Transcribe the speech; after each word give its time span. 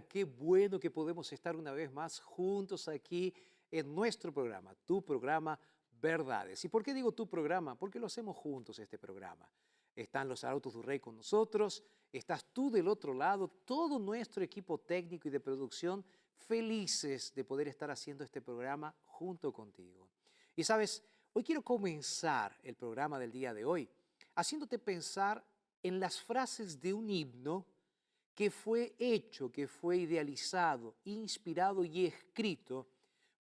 Qué 0.00 0.24
bueno 0.24 0.80
que 0.80 0.90
podemos 0.90 1.32
estar 1.32 1.54
una 1.54 1.72
vez 1.72 1.92
más 1.92 2.20
juntos 2.20 2.88
aquí 2.88 3.34
en 3.70 3.94
nuestro 3.94 4.32
programa, 4.32 4.74
tu 4.86 5.04
programa 5.04 5.58
Verdades. 6.00 6.64
¿Y 6.64 6.68
por 6.68 6.82
qué 6.82 6.92
digo 6.92 7.12
tu 7.12 7.28
programa? 7.28 7.78
Porque 7.78 8.00
lo 8.00 8.06
hacemos 8.06 8.36
juntos 8.36 8.78
este 8.78 8.98
programa. 8.98 9.48
Están 9.94 10.28
los 10.28 10.42
Arautos 10.42 10.74
del 10.74 10.82
Rey 10.82 10.98
con 10.98 11.14
nosotros, 11.14 11.84
estás 12.10 12.44
tú 12.52 12.70
del 12.70 12.88
otro 12.88 13.14
lado, 13.14 13.48
todo 13.64 13.98
nuestro 13.98 14.42
equipo 14.42 14.78
técnico 14.78 15.28
y 15.28 15.30
de 15.30 15.38
producción 15.38 16.04
felices 16.34 17.32
de 17.34 17.44
poder 17.44 17.68
estar 17.68 17.90
haciendo 17.90 18.24
este 18.24 18.40
programa 18.40 18.94
junto 19.04 19.52
contigo. 19.52 20.08
Y 20.56 20.64
sabes, 20.64 21.02
hoy 21.32 21.44
quiero 21.44 21.62
comenzar 21.62 22.58
el 22.62 22.74
programa 22.74 23.18
del 23.18 23.30
día 23.30 23.54
de 23.54 23.64
hoy 23.64 23.88
haciéndote 24.34 24.78
pensar 24.78 25.44
en 25.82 26.00
las 26.00 26.20
frases 26.20 26.80
de 26.80 26.94
un 26.94 27.08
himno 27.10 27.66
que 28.34 28.50
fue 28.50 28.94
hecho, 28.98 29.50
que 29.50 29.66
fue 29.66 29.98
idealizado, 29.98 30.96
inspirado 31.04 31.84
y 31.84 32.06
escrito 32.06 32.86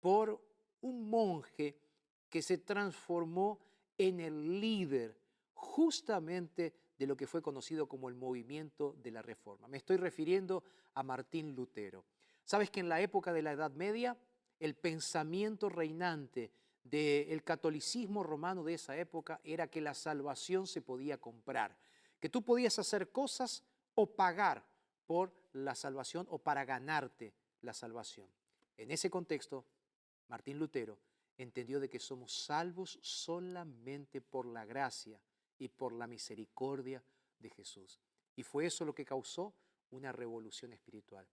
por 0.00 0.40
un 0.80 1.10
monje 1.10 1.76
que 2.28 2.42
se 2.42 2.58
transformó 2.58 3.58
en 3.96 4.20
el 4.20 4.60
líder 4.60 5.16
justamente 5.54 6.72
de 6.98 7.06
lo 7.06 7.16
que 7.16 7.26
fue 7.26 7.42
conocido 7.42 7.88
como 7.88 8.08
el 8.08 8.14
movimiento 8.14 8.96
de 9.02 9.10
la 9.10 9.22
Reforma. 9.22 9.68
Me 9.68 9.78
estoy 9.78 9.96
refiriendo 9.96 10.64
a 10.94 11.02
Martín 11.02 11.54
Lutero. 11.54 12.04
Sabes 12.44 12.70
que 12.70 12.80
en 12.80 12.88
la 12.88 13.00
época 13.00 13.32
de 13.32 13.42
la 13.42 13.52
Edad 13.52 13.70
Media, 13.72 14.16
el 14.58 14.74
pensamiento 14.74 15.68
reinante 15.68 16.50
del 16.82 17.44
catolicismo 17.44 18.22
romano 18.22 18.64
de 18.64 18.74
esa 18.74 18.96
época 18.96 19.40
era 19.44 19.68
que 19.68 19.80
la 19.80 19.94
salvación 19.94 20.66
se 20.66 20.80
podía 20.80 21.18
comprar, 21.18 21.76
que 22.18 22.28
tú 22.28 22.42
podías 22.42 22.78
hacer 22.78 23.10
cosas 23.10 23.62
o 23.94 24.06
pagar 24.06 24.64
por 25.08 25.32
la 25.54 25.74
salvación 25.74 26.26
o 26.28 26.38
para 26.38 26.66
ganarte 26.66 27.32
la 27.62 27.72
salvación. 27.72 28.28
En 28.76 28.90
ese 28.90 29.08
contexto, 29.08 29.64
Martín 30.28 30.58
Lutero 30.58 30.98
entendió 31.38 31.80
de 31.80 31.88
que 31.88 31.98
somos 31.98 32.44
salvos 32.44 32.98
solamente 33.00 34.20
por 34.20 34.44
la 34.44 34.66
gracia 34.66 35.18
y 35.58 35.68
por 35.68 35.94
la 35.94 36.06
misericordia 36.06 37.02
de 37.38 37.48
Jesús. 37.48 37.98
Y 38.36 38.42
fue 38.42 38.66
eso 38.66 38.84
lo 38.84 38.94
que 38.94 39.06
causó 39.06 39.54
una 39.92 40.12
revolución 40.12 40.74
espiritual. 40.74 41.26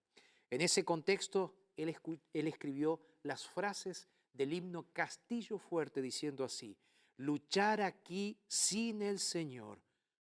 En 0.50 0.62
ese 0.62 0.86
contexto, 0.86 1.54
él, 1.76 1.94
él 2.32 2.48
escribió 2.48 3.02
las 3.24 3.46
frases 3.46 4.08
del 4.32 4.54
himno 4.54 4.86
Castillo 4.94 5.58
Fuerte 5.58 6.02
diciendo 6.02 6.46
así, 6.46 6.78
luchar 7.18 7.82
aquí 7.82 8.40
sin 8.48 9.02
el 9.02 9.20
Señor, 9.20 9.82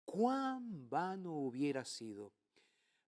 cuán 0.05 0.89
vano 0.89 1.33
hubiera 1.33 1.85
sido 1.85 2.33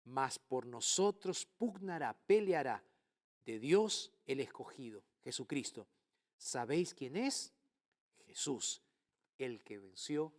mas 0.06 0.40
por 0.40 0.66
nosotros 0.66 1.46
pugnará, 1.46 2.14
peleará 2.14 2.84
de 3.46 3.60
Dios 3.60 4.12
el 4.26 4.40
escogido, 4.40 5.04
Jesucristo. 5.24 5.88
¿Sabéis 6.38 6.94
quién 6.94 7.16
es? 7.16 7.54
Jesús, 8.26 8.82
el 9.38 9.64
que 9.64 9.80
venció 9.80 10.34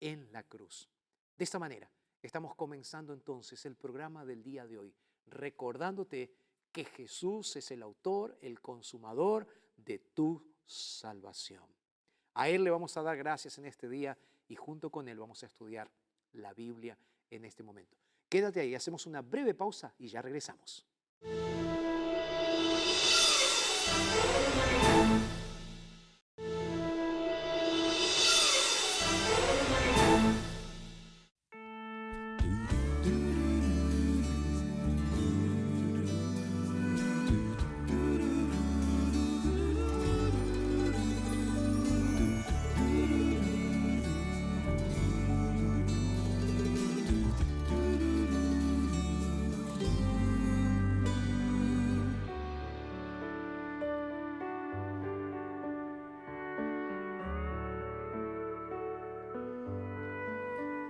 en 0.00 0.30
la 0.32 0.42
cruz. 0.42 0.88
De 1.36 1.44
esta 1.44 1.58
manera, 1.58 1.90
estamos 2.22 2.54
comenzando 2.54 3.12
entonces 3.12 3.64
el 3.66 3.76
programa 3.76 4.24
del 4.24 4.42
día 4.42 4.66
de 4.66 4.78
hoy, 4.78 4.94
recordándote 5.26 6.32
que 6.72 6.84
Jesús 6.84 7.56
es 7.56 7.70
el 7.70 7.82
autor, 7.82 8.38
el 8.40 8.60
consumador 8.60 9.46
de 9.76 9.98
tu 9.98 10.44
salvación. 10.64 11.64
A 12.34 12.48
Él 12.48 12.64
le 12.64 12.70
vamos 12.70 12.96
a 12.96 13.02
dar 13.02 13.16
gracias 13.16 13.58
en 13.58 13.66
este 13.66 13.88
día 13.88 14.16
y 14.46 14.56
junto 14.56 14.90
con 14.90 15.08
Él 15.08 15.18
vamos 15.18 15.42
a 15.42 15.46
estudiar 15.46 15.90
la 16.32 16.52
Biblia 16.54 16.98
en 17.30 17.44
este 17.44 17.62
momento. 17.62 17.98
Quédate 18.28 18.60
ahí, 18.60 18.74
hacemos 18.74 19.06
una 19.06 19.22
breve 19.22 19.54
pausa 19.54 19.94
y 19.98 20.08
ya 20.08 20.20
regresamos. 20.20 20.86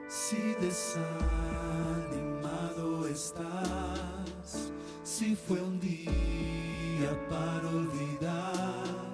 Si 0.08 0.54
desanimado 0.58 1.06
estás, 3.06 4.72
si 5.04 5.36
fue 5.36 5.60
un 5.60 5.78
día 5.78 7.10
para 7.28 7.68
olvidar, 7.68 9.12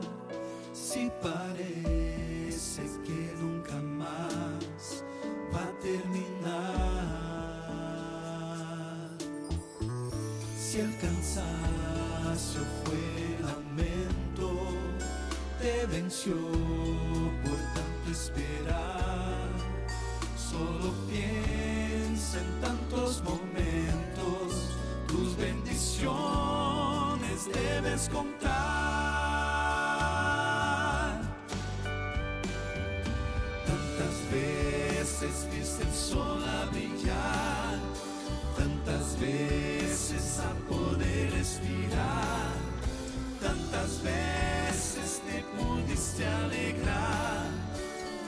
si 0.73 1.11
parece 1.21 2.83
que 3.05 3.35
nunca 3.41 3.75
más 3.75 5.03
va 5.53 5.65
a 5.65 5.73
terminar, 5.81 7.11
si 10.57 10.79
el 10.79 10.97
cansancio 10.99 12.61
fue 12.85 13.39
lamento, 13.43 14.49
te 15.61 15.87
venció 15.87 16.37
por 17.45 17.59
tanto 17.75 18.11
esperar, 18.13 18.94
solo 20.55 20.95
piensa 21.11 22.39
en 22.39 22.47
tantos 22.61 23.25
momentos 23.25 24.71
tus 25.09 25.37
bendiciones 25.37 27.49
debes 27.53 28.09
contar. 28.09 28.55
Tantas 33.67 34.15
veces 34.33 35.49
viste 35.53 35.83
el 35.83 35.93
sol 35.93 36.45
a 36.45 36.67
brillar, 36.71 37.81
tantas 38.57 39.19
veces 39.19 40.39
a 40.39 40.55
poder 40.73 41.33
respirar, 41.33 42.55
tantas 43.43 44.01
veces 44.03 45.21
te 45.27 45.43
pudiste 45.57 46.25
alegrar. 46.27 47.24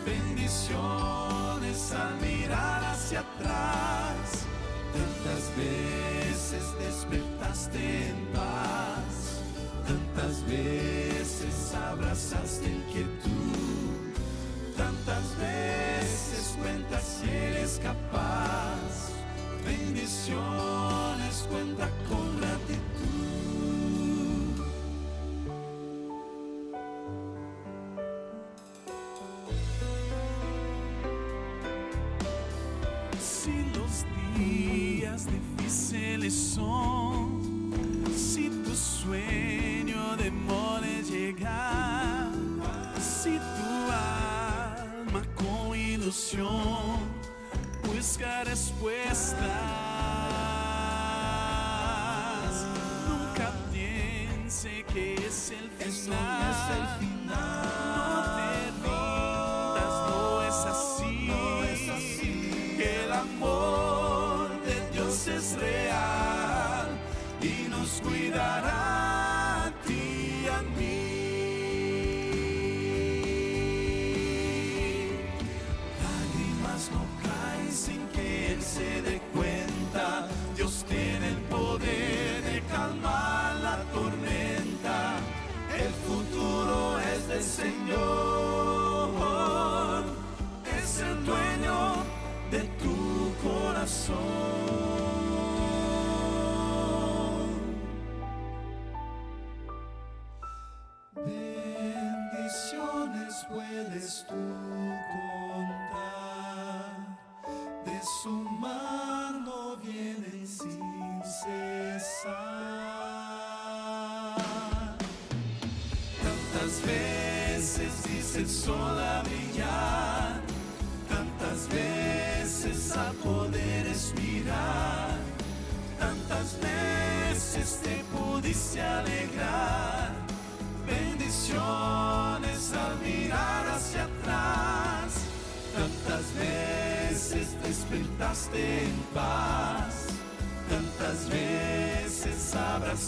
Bendiciones 0.06 1.90
al 1.90 2.14
mirar 2.20 2.84
hacia 2.84 3.20
atrás. 3.20 4.46
Tantas 4.92 5.50
veces 5.56 6.62
despertaste 6.78 8.10
en 8.10 8.26
paz, 8.32 9.42
tantas 9.84 10.46
veces 10.46 11.74
abrazaste 11.74 12.66
inquietud, 12.66 14.14
tantas 14.76 15.36
veces 15.38 16.56
cuentas 16.62 17.02
si 17.02 17.28
eres 17.28 17.80
capaz, 17.82 19.10
bendiciones 19.64 21.46
cuenta 21.50 21.90
con 22.08 22.40
gratitud. 22.40 22.65
Días 34.38 35.26
difíciles 35.26 36.34
son, 36.34 37.40
si 38.14 38.48
tu 38.64 38.74
sueño 38.74 40.16
demora 40.16 40.86
llegar, 41.02 42.30
si 43.00 43.38
tu 43.38 43.92
alma 43.92 45.22
con 45.34 45.76
ilusión 45.76 46.98
busca 47.84 48.44
respuestas, 48.44 49.75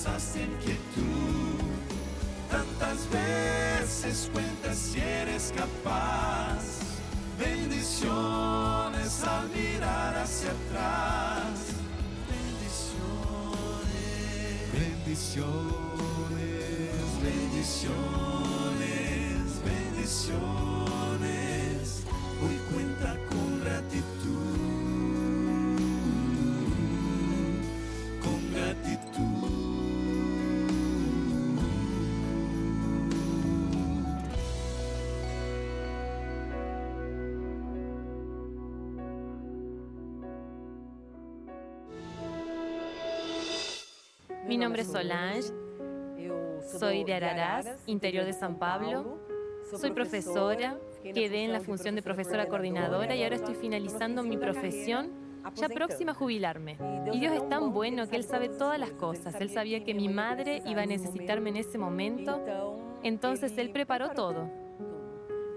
abrazaste 0.09 0.43
inquietud. 0.43 1.59
Tantas 2.51 3.09
veces 3.11 4.31
cuentas 4.33 4.77
si 4.77 5.01
eres 5.01 5.53
capaz. 5.55 6.81
Bendiciones 7.39 9.23
al 9.25 9.49
mirar 9.51 10.17
hacia 10.17 10.51
atrás. 10.51 11.75
Bendiciones, 12.31 13.53
bendiciones, 14.73 15.59
bendiciones, 17.23 18.25
bendiciones. 19.65 20.59
Mi 44.49 44.57
nombre 44.57 44.81
es 44.81 44.89
Solange, 44.89 45.53
soy 46.79 47.05
de 47.05 47.13
Ararás, 47.13 47.69
interior 47.85 48.25
de 48.25 48.33
San 48.33 48.59
Pablo. 48.59 49.19
Soy 49.79 49.91
profesora, 49.91 50.79
quedé 51.03 51.45
en 51.45 51.53
la 51.53 51.61
función 51.61 51.95
de 51.95 52.01
profesora 52.01 52.47
coordinadora 52.47 53.15
y 53.15 53.23
ahora 53.23 53.37
estoy 53.37 53.57
finalizando 53.57 54.23
mi 54.23 54.39
profesión, 54.39 55.13
ya 55.55 55.69
próxima 55.69 56.13
a 56.13 56.15
jubilarme. 56.15 56.79
Y 57.13 57.21
Dios 57.21 57.35
es 57.35 57.47
tan 57.51 57.75
bueno 57.75 58.09
que 58.09 58.17
Él 58.17 58.25
sabe 58.25 58.49
todas 58.49 58.81
las 58.81 58.93
cosas. 58.93 59.39
Él 59.39 59.51
sabía 59.51 59.85
que 59.85 59.93
mi 59.93 60.09
madre 60.09 60.63
iba 60.65 60.81
a 60.81 60.87
necesitarme 60.87 61.51
en 61.51 61.57
ese 61.59 61.77
momento, 61.77 62.43
entonces 63.03 63.59
Él 63.59 63.69
preparó 63.69 64.13
todo. 64.13 64.49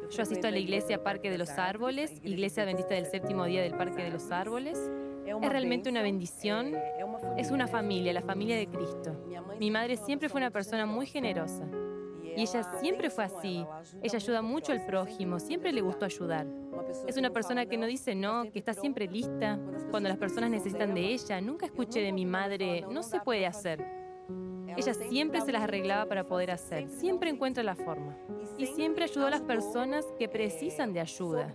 Yo 0.09 0.21
asisto 0.21 0.49
a 0.49 0.51
la 0.51 0.59
iglesia 0.59 1.01
Parque 1.01 1.31
de 1.31 1.37
los 1.37 1.51
Árboles, 1.51 2.19
Iglesia 2.23 2.63
Adventista 2.63 2.93
del 2.95 3.05
Séptimo 3.05 3.45
Día 3.45 3.61
del 3.61 3.71
Parque 3.71 4.03
de 4.03 4.09
los 4.09 4.31
Árboles. 4.31 4.77
Es 5.25 5.49
realmente 5.49 5.89
una 5.89 6.01
bendición. 6.01 6.75
Es 7.37 7.51
una 7.51 7.67
familia, 7.67 8.13
la 8.13 8.21
familia 8.21 8.57
de 8.57 8.67
Cristo. 8.67 9.15
Mi 9.59 9.71
madre 9.71 9.97
siempre 9.97 10.29
fue 10.29 10.39
una 10.39 10.51
persona 10.51 10.85
muy 10.85 11.05
generosa. 11.05 11.67
Y 12.35 12.41
ella 12.41 12.63
siempre 12.79 13.09
fue 13.09 13.25
así. 13.25 13.65
Ella 14.01 14.15
ayuda 14.15 14.41
mucho 14.41 14.71
al 14.71 14.85
prójimo, 14.85 15.39
siempre 15.39 15.71
le 15.71 15.81
gustó 15.81 16.05
ayudar. 16.05 16.47
Es 17.07 17.17
una 17.17 17.29
persona 17.29 17.65
que 17.65 17.77
no 17.77 17.85
dice 17.85 18.15
no, 18.15 18.49
que 18.51 18.59
está 18.59 18.73
siempre 18.73 19.07
lista. 19.07 19.59
Cuando 19.89 20.09
las 20.09 20.17
personas 20.17 20.49
necesitan 20.49 20.93
de 20.93 21.13
ella, 21.13 21.41
nunca 21.41 21.65
escuché 21.65 22.01
de 22.01 22.11
mi 22.11 22.25
madre, 22.25 22.85
no 22.89 23.03
se 23.03 23.19
puede 23.19 23.45
hacer. 23.45 23.85
Ella 24.77 24.93
siempre 24.93 25.41
se 25.41 25.51
las 25.51 25.63
arreglaba 25.63 26.05
para 26.05 26.25
poder 26.25 26.51
hacer, 26.51 26.89
siempre 26.89 27.29
encuentra 27.29 27.63
la 27.63 27.75
forma. 27.75 28.17
Y 28.57 28.65
siempre 28.67 29.03
ayudó 29.03 29.27
a 29.27 29.29
las 29.29 29.41
personas 29.41 30.05
que 30.17 30.29
precisan 30.29 30.93
de 30.93 31.01
ayuda. 31.01 31.53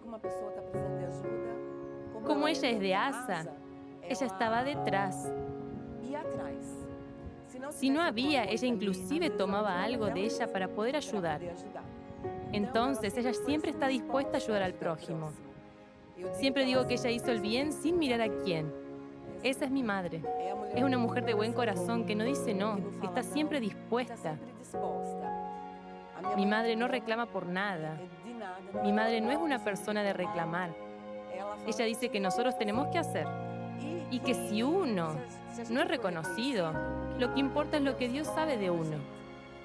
Como 2.25 2.49
ella 2.49 2.69
es 2.69 2.81
de 2.81 2.95
Asa, 2.95 3.47
ella 4.03 4.27
estaba 4.27 4.65
detrás. 4.65 5.33
Si 7.71 7.91
no 7.91 8.01
había, 8.01 8.45
ella 8.45 8.67
inclusive 8.67 9.31
tomaba 9.31 9.83
algo 9.83 10.07
de 10.07 10.25
ella 10.25 10.53
para 10.53 10.69
poder 10.69 10.97
ayudar. 10.97 11.41
Entonces, 12.53 13.17
ella 13.17 13.33
siempre 13.35 13.71
está 13.71 13.89
dispuesta 13.89 14.35
a 14.35 14.37
ayudar 14.37 14.63
al 14.63 14.75
prójimo. 14.75 15.31
Siempre 16.33 16.65
digo 16.65 16.87
que 16.87 16.95
ella 16.95 17.11
hizo 17.11 17.31
el 17.31 17.41
bien 17.41 17.73
sin 17.73 17.99
mirar 17.99 18.21
a 18.21 18.29
quién. 18.45 18.73
Esa 19.43 19.67
es 19.67 19.71
mi 19.71 19.83
madre. 19.83 20.23
Es 20.75 20.83
una 20.83 20.99
mujer 20.99 21.25
de 21.25 21.35
buen 21.35 21.53
corazón 21.53 22.07
que 22.07 22.15
no 22.15 22.25
dice 22.25 22.55
no, 22.55 22.77
que 23.01 23.07
está 23.07 23.23
siempre 23.23 23.61
dispuesta. 23.61 24.39
Mi 26.37 26.47
madre 26.47 26.77
no 26.77 26.89
reclama 26.89 27.27
por 27.27 27.47
nada. 27.47 27.99
Mi 28.83 28.93
madre 28.93 29.21
no 29.21 29.31
es 29.31 29.39
una 29.39 29.63
persona 29.63 30.03
de 30.03 30.13
reclamar. 30.13 30.75
Ella 31.67 31.85
dice 31.85 32.09
que 32.09 32.21
nosotros 32.21 32.57
tenemos 32.59 32.89
que 32.89 32.99
hacer. 32.99 33.46
Y 34.11 34.21
que 34.21 34.35
si 34.35 34.63
uno 34.63 35.17
no 35.71 35.81
es 35.83 35.89
reconocido, 35.89 36.73
lo 37.19 37.33
que 37.35 37.41
importa 37.41 37.79
es 37.79 37.83
lo 37.83 37.97
que 37.97 38.09
Dios 38.09 38.27
sabe 38.27 38.57
de 38.57 38.71
uno. 38.71 38.99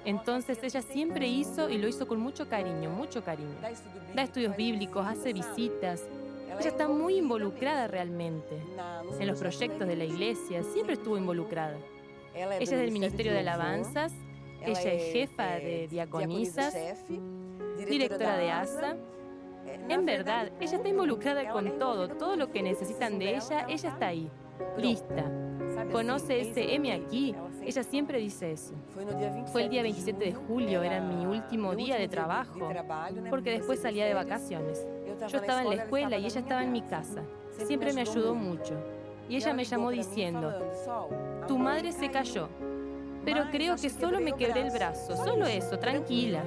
Entonces 0.04 0.62
ella 0.62 0.82
siempre 0.82 1.28
hizo 1.28 1.70
y 1.70 1.78
lo 1.78 1.86
hizo 1.86 2.08
con 2.08 2.18
mucho 2.18 2.48
cariño, 2.48 2.90
mucho 2.90 3.22
cariño. 3.22 3.54
Da 4.14 4.22
estudios 4.22 4.56
bíblicos, 4.56 5.06
hace 5.06 5.32
visitas. 5.32 6.02
Ella 6.58 6.68
está 6.68 6.88
muy 6.88 7.16
involucrada 7.16 7.86
realmente 7.86 8.60
en 9.18 9.26
los 9.26 9.38
proyectos 9.38 9.86
de 9.86 9.96
la 9.96 10.04
iglesia, 10.04 10.62
siempre 10.64 10.94
estuvo 10.94 11.16
involucrada. 11.16 11.78
Ella 12.34 12.58
es 12.58 12.70
del 12.70 12.90
Ministerio 12.90 13.32
de 13.32 13.40
Alabanzas, 13.40 14.12
ella 14.64 14.92
es 14.92 15.12
jefa 15.12 15.56
de 15.56 15.88
diaconisas, 15.88 16.74
directora 17.88 18.36
de 18.36 18.50
ASA. 18.50 18.96
En 19.88 20.06
verdad, 20.06 20.50
ella 20.60 20.76
está 20.76 20.88
involucrada 20.88 21.48
con 21.50 21.78
todo, 21.78 22.08
todo 22.08 22.36
lo 22.36 22.50
que 22.50 22.62
necesitan 22.62 23.18
de 23.18 23.36
ella, 23.36 23.66
ella 23.68 23.88
está 23.88 24.06
ahí, 24.08 24.30
lista. 24.76 25.30
Conoce 25.90 26.40
ese 26.40 26.74
M 26.74 26.92
aquí, 26.92 27.34
ella 27.64 27.82
siempre 27.82 28.18
dice 28.18 28.52
eso. 28.52 28.74
Fue 29.52 29.62
el 29.64 29.70
día 29.70 29.82
27 29.82 30.24
de 30.24 30.32
julio, 30.32 30.82
era 30.82 31.00
mi 31.00 31.26
último 31.26 31.74
día 31.74 31.96
de 31.96 32.08
trabajo, 32.08 32.70
porque 33.30 33.50
después 33.50 33.80
salía 33.80 34.06
de 34.06 34.14
vacaciones. 34.14 34.86
Yo 35.28 35.38
estaba 35.38 35.62
en 35.62 35.70
la 35.70 35.82
escuela 35.82 36.18
y 36.18 36.26
ella 36.26 36.40
estaba 36.40 36.62
en 36.62 36.72
mi 36.72 36.82
casa. 36.82 37.22
Siempre 37.66 37.92
me 37.92 38.02
ayudó 38.02 38.34
mucho. 38.34 38.74
Y 39.28 39.36
ella 39.36 39.52
me 39.54 39.64
llamó 39.64 39.90
diciendo, 39.90 40.52
tu 41.46 41.58
madre 41.58 41.92
se 41.92 42.10
cayó, 42.10 42.48
pero 43.24 43.44
creo 43.50 43.76
que 43.76 43.88
solo 43.88 44.20
me 44.20 44.32
quebré 44.32 44.62
el 44.62 44.70
brazo, 44.70 45.16
solo 45.16 45.46
eso, 45.46 45.78
tranquila. 45.78 46.42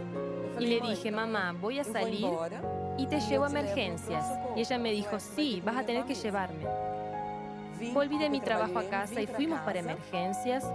Y 0.60 0.68
le 0.68 0.82
dije, 0.82 1.12
mamá, 1.12 1.54
voy 1.60 1.80
a 1.80 1.84
salir 1.84 2.26
y 2.98 3.08
te 3.08 3.20
llevo 3.20 3.46
a 3.46 3.50
emergencias. 3.50 4.26
Y 4.56 4.62
ella 4.62 4.78
me 4.78 4.92
dijo, 4.92 5.20
sí, 5.20 5.62
vas 5.66 5.78
a 5.78 5.86
tener 5.86 6.06
que 6.06 6.16
llevarme. 6.16 6.66
Volví 7.94 8.18
de 8.18 8.30
mi 8.30 8.40
trabajo 8.40 8.80
a 8.80 8.84
casa 8.84 9.22
y 9.22 9.28
fuimos 9.28 9.60
para 9.62 9.80
emergencias. 9.80 10.66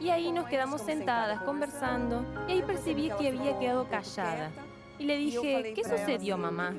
Y 0.00 0.10
ahí 0.10 0.30
nos 0.32 0.46
quedamos 0.46 0.80
sentadas 0.82 1.40
conversando 1.42 2.24
y 2.48 2.52
ahí 2.52 2.62
percibí 2.62 3.10
que 3.18 3.28
había 3.28 3.58
quedado 3.58 3.88
callada. 3.88 4.50
Y 4.98 5.04
le 5.04 5.16
dije, 5.16 5.72
¿qué 5.74 5.84
sucedió, 5.84 6.36
mamá? 6.36 6.74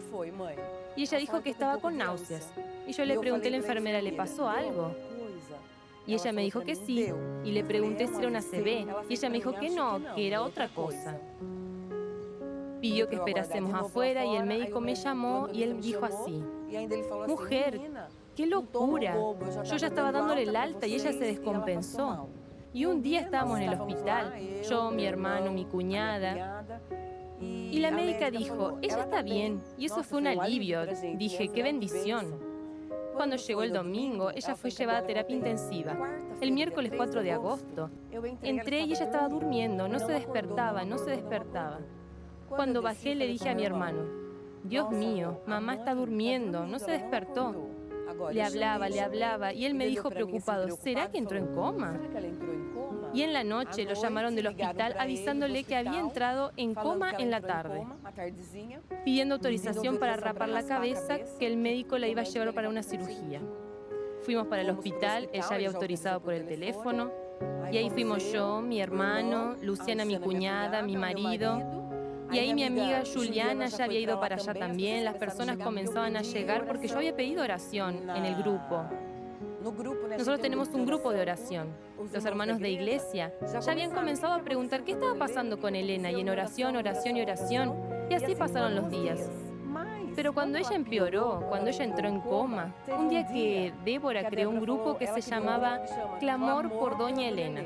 Y 0.96 1.04
ella 1.04 1.18
dijo 1.18 1.42
que 1.42 1.50
estaba 1.50 1.78
con 1.78 1.98
náuseas. 1.98 2.52
Y 2.88 2.94
yo 2.94 3.06
le 3.06 3.18
pregunté 3.18 3.48
a 3.48 3.52
la 3.52 3.58
enfermera, 3.58 4.02
¿le 4.02 4.12
pasó 4.12 4.50
algo? 4.50 4.94
Y 6.06 6.16
ella 6.16 6.32
me 6.34 6.42
dijo 6.42 6.62
que 6.62 6.76
sí. 6.76 7.08
Y 7.46 7.52
le 7.52 7.64
pregunté 7.64 8.08
si 8.08 8.16
era 8.16 8.28
una 8.28 8.42
CB. 8.42 8.88
Y 9.10 9.14
ella 9.14 9.30
me 9.30 9.36
dijo 9.36 9.54
que 9.54 9.70
no, 9.70 10.02
que 10.16 10.28
era 10.28 10.42
otra 10.42 10.68
cosa. 10.68 11.18
Pidió 12.82 13.10
que 13.10 13.16
esperásemos 13.16 13.74
afuera 13.74 14.26
y 14.26 14.36
el 14.36 14.46
médico 14.46 14.80
me 14.80 14.96
llamó 14.96 15.50
y 15.52 15.64
él 15.64 15.82
dijo 15.82 16.06
así, 16.06 16.44
mujer, 17.28 17.80
qué 18.36 18.46
locura. 18.46 19.16
Yo 19.64 19.78
ya 19.78 19.88
estaba 19.88 20.12
dándole 20.12 20.44
el 20.44 20.56
alta 20.56 20.88
y 20.88 20.96
ella 20.96 21.12
se 21.12 21.20
descompensó. 21.20 22.30
Y 22.72 22.86
un 22.86 23.02
día 23.02 23.22
estábamos 23.22 23.60
en 23.60 23.70
el 23.70 23.80
hospital, 23.80 24.34
yo, 24.70 24.92
mi 24.92 25.06
hermano, 25.06 25.52
mi 25.52 25.66
cuñada, 25.66 26.64
y 27.42 27.80
la 27.80 27.92
médica 27.92 28.30
dijo, 28.30 28.78
ella 28.82 29.04
está 29.04 29.22
bien, 29.22 29.62
y 29.78 29.86
eso 29.86 30.04
fue 30.04 30.20
un 30.20 30.28
alivio. 30.28 30.86
Dije, 31.16 31.50
qué 31.50 31.64
bendición. 31.64 32.50
Cuando 33.16 33.36
llegó 33.36 33.64
el 33.64 33.74
domingo, 33.74 34.32
ella 34.32 34.56
fue 34.56 34.70
llevada 34.70 35.00
a 35.00 35.06
terapia 35.06 35.36
intensiva. 35.36 35.98
El 36.40 36.52
miércoles 36.52 36.94
4 36.96 37.22
de 37.22 37.32
agosto, 37.32 37.90
entré 38.42 38.82
y 38.82 38.94
ella 38.94 39.04
estaba 39.06 39.28
durmiendo, 39.28 39.88
no 39.88 40.00
se 40.00 40.14
despertaba, 40.14 40.86
no 40.86 40.98
se 40.98 41.12
despertaba. 41.12 41.80
Cuando 42.50 42.82
bajé 42.82 43.16
le 43.16 43.28
dije 43.28 43.50
a 43.50 43.56
mi 43.56 43.66
hermano, 43.66 44.04
Dios 44.64 44.92
mío, 44.92 45.42
mamá 45.46 45.76
está 45.76 45.96
durmiendo, 45.96 46.66
no 46.66 46.80
se 46.80 46.92
despertó. 46.92 47.56
Le 48.32 48.44
hablaba, 48.44 48.90
le 48.90 49.02
hablaba 49.02 49.54
y 49.54 49.66
él 49.66 49.76
me 49.76 49.86
dijo 49.86 50.10
preocupado, 50.10 50.76
¿será 50.76 51.10
que 51.10 51.18
entró 51.18 51.38
en 51.38 51.48
coma? 51.48 52.00
Y 53.14 53.22
en 53.22 53.34
la 53.34 53.44
noche 53.44 53.86
lo 53.86 53.94
llamaron 53.94 54.36
del 54.36 54.48
hospital 54.48 54.96
avisándole 55.00 55.64
que 55.64 55.76
había 55.76 56.00
entrado 56.00 56.52
en 56.58 56.74
coma 56.74 57.12
en 57.18 57.32
la 57.32 57.42
tarde, 57.42 57.86
pidiendo 59.06 59.36
autorización 59.36 59.98
para 59.98 60.18
rapar 60.18 60.50
la 60.50 60.64
cabeza, 60.64 61.20
que 61.40 61.48
el 61.48 61.58
médico 61.58 61.98
la 61.98 62.08
iba 62.08 62.22
a 62.22 62.26
llevar 62.26 62.54
para 62.54 62.70
una 62.70 62.84
cirugía. 62.84 63.42
Fuimos 64.22 64.48
para 64.48 64.64
el 64.64 64.70
hospital, 64.70 65.30
ella 65.32 65.48
había 65.50 65.70
autorizado 65.70 66.20
por 66.20 66.34
el 66.34 66.46
teléfono, 66.46 67.12
y 67.72 67.78
ahí 67.78 67.90
fuimos 67.90 68.32
yo, 68.32 68.62
mi 68.62 68.82
hermano, 68.82 69.56
Luciana, 69.62 70.04
mi 70.04 70.20
cuñada, 70.20 70.82
mi 70.82 70.98
marido, 70.98 71.89
y 72.32 72.40
ahí 72.40 72.54
mi 72.54 72.64
amiga 72.64 73.04
Juliana 73.12 73.68
ya 73.68 73.86
había 73.86 74.00
ido 74.00 74.20
para 74.20 74.36
allá 74.36 74.54
también. 74.54 75.06
Las 75.06 75.16
personas 75.16 75.58
comenzaban 75.58 76.16
a 76.18 76.22
llegar 76.22 76.66
porque 76.68 76.88
yo 76.88 76.98
había 76.98 77.16
pedido 77.16 77.44
oración 77.44 78.10
en 78.10 78.26
el 78.26 78.36
grupo. 78.36 78.84
Nosotros 79.62 80.40
tenemos 80.40 80.70
un 80.70 80.86
grupo 80.86 81.12
de 81.12 81.22
oración. 81.22 81.70
Los 82.14 82.24
hermanos 82.26 82.60
de 82.60 82.70
iglesia 82.70 83.34
ya 83.42 83.72
habían 83.72 83.92
comenzado 83.92 84.34
a 84.34 84.42
preguntar 84.42 84.84
qué 84.84 84.94
estaba 84.94 85.16
pasando 85.16 85.60
con 85.60 85.76
Elena 85.76 86.12
y 86.12 86.22
en 86.22 86.30
oración, 86.30 86.76
oración 86.76 87.18
y 87.18 87.22
oración. 87.22 87.74
Y 88.10 88.14
así 88.14 88.36
pasaron 88.36 88.76
los 88.76 88.90
días. 88.90 89.30
Pero 90.16 90.34
cuando 90.34 90.58
ella 90.58 90.76
empeoró, 90.76 91.46
cuando 91.50 91.70
ella 91.70 91.84
entró 91.84 92.08
en 92.08 92.20
coma, 92.20 92.76
un 92.88 93.10
día 93.10 93.28
que 93.28 93.74
Débora 93.86 94.30
creó 94.30 94.50
un 94.50 94.60
grupo 94.60 94.98
que 94.98 95.08
se 95.08 95.22
llamaba 95.22 95.82
Clamor 96.20 96.70
por 96.72 96.98
Doña 96.98 97.28
Elena 97.30 97.62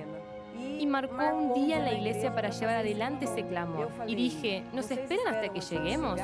y 0.83 0.85
marcó 0.85 1.33
un 1.33 1.53
día 1.53 1.77
en 1.77 1.85
la 1.85 1.93
iglesia 1.93 2.35
para 2.35 2.49
llevar 2.49 2.75
adelante 2.75 3.23
ese 3.23 3.45
clamor. 3.47 3.89
Y 4.05 4.15
dije, 4.15 4.63
¿nos 4.73 4.91
esperan 4.91 5.33
hasta 5.33 5.47
que 5.47 5.61
lleguemos? 5.61 6.19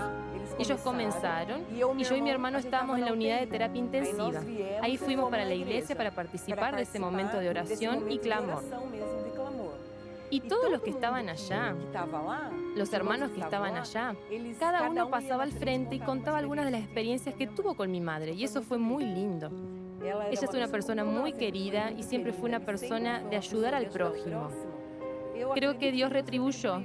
Ellos 0.59 0.81
comenzaron 0.81 1.61
y 1.71 2.03
yo 2.03 2.15
y 2.15 2.21
mi 2.21 2.29
hermano 2.29 2.57
estábamos 2.57 2.99
en 2.99 3.05
la 3.05 3.13
unidad 3.13 3.39
de 3.39 3.47
terapia 3.47 3.79
intensiva. 3.79 4.41
Ahí 4.81 4.97
fuimos 4.97 5.29
para 5.29 5.45
la 5.45 5.53
iglesia 5.53 5.95
para 5.95 6.11
participar 6.11 6.75
de 6.75 6.81
ese 6.81 6.99
momento 6.99 7.39
de 7.39 7.49
oración 7.49 8.11
y 8.11 8.19
clamor. 8.19 8.61
Y 10.29 10.41
todos 10.41 10.69
los 10.69 10.81
que 10.81 10.89
estaban 10.89 11.29
allá, 11.29 11.73
los 12.75 12.91
hermanos 12.91 13.31
que 13.31 13.39
estaban 13.39 13.77
allá, 13.77 14.13
cada 14.59 14.89
uno 14.89 15.09
pasaba 15.09 15.43
al 15.43 15.53
frente 15.53 15.95
y 15.95 15.99
contaba 15.99 16.37
algunas 16.37 16.65
de 16.65 16.71
las 16.71 16.81
experiencias 16.81 17.33
que 17.33 17.47
tuvo 17.47 17.75
con 17.75 17.89
mi 17.89 18.01
madre, 18.01 18.33
y 18.33 18.43
eso 18.43 18.61
fue 18.61 18.77
muy 18.77 19.05
lindo. 19.05 19.49
Ella 20.01 20.29
es 20.31 20.53
una 20.53 20.67
persona 20.67 21.03
muy 21.03 21.33
querida 21.33 21.91
y 21.91 22.03
siempre 22.03 22.33
fue 22.33 22.49
una 22.49 22.61
persona 22.61 23.21
de 23.21 23.37
ayudar 23.37 23.75
al 23.75 23.87
prójimo. 23.87 24.49
Creo 25.53 25.77
que 25.77 25.91
Dios 25.91 26.11
retribuyó 26.11 26.81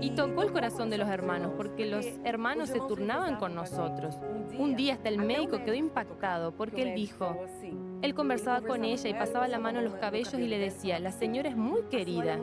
y 0.00 0.10
tocó 0.10 0.42
el 0.42 0.52
corazón 0.52 0.90
de 0.90 0.98
los 0.98 1.08
hermanos 1.08 1.52
porque 1.56 1.86
los 1.86 2.06
hermanos 2.24 2.70
se 2.70 2.80
turnaban 2.80 3.36
con 3.36 3.54
nosotros. 3.54 4.16
Un 4.58 4.76
día 4.76 4.94
hasta 4.94 5.08
el 5.08 5.18
médico 5.18 5.62
quedó 5.64 5.74
impactado 5.74 6.52
porque 6.52 6.82
él 6.82 6.94
dijo, 6.94 7.36
él 8.02 8.14
conversaba 8.14 8.62
con 8.62 8.84
ella 8.84 9.08
y 9.08 9.14
pasaba 9.14 9.46
la 9.48 9.58
mano 9.58 9.78
en 9.78 9.86
los 9.86 9.94
cabellos 9.94 10.34
y 10.34 10.46
le 10.46 10.58
decía, 10.58 10.98
la 10.98 11.12
señora 11.12 11.48
es 11.48 11.56
muy 11.56 11.82
querida. 11.84 12.38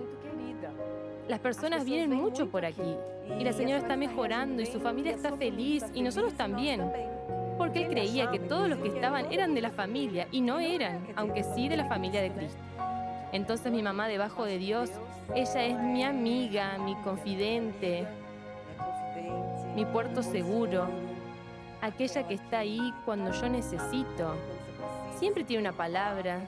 Las 1.28 1.40
personas 1.40 1.84
vienen 1.84 2.12
mucho 2.12 2.50
por 2.50 2.64
aquí 2.64 2.96
y 3.38 3.44
la 3.44 3.52
señora 3.54 3.80
está 3.80 3.98
mejorando 3.98 4.62
y 4.62 4.66
su 4.66 4.80
familia 4.80 5.14
está 5.14 5.36
feliz 5.36 5.84
y 5.94 6.02
nosotros 6.02 6.34
también 6.36 6.90
porque 7.58 7.84
él 7.84 7.90
creía 7.90 8.32
que 8.32 8.40
todos 8.40 8.70
los 8.70 8.80
que 8.80 8.90
estaban 8.90 9.32
eran 9.32 9.54
de 9.54 9.62
la 9.62 9.72
familia 9.72 10.28
y 10.32 10.42
no 10.42 10.60
eran, 10.60 11.08
aunque 11.16 11.44
sí 11.44 11.68
de 11.68 11.78
la 11.78 11.86
familia 11.86 12.22
de 12.22 12.32
Cristo. 12.32 12.60
Entonces 13.32 13.72
mi 13.72 13.82
mamá 13.82 14.08
debajo 14.08 14.46
de 14.46 14.58
Dios, 14.58 14.90
ella 15.36 15.64
es 15.64 15.78
mi 15.80 16.04
amiga, 16.04 16.78
mi 16.78 16.96
confidente, 16.98 18.08
mi 19.76 19.86
puerto 19.86 20.24
seguro, 20.24 20.88
aquella 21.82 22.28
que 22.28 22.36
está 22.36 22.60
ahí 22.60 22.94
cuando 23.06 23.32
yo 23.32 23.50
necesito. 23.50 24.36
Siempre 25.18 25.44
tiene 25.44 25.62
una 25.62 25.76
palabra, 25.76 26.42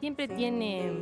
siempre 0.00 0.28
tiene... 0.28 0.92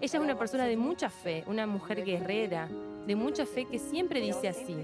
Ella 0.00 0.18
es 0.18 0.24
una 0.24 0.38
persona 0.38 0.64
de 0.64 0.76
mucha 0.76 1.10
fe, 1.10 1.42
una 1.46 1.66
mujer 1.66 2.04
guerrera, 2.04 2.68
de 3.06 3.16
mucha 3.16 3.46
fe 3.46 3.64
que 3.64 3.78
siempre 3.78 4.20
dice 4.20 4.48
así, 4.48 4.76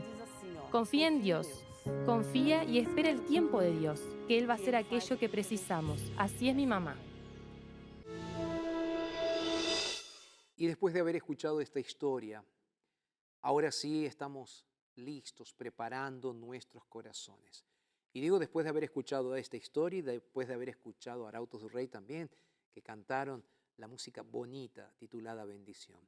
confía 0.71 1.07
en 1.07 1.23
Dios, 1.23 1.64
Confía 2.07 2.65
y 2.65 2.79
espera 2.79 3.11
el 3.11 3.27
tiempo 3.27 3.61
de 3.61 3.71
Dios, 3.79 4.01
que 4.27 4.39
Él 4.39 4.49
va 4.49 4.55
a 4.55 4.57
hacer 4.57 4.75
aquello 4.75 5.19
que 5.19 5.29
precisamos. 5.29 6.01
Así 6.17 6.49
es 6.49 6.57
mi 6.57 6.67
mamá. 6.67 6.97
Y 10.57 10.67
después 10.67 10.95
de 10.95 11.01
haber 11.01 11.17
escuchado 11.17 11.61
esta 11.61 11.81
historia, 11.81 12.43
ahora 13.43 13.71
sí 13.71 14.07
estamos 14.07 14.65
listos, 14.97 15.53
preparando 15.53 16.33
nuestros 16.33 16.87
corazones. 16.87 17.67
Y 18.15 18.21
digo 18.21 18.39
después 18.39 18.65
de 18.65 18.71
haber 18.71 18.85
escuchado 18.85 19.37
esta 19.37 19.57
historia 19.59 19.99
y 19.99 20.03
después 20.03 20.49
de 20.49 20.55
haber 20.55 20.71
escuchado 20.71 21.27
a 21.27 21.29
Arautos 21.29 21.61
del 21.61 21.71
Rey 21.71 21.89
también, 21.89 22.31
que 22.73 22.81
cantaron 22.81 23.45
la 23.77 23.89
música 23.89 24.23
bonita 24.23 24.91
titulada 24.97 25.45
Bendición. 25.45 26.01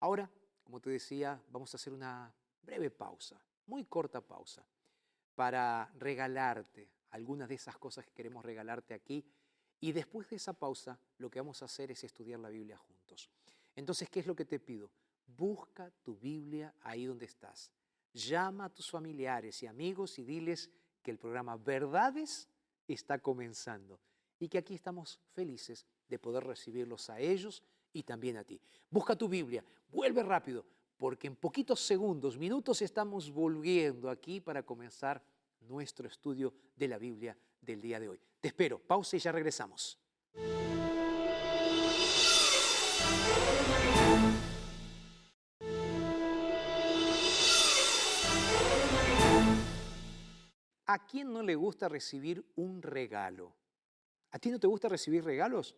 Ahora, 0.00 0.30
como 0.62 0.78
te 0.78 0.90
decía, 0.90 1.42
vamos 1.50 1.74
a 1.74 1.76
hacer 1.76 1.92
una 1.92 2.32
breve 2.62 2.90
pausa, 2.90 3.42
muy 3.66 3.84
corta 3.86 4.20
pausa, 4.20 4.64
para 5.34 5.90
regalarte 5.98 6.88
algunas 7.10 7.48
de 7.48 7.54
esas 7.54 7.76
cosas 7.76 8.04
que 8.04 8.12
queremos 8.12 8.44
regalarte 8.44 8.94
aquí. 8.94 9.24
Y 9.80 9.92
después 9.92 10.28
de 10.30 10.36
esa 10.36 10.52
pausa, 10.52 10.98
lo 11.18 11.30
que 11.30 11.40
vamos 11.40 11.62
a 11.62 11.66
hacer 11.66 11.90
es 11.90 12.04
estudiar 12.04 12.40
la 12.40 12.48
Biblia 12.48 12.76
juntos. 12.76 13.30
Entonces, 13.74 14.08
¿qué 14.08 14.20
es 14.20 14.26
lo 14.26 14.36
que 14.36 14.44
te 14.44 14.60
pido? 14.60 14.90
Busca 15.26 15.90
tu 16.02 16.16
Biblia 16.16 16.74
ahí 16.82 17.06
donde 17.06 17.26
estás. 17.26 17.70
Llama 18.12 18.66
a 18.66 18.68
tus 18.68 18.90
familiares 18.90 19.62
y 19.62 19.66
amigos 19.66 20.18
y 20.18 20.24
diles 20.24 20.70
que 21.02 21.10
el 21.10 21.18
programa 21.18 21.56
Verdades 21.56 22.48
está 22.86 23.18
comenzando 23.18 23.98
y 24.38 24.48
que 24.48 24.58
aquí 24.58 24.74
estamos 24.74 25.20
felices 25.32 25.86
de 26.08 26.18
poder 26.18 26.44
recibirlos 26.44 27.08
a 27.10 27.18
ellos 27.18 27.62
y 27.92 28.02
también 28.02 28.36
a 28.36 28.44
ti. 28.44 28.60
Busca 28.90 29.16
tu 29.16 29.28
Biblia, 29.28 29.64
vuelve 29.90 30.22
rápido, 30.22 30.64
porque 30.96 31.26
en 31.26 31.36
poquitos 31.36 31.80
segundos, 31.80 32.38
minutos 32.38 32.82
estamos 32.82 33.30
volviendo 33.30 34.08
aquí 34.08 34.40
para 34.40 34.62
comenzar 34.62 35.22
nuestro 35.60 36.06
estudio 36.06 36.54
de 36.76 36.88
la 36.88 36.98
Biblia 36.98 37.36
del 37.60 37.80
día 37.80 38.00
de 38.00 38.08
hoy. 38.08 38.20
Te 38.40 38.48
espero, 38.48 38.78
pausa 38.78 39.16
y 39.16 39.20
ya 39.20 39.32
regresamos. 39.32 39.98
¿A 50.86 51.06
quién 51.06 51.32
no 51.32 51.42
le 51.42 51.54
gusta 51.54 51.88
recibir 51.88 52.44
un 52.56 52.82
regalo? 52.82 53.54
¿A 54.30 54.38
ti 54.38 54.50
no 54.50 54.58
te 54.58 54.66
gusta 54.66 54.88
recibir 54.88 55.24
regalos? 55.24 55.74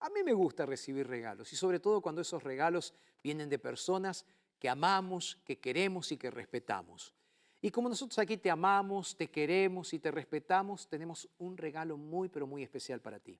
A 0.00 0.10
mí 0.10 0.22
me 0.22 0.32
gusta 0.32 0.66
recibir 0.66 1.06
regalos 1.06 1.52
y 1.52 1.56
sobre 1.56 1.80
todo 1.80 2.00
cuando 2.00 2.20
esos 2.20 2.42
regalos 2.42 2.92
vienen 3.22 3.48
de 3.48 3.58
personas 3.58 4.26
que 4.58 4.68
amamos, 4.68 5.38
que 5.44 5.58
queremos 5.58 6.10
y 6.12 6.16
que 6.16 6.30
respetamos. 6.30 7.14
Y 7.60 7.70
como 7.70 7.88
nosotros 7.88 8.18
aquí 8.18 8.36
te 8.36 8.50
amamos, 8.50 9.16
te 9.16 9.28
queremos 9.28 9.92
y 9.92 9.98
te 9.98 10.10
respetamos, 10.10 10.88
tenemos 10.88 11.28
un 11.38 11.56
regalo 11.56 11.96
muy, 11.96 12.28
pero 12.28 12.46
muy 12.46 12.62
especial 12.62 13.00
para 13.00 13.18
ti. 13.18 13.38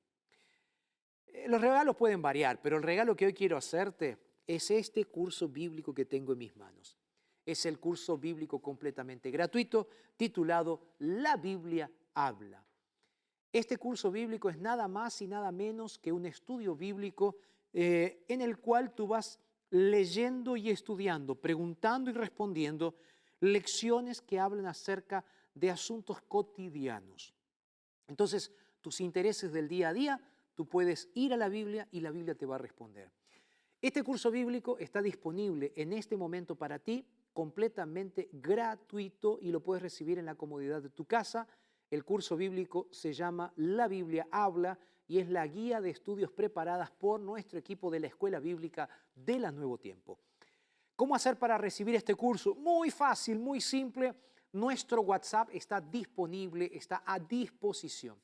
Eh, 1.26 1.46
los 1.48 1.60
regalos 1.60 1.96
pueden 1.96 2.20
variar, 2.20 2.60
pero 2.60 2.76
el 2.76 2.82
regalo 2.82 3.14
que 3.14 3.26
hoy 3.26 3.32
quiero 3.32 3.56
hacerte 3.56 4.18
es 4.46 4.70
este 4.70 5.04
curso 5.04 5.48
bíblico 5.48 5.94
que 5.94 6.04
tengo 6.04 6.32
en 6.32 6.38
mis 6.38 6.56
manos. 6.56 6.96
Es 7.46 7.64
el 7.64 7.78
curso 7.78 8.18
bíblico 8.18 8.60
completamente 8.60 9.30
gratuito 9.30 9.88
titulado 10.16 10.94
La 10.98 11.36
Biblia 11.36 11.90
habla. 12.14 12.64
Este 13.52 13.76
curso 13.76 14.10
bíblico 14.10 14.50
es 14.50 14.58
nada 14.58 14.88
más 14.88 15.22
y 15.22 15.26
nada 15.26 15.52
menos 15.52 15.98
que 15.98 16.12
un 16.12 16.26
estudio 16.26 16.74
bíblico 16.74 17.36
eh, 17.72 18.24
en 18.28 18.40
el 18.40 18.58
cual 18.58 18.94
tú 18.94 19.06
vas 19.06 19.38
leyendo 19.70 20.56
y 20.56 20.70
estudiando, 20.70 21.34
preguntando 21.34 22.10
y 22.10 22.14
respondiendo 22.14 22.94
lecciones 23.40 24.20
que 24.20 24.38
hablan 24.38 24.66
acerca 24.66 25.24
de 25.54 25.70
asuntos 25.70 26.20
cotidianos. 26.22 27.34
Entonces, 28.06 28.52
tus 28.80 29.00
intereses 29.00 29.52
del 29.52 29.68
día 29.68 29.90
a 29.90 29.92
día, 29.92 30.20
tú 30.54 30.66
puedes 30.66 31.08
ir 31.14 31.32
a 31.34 31.36
la 31.36 31.48
Biblia 31.48 31.88
y 31.90 32.00
la 32.00 32.10
Biblia 32.10 32.34
te 32.34 32.46
va 32.46 32.56
a 32.56 32.58
responder. 32.58 33.10
Este 33.80 34.02
curso 34.02 34.30
bíblico 34.30 34.78
está 34.78 35.00
disponible 35.00 35.72
en 35.76 35.92
este 35.92 36.16
momento 36.16 36.56
para 36.56 36.78
ti 36.78 37.04
completamente 37.32 38.28
gratuito 38.32 39.38
y 39.40 39.52
lo 39.52 39.60
puedes 39.60 39.82
recibir 39.82 40.18
en 40.18 40.26
la 40.26 40.34
comodidad 40.34 40.82
de 40.82 40.90
tu 40.90 41.04
casa 41.04 41.46
el 41.90 42.04
curso 42.04 42.36
bíblico 42.36 42.88
se 42.90 43.12
llama 43.12 43.52
La 43.56 43.88
Biblia 43.88 44.28
habla 44.30 44.78
y 45.08 45.18
es 45.18 45.28
la 45.28 45.46
guía 45.46 45.80
de 45.80 45.90
estudios 45.90 46.30
preparadas 46.30 46.90
por 46.90 47.18
nuestro 47.18 47.58
equipo 47.58 47.90
de 47.90 48.00
la 48.00 48.06
Escuela 48.06 48.38
Bíblica 48.38 48.88
de 49.14 49.38
la 49.38 49.50
Nuevo 49.50 49.78
Tiempo. 49.78 50.18
¿Cómo 50.94 51.14
hacer 51.14 51.38
para 51.38 51.56
recibir 51.56 51.94
este 51.94 52.14
curso? 52.14 52.54
Muy 52.54 52.90
fácil, 52.90 53.38
muy 53.38 53.60
simple. 53.60 54.14
Nuestro 54.52 55.00
WhatsApp 55.00 55.48
está 55.52 55.80
disponible, 55.80 56.70
está 56.74 57.02
a 57.06 57.18
disposición. 57.18 58.16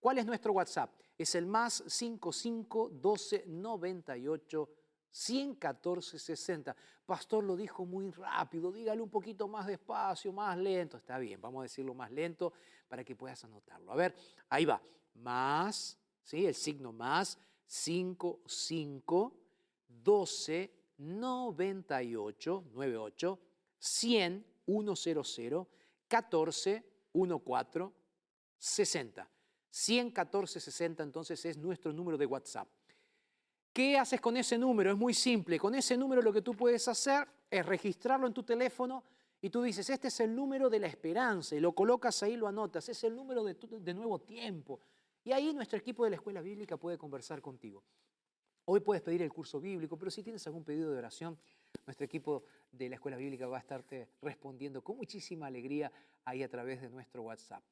¿Cuál 0.00 0.18
es 0.18 0.26
nuestro 0.26 0.52
WhatsApp? 0.52 0.92
Es 1.18 1.34
el 1.34 1.46
más 1.46 1.84
55 1.86 2.90
12 2.94 3.44
98 3.46 4.68
114 5.10 6.18
60. 6.18 6.76
Pastor 7.04 7.44
lo 7.44 7.56
dijo 7.56 7.84
muy 7.84 8.10
rápido, 8.12 8.72
dígale 8.72 9.02
un 9.02 9.10
poquito 9.10 9.46
más 9.46 9.66
despacio, 9.66 10.32
más 10.32 10.56
lento. 10.56 10.96
Está 10.96 11.18
bien, 11.18 11.40
vamos 11.40 11.60
a 11.60 11.62
decirlo 11.64 11.92
más 11.92 12.10
lento 12.10 12.52
para 12.88 13.04
que 13.04 13.14
puedas 13.14 13.44
anotarlo. 13.44 13.92
A 13.92 13.96
ver, 13.96 14.14
ahí 14.48 14.64
va. 14.64 14.80
Más, 15.14 15.99
¿sí? 16.22 16.46
El 16.46 16.54
signo 16.54 16.92
más, 16.92 17.38
5, 17.66 18.40
5, 18.46 19.36
12, 19.88 20.70
98, 20.98 22.64
98, 22.72 23.38
100, 23.78 24.46
100, 24.66 25.66
14, 26.08 26.84
14, 27.12 27.92
60. 28.58 29.30
114, 29.70 30.60
60 30.60 31.02
entonces 31.02 31.44
es 31.44 31.56
nuestro 31.56 31.92
número 31.92 32.18
de 32.18 32.26
WhatsApp. 32.26 32.68
¿Qué 33.72 33.96
haces 33.96 34.20
con 34.20 34.36
ese 34.36 34.58
número? 34.58 34.90
Es 34.90 34.96
muy 34.96 35.14
simple. 35.14 35.58
Con 35.58 35.74
ese 35.74 35.96
número 35.96 36.20
lo 36.22 36.32
que 36.32 36.42
tú 36.42 36.54
puedes 36.54 36.88
hacer 36.88 37.28
es 37.48 37.64
registrarlo 37.64 38.26
en 38.26 38.34
tu 38.34 38.42
teléfono 38.42 39.04
y 39.40 39.48
tú 39.48 39.62
dices, 39.62 39.88
este 39.88 40.08
es 40.08 40.20
el 40.20 40.34
número 40.34 40.68
de 40.68 40.80
la 40.80 40.88
esperanza 40.88 41.54
y 41.54 41.60
lo 41.60 41.72
colocas 41.72 42.22
ahí, 42.22 42.36
lo 42.36 42.48
anotas, 42.48 42.88
es 42.88 43.04
el 43.04 43.14
número 43.14 43.44
de, 43.44 43.54
de 43.54 43.94
nuevo 43.94 44.18
tiempo. 44.18 44.80
Y 45.24 45.32
ahí 45.32 45.52
nuestro 45.52 45.78
equipo 45.78 46.04
de 46.04 46.10
la 46.10 46.16
escuela 46.16 46.40
bíblica 46.40 46.76
puede 46.76 46.96
conversar 46.96 47.40
contigo. 47.40 47.82
Hoy 48.64 48.80
puedes 48.80 49.02
pedir 49.02 49.22
el 49.22 49.32
curso 49.32 49.60
bíblico, 49.60 49.96
pero 49.96 50.10
si 50.10 50.22
tienes 50.22 50.46
algún 50.46 50.64
pedido 50.64 50.90
de 50.90 50.98
oración, 50.98 51.38
nuestro 51.86 52.04
equipo 52.04 52.44
de 52.70 52.88
la 52.88 52.94
escuela 52.94 53.16
bíblica 53.16 53.46
va 53.46 53.56
a 53.56 53.60
estarte 53.60 54.08
respondiendo 54.22 54.82
con 54.82 54.96
muchísima 54.96 55.46
alegría 55.46 55.90
ahí 56.24 56.42
a 56.42 56.48
través 56.48 56.80
de 56.80 56.88
nuestro 56.88 57.22
WhatsApp. 57.22 57.62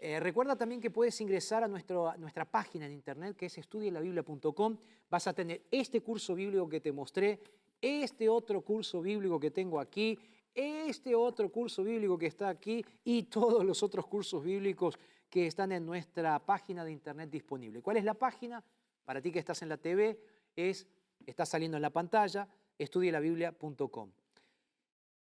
Eh, 0.00 0.20
recuerda 0.20 0.56
también 0.56 0.80
que 0.80 0.90
puedes 0.90 1.20
ingresar 1.20 1.64
a, 1.64 1.68
nuestra 1.68 2.44
página 2.44 2.86
en 2.86 2.92
internet 2.92 3.36
que 3.36 3.46
es 3.46 3.58
estudielabiblia.com. 3.58 4.76
Vas 5.10 5.26
a 5.26 5.32
tener 5.32 5.62
este 5.70 6.00
curso 6.00 6.34
bíblico 6.34 6.68
que 6.68 6.80
te 6.80 6.92
mostré, 6.92 7.40
este 7.80 8.28
otro 8.28 8.62
curso 8.62 9.02
bíblico 9.02 9.40
que 9.40 9.50
tengo 9.50 9.80
aquí, 9.80 10.18
este 10.54 11.14
otro 11.14 11.50
curso 11.50 11.82
bíblico 11.82 12.16
que 12.16 12.26
está 12.26 12.48
aquí 12.48 12.84
y 13.04 13.24
todos 13.24 13.64
los 13.64 13.82
otros 13.82 14.06
cursos 14.06 14.42
bíblicos 14.42 14.98
que 15.30 15.46
están 15.46 15.72
en 15.72 15.84
nuestra 15.84 16.38
página 16.38 16.84
de 16.84 16.92
internet 16.92 17.30
disponible. 17.30 17.82
¿Cuál 17.82 17.98
es 17.98 18.04
la 18.04 18.14
página? 18.14 18.62
Para 19.04 19.20
ti 19.20 19.30
que 19.30 19.38
estás 19.38 19.62
en 19.62 19.68
la 19.68 19.76
TV, 19.76 20.18
es, 20.56 20.86
está 21.26 21.44
saliendo 21.46 21.76
en 21.76 21.82
la 21.82 21.90
pantalla, 21.90 22.48
estudielabiblia.com. 22.78 24.10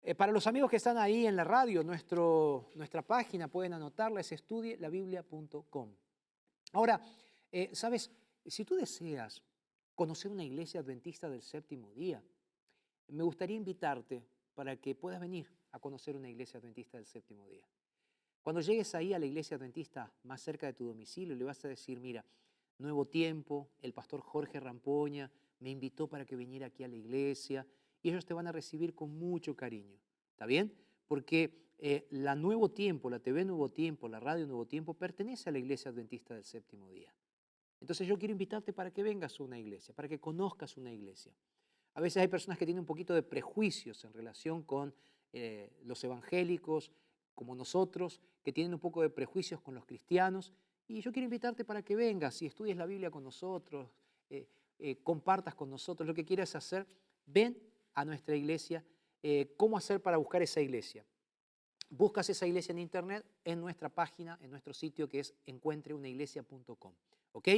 Eh, 0.03 0.15
para 0.15 0.33
los 0.33 0.47
amigos 0.47 0.71
que 0.71 0.77
están 0.77 0.99
ahí 0.99 1.27
en 1.27 1.35
la 1.35 1.45
radio, 1.45 1.83
nuestra 1.83 3.03
página 3.03 3.49
pueden 3.49 3.73
anotarla, 3.73 4.21
es 4.21 4.33
estudielabiblia.com. 4.33 5.95
Ahora, 6.73 7.01
eh, 7.51 7.71
sabes, 7.73 8.11
si 8.45 8.65
tú 8.65 8.77
deseas 8.77 9.43
conocer 9.95 10.31
una 10.31 10.45
iglesia 10.45 10.81
adventista 10.81 11.29
del 11.29 11.43
séptimo 11.43 11.93
día, 11.93 12.23
me 13.09 13.25
gustaría 13.25 13.57
invitarte 13.57 14.23
para 14.55 14.77
que 14.77 14.95
puedas 14.95 15.21
venir 15.21 15.51
a 15.73 15.79
conocer 15.79 16.17
una 16.17 16.29
iglesia 16.29 16.61
adventista 16.61 16.99
del 16.99 17.07
séptimo 17.07 17.47
día. 17.49 17.67
Cuando 18.47 18.61
llegues 18.61 18.95
ahí 18.95 19.13
a 19.13 19.19
la 19.19 19.27
iglesia 19.27 19.57
adventista 19.57 20.09
más 20.23 20.41
cerca 20.41 20.69
de 20.69 20.73
tu 20.73 20.87
domicilio, 20.87 21.35
le 21.35 21.43
vas 21.43 21.65
a 21.65 21.69
decir, 21.69 21.99
mira, 21.99 22.25
nuevo 22.79 23.05
tiempo, 23.05 23.71
el 23.83 23.93
pastor 23.93 24.21
Jorge 24.21 24.61
Rampoña 24.61 25.29
me 25.59 25.71
invitó 25.71 26.07
para 26.07 26.25
que 26.25 26.37
viniera 26.37 26.67
aquí 26.69 26.85
a 26.85 26.89
la 26.89 26.95
iglesia, 26.95 27.67
y 28.05 28.11
ellos 28.11 28.25
te 28.25 28.35
van 28.35 28.47
a 28.47 28.53
recibir 28.53 28.95
con 28.95 29.19
mucho 29.19 29.57
cariño. 29.57 29.99
¿Está 30.31 30.47
bien? 30.47 30.73
Porque 31.09 31.73
eh, 31.79 32.07
la 32.11 32.37
Nuevo 32.37 32.71
Tiempo, 32.71 33.11
la 33.11 33.19
TV 33.19 33.45
Nuevo 33.45 33.69
Tiempo, 33.73 34.09
la 34.09 34.21
Radio 34.21 34.47
Nuevo 34.47 34.65
Tiempo 34.65 34.95
pertenece 34.95 35.49
a 35.49 35.53
la 35.53 35.59
Iglesia 35.59 35.91
Adventista 35.91 36.33
del 36.33 36.45
Séptimo 36.45 36.89
Día. 36.89 37.13
Entonces 37.81 38.07
yo 38.07 38.17
quiero 38.17 38.31
invitarte 38.31 38.73
para 38.73 38.93
que 38.93 39.03
vengas 39.03 39.41
a 39.41 39.43
una 39.43 39.59
iglesia, 39.59 39.93
para 39.93 40.07
que 40.07 40.21
conozcas 40.21 40.77
una 40.77 40.93
iglesia. 40.93 41.33
A 41.95 42.01
veces 42.01 42.19
hay 42.19 42.29
personas 42.29 42.61
que 42.61 42.65
tienen 42.65 42.83
un 42.83 42.87
poquito 42.87 43.13
de 43.13 43.25
prejuicios 43.25 44.05
en 44.05 44.13
relación 44.13 44.63
con 44.63 44.95
eh, 45.33 45.73
los 45.83 46.05
evangélicos, 46.05 46.93
como 47.35 47.57
nosotros, 47.57 48.21
que 48.47 48.53
tienen 48.53 48.75
un 48.75 48.79
poco 48.79 49.03
de 49.03 49.11
prejuicios 49.11 49.61
con 49.61 49.75
los 49.75 49.85
cristianos. 49.85 50.53
Y 50.87 51.01
yo 51.01 51.11
quiero 51.11 51.25
invitarte 51.25 51.65
para 51.65 51.83
que 51.83 51.97
vengas 51.97 52.41
y 52.43 52.47
estudies 52.47 52.77
la 52.77 52.87
Biblia 52.87 53.11
con 53.11 53.25
nosotros, 53.25 53.91
eh, 54.31 54.47
compartas 55.03 55.57
con 55.57 55.69
nosotros 55.69 56.07
lo 56.07 56.15
que 56.15 56.25
quieras 56.25 56.55
hacer. 56.55 56.87
Ven 57.27 57.61
a 57.95 58.05
nuestra 58.05 58.37
iglesia, 58.37 58.85
eh, 59.21 59.53
cómo 59.57 59.77
hacer 59.77 60.01
para 60.01 60.17
buscar 60.17 60.43
esa 60.43 60.61
iglesia. 60.61 61.05
Buscas 61.91 62.31
esa 62.31 62.47
iglesia 62.47 62.71
en 62.71 62.79
internet 62.79 63.27
en 63.45 63.61
nuestra 63.61 63.89
página, 63.89 64.39
en 64.41 64.53
nuestro 64.53 64.73
sitio 64.73 65.09
que 65.09 65.19
es 65.19 65.35
encuentreunaiglesia.com. 65.47 66.93
¿Ok? 67.33 67.49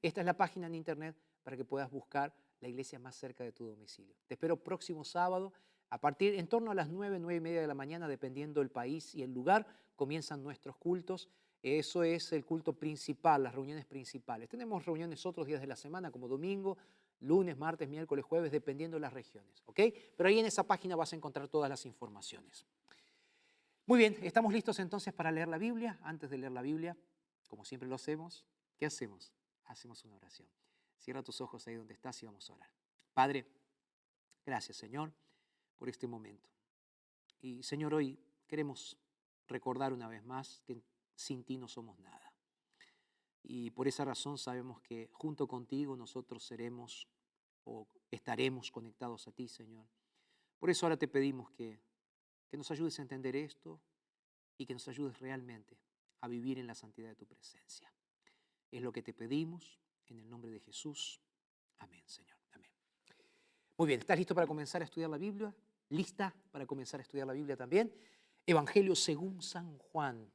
Esta 0.00 0.20
es 0.20 0.24
la 0.24 0.36
página 0.36 0.68
en 0.68 0.76
internet 0.76 1.16
para 1.42 1.56
que 1.56 1.64
puedas 1.64 1.90
buscar 1.90 2.32
la 2.60 2.68
iglesia 2.68 3.00
más 3.00 3.16
cerca 3.16 3.42
de 3.42 3.50
tu 3.50 3.66
domicilio. 3.66 4.14
Te 4.28 4.34
espero 4.34 4.62
próximo 4.62 5.02
sábado 5.02 5.52
a 5.90 6.00
partir 6.00 6.34
en 6.34 6.46
torno 6.46 6.70
a 6.70 6.74
las 6.76 6.88
9, 6.88 7.18
9 7.18 7.34
y 7.34 7.40
media 7.40 7.60
de 7.60 7.66
la 7.66 7.74
mañana, 7.74 8.06
dependiendo 8.06 8.60
del 8.60 8.70
país 8.70 9.12
y 9.12 9.22
el 9.22 9.32
lugar, 9.32 9.66
comienzan 9.96 10.42
nuestros 10.42 10.76
cultos. 10.76 11.28
Eso 11.62 12.04
es 12.04 12.32
el 12.32 12.44
culto 12.44 12.74
principal, 12.74 13.42
las 13.42 13.54
reuniones 13.54 13.84
principales. 13.86 14.48
Tenemos 14.48 14.84
reuniones 14.84 15.26
otros 15.26 15.46
días 15.46 15.60
de 15.60 15.66
la 15.66 15.74
semana, 15.74 16.12
como 16.12 16.28
domingo, 16.28 16.76
lunes, 17.20 17.56
martes, 17.56 17.88
miércoles, 17.88 18.24
jueves, 18.24 18.52
dependiendo 18.52 18.96
de 18.96 19.00
las 19.00 19.12
regiones. 19.12 19.62
¿ok? 19.66 19.80
Pero 20.16 20.28
ahí 20.28 20.38
en 20.38 20.46
esa 20.46 20.62
página 20.62 20.94
vas 20.94 21.12
a 21.12 21.16
encontrar 21.16 21.48
todas 21.48 21.68
las 21.68 21.84
informaciones. 21.86 22.66
Muy 23.86 23.98
bien, 23.98 24.16
estamos 24.22 24.52
listos 24.52 24.78
entonces 24.78 25.14
para 25.14 25.30
leer 25.30 25.48
la 25.48 25.58
Biblia. 25.58 25.98
Antes 26.02 26.30
de 26.30 26.38
leer 26.38 26.52
la 26.52 26.62
Biblia, 26.62 26.96
como 27.48 27.64
siempre 27.64 27.88
lo 27.88 27.94
hacemos, 27.94 28.44
¿qué 28.76 28.86
hacemos? 28.86 29.32
Hacemos 29.64 30.04
una 30.04 30.16
oración. 30.16 30.48
Cierra 30.98 31.22
tus 31.22 31.40
ojos 31.40 31.66
ahí 31.66 31.74
donde 31.74 31.94
estás 31.94 32.20
y 32.22 32.26
vamos 32.26 32.48
a 32.50 32.54
orar. 32.54 32.70
Padre, 33.14 33.46
gracias 34.44 34.76
Señor 34.76 35.12
por 35.78 35.88
este 35.88 36.06
momento. 36.06 36.48
Y 37.40 37.62
Señor, 37.62 37.94
hoy 37.94 38.18
queremos 38.46 38.98
recordar 39.48 39.92
una 39.92 40.08
vez 40.08 40.24
más 40.24 40.60
que 40.64 40.82
sin 41.14 41.44
ti 41.44 41.56
no 41.56 41.68
somos 41.68 41.98
nada. 41.98 42.32
Y 43.42 43.70
por 43.70 43.86
esa 43.86 44.04
razón 44.04 44.38
sabemos 44.38 44.80
que 44.80 45.08
junto 45.12 45.46
contigo 45.46 45.96
nosotros 45.96 46.44
seremos 46.44 47.06
o 47.64 47.88
estaremos 48.10 48.70
conectados 48.70 49.28
a 49.28 49.32
ti, 49.32 49.48
Señor. 49.48 49.86
Por 50.58 50.70
eso 50.70 50.86
ahora 50.86 50.96
te 50.96 51.08
pedimos 51.08 51.50
que, 51.52 51.80
que 52.48 52.56
nos 52.56 52.70
ayudes 52.70 52.98
a 52.98 53.02
entender 53.02 53.36
esto 53.36 53.80
y 54.58 54.66
que 54.66 54.72
nos 54.72 54.88
ayudes 54.88 55.18
realmente 55.20 55.78
a 56.20 56.28
vivir 56.28 56.58
en 56.58 56.66
la 56.66 56.74
santidad 56.74 57.08
de 57.08 57.16
tu 57.16 57.26
presencia. 57.26 57.92
Es 58.70 58.82
lo 58.82 58.92
que 58.92 59.02
te 59.02 59.12
pedimos 59.12 59.78
en 60.06 60.18
el 60.18 60.28
nombre 60.28 60.50
de 60.50 60.60
Jesús. 60.60 61.20
Amén, 61.78 62.02
Señor. 62.06 62.36
Amén. 62.52 62.70
Muy 63.76 63.86
bien, 63.86 64.00
¿estás 64.00 64.18
listo 64.18 64.34
para 64.34 64.46
comenzar 64.46 64.82
a 64.82 64.86
estudiar 64.86 65.10
la 65.10 65.18
Biblia? 65.18 65.54
¿Lista 65.90 66.34
para 66.50 66.66
comenzar 66.66 67.00
a 67.00 67.02
estudiar 67.02 67.26
la 67.26 67.32
Biblia 67.32 67.56
también? 67.56 67.94
Evangelio 68.48 68.94
según 68.94 69.42
San 69.42 69.76
Juan, 69.76 70.30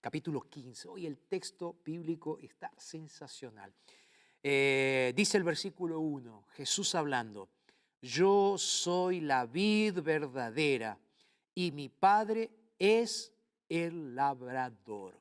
capítulo 0.00 0.42
15. 0.42 0.86
Hoy 0.86 1.06
el 1.06 1.18
texto 1.18 1.74
bíblico 1.84 2.38
está 2.40 2.72
sensacional. 2.76 3.74
Eh, 4.40 5.12
dice 5.16 5.38
el 5.38 5.42
versículo 5.42 5.98
1, 5.98 6.44
Jesús 6.52 6.94
hablando, 6.94 7.48
yo 8.00 8.56
soy 8.58 9.20
la 9.20 9.44
vid 9.46 10.02
verdadera 10.02 10.96
y 11.52 11.72
mi 11.72 11.88
Padre 11.88 12.48
es 12.78 13.32
el 13.68 14.14
labrador. 14.14 15.20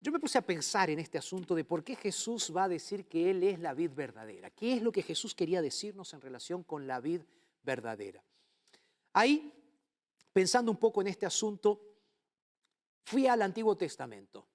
Yo 0.00 0.10
me 0.10 0.18
puse 0.18 0.38
a 0.38 0.46
pensar 0.46 0.88
en 0.88 0.98
este 0.98 1.18
asunto 1.18 1.54
de 1.54 1.64
por 1.64 1.84
qué 1.84 1.94
Jesús 1.94 2.50
va 2.56 2.64
a 2.64 2.68
decir 2.68 3.04
que 3.04 3.28
Él 3.30 3.42
es 3.42 3.58
la 3.58 3.74
vid 3.74 3.90
verdadera. 3.90 4.48
¿Qué 4.48 4.72
es 4.72 4.82
lo 4.82 4.92
que 4.92 5.02
Jesús 5.02 5.34
quería 5.34 5.60
decirnos 5.60 6.14
en 6.14 6.22
relación 6.22 6.62
con 6.62 6.86
la 6.86 7.00
vid 7.00 7.20
verdadera? 7.62 8.24
Ahí, 9.12 9.52
pensando 10.38 10.70
un 10.70 10.78
poco 10.78 11.00
en 11.00 11.08
este 11.08 11.26
asunto, 11.26 11.80
fui 13.02 13.26
al 13.26 13.42
Antiguo 13.42 13.76
Testamento. 13.76 14.46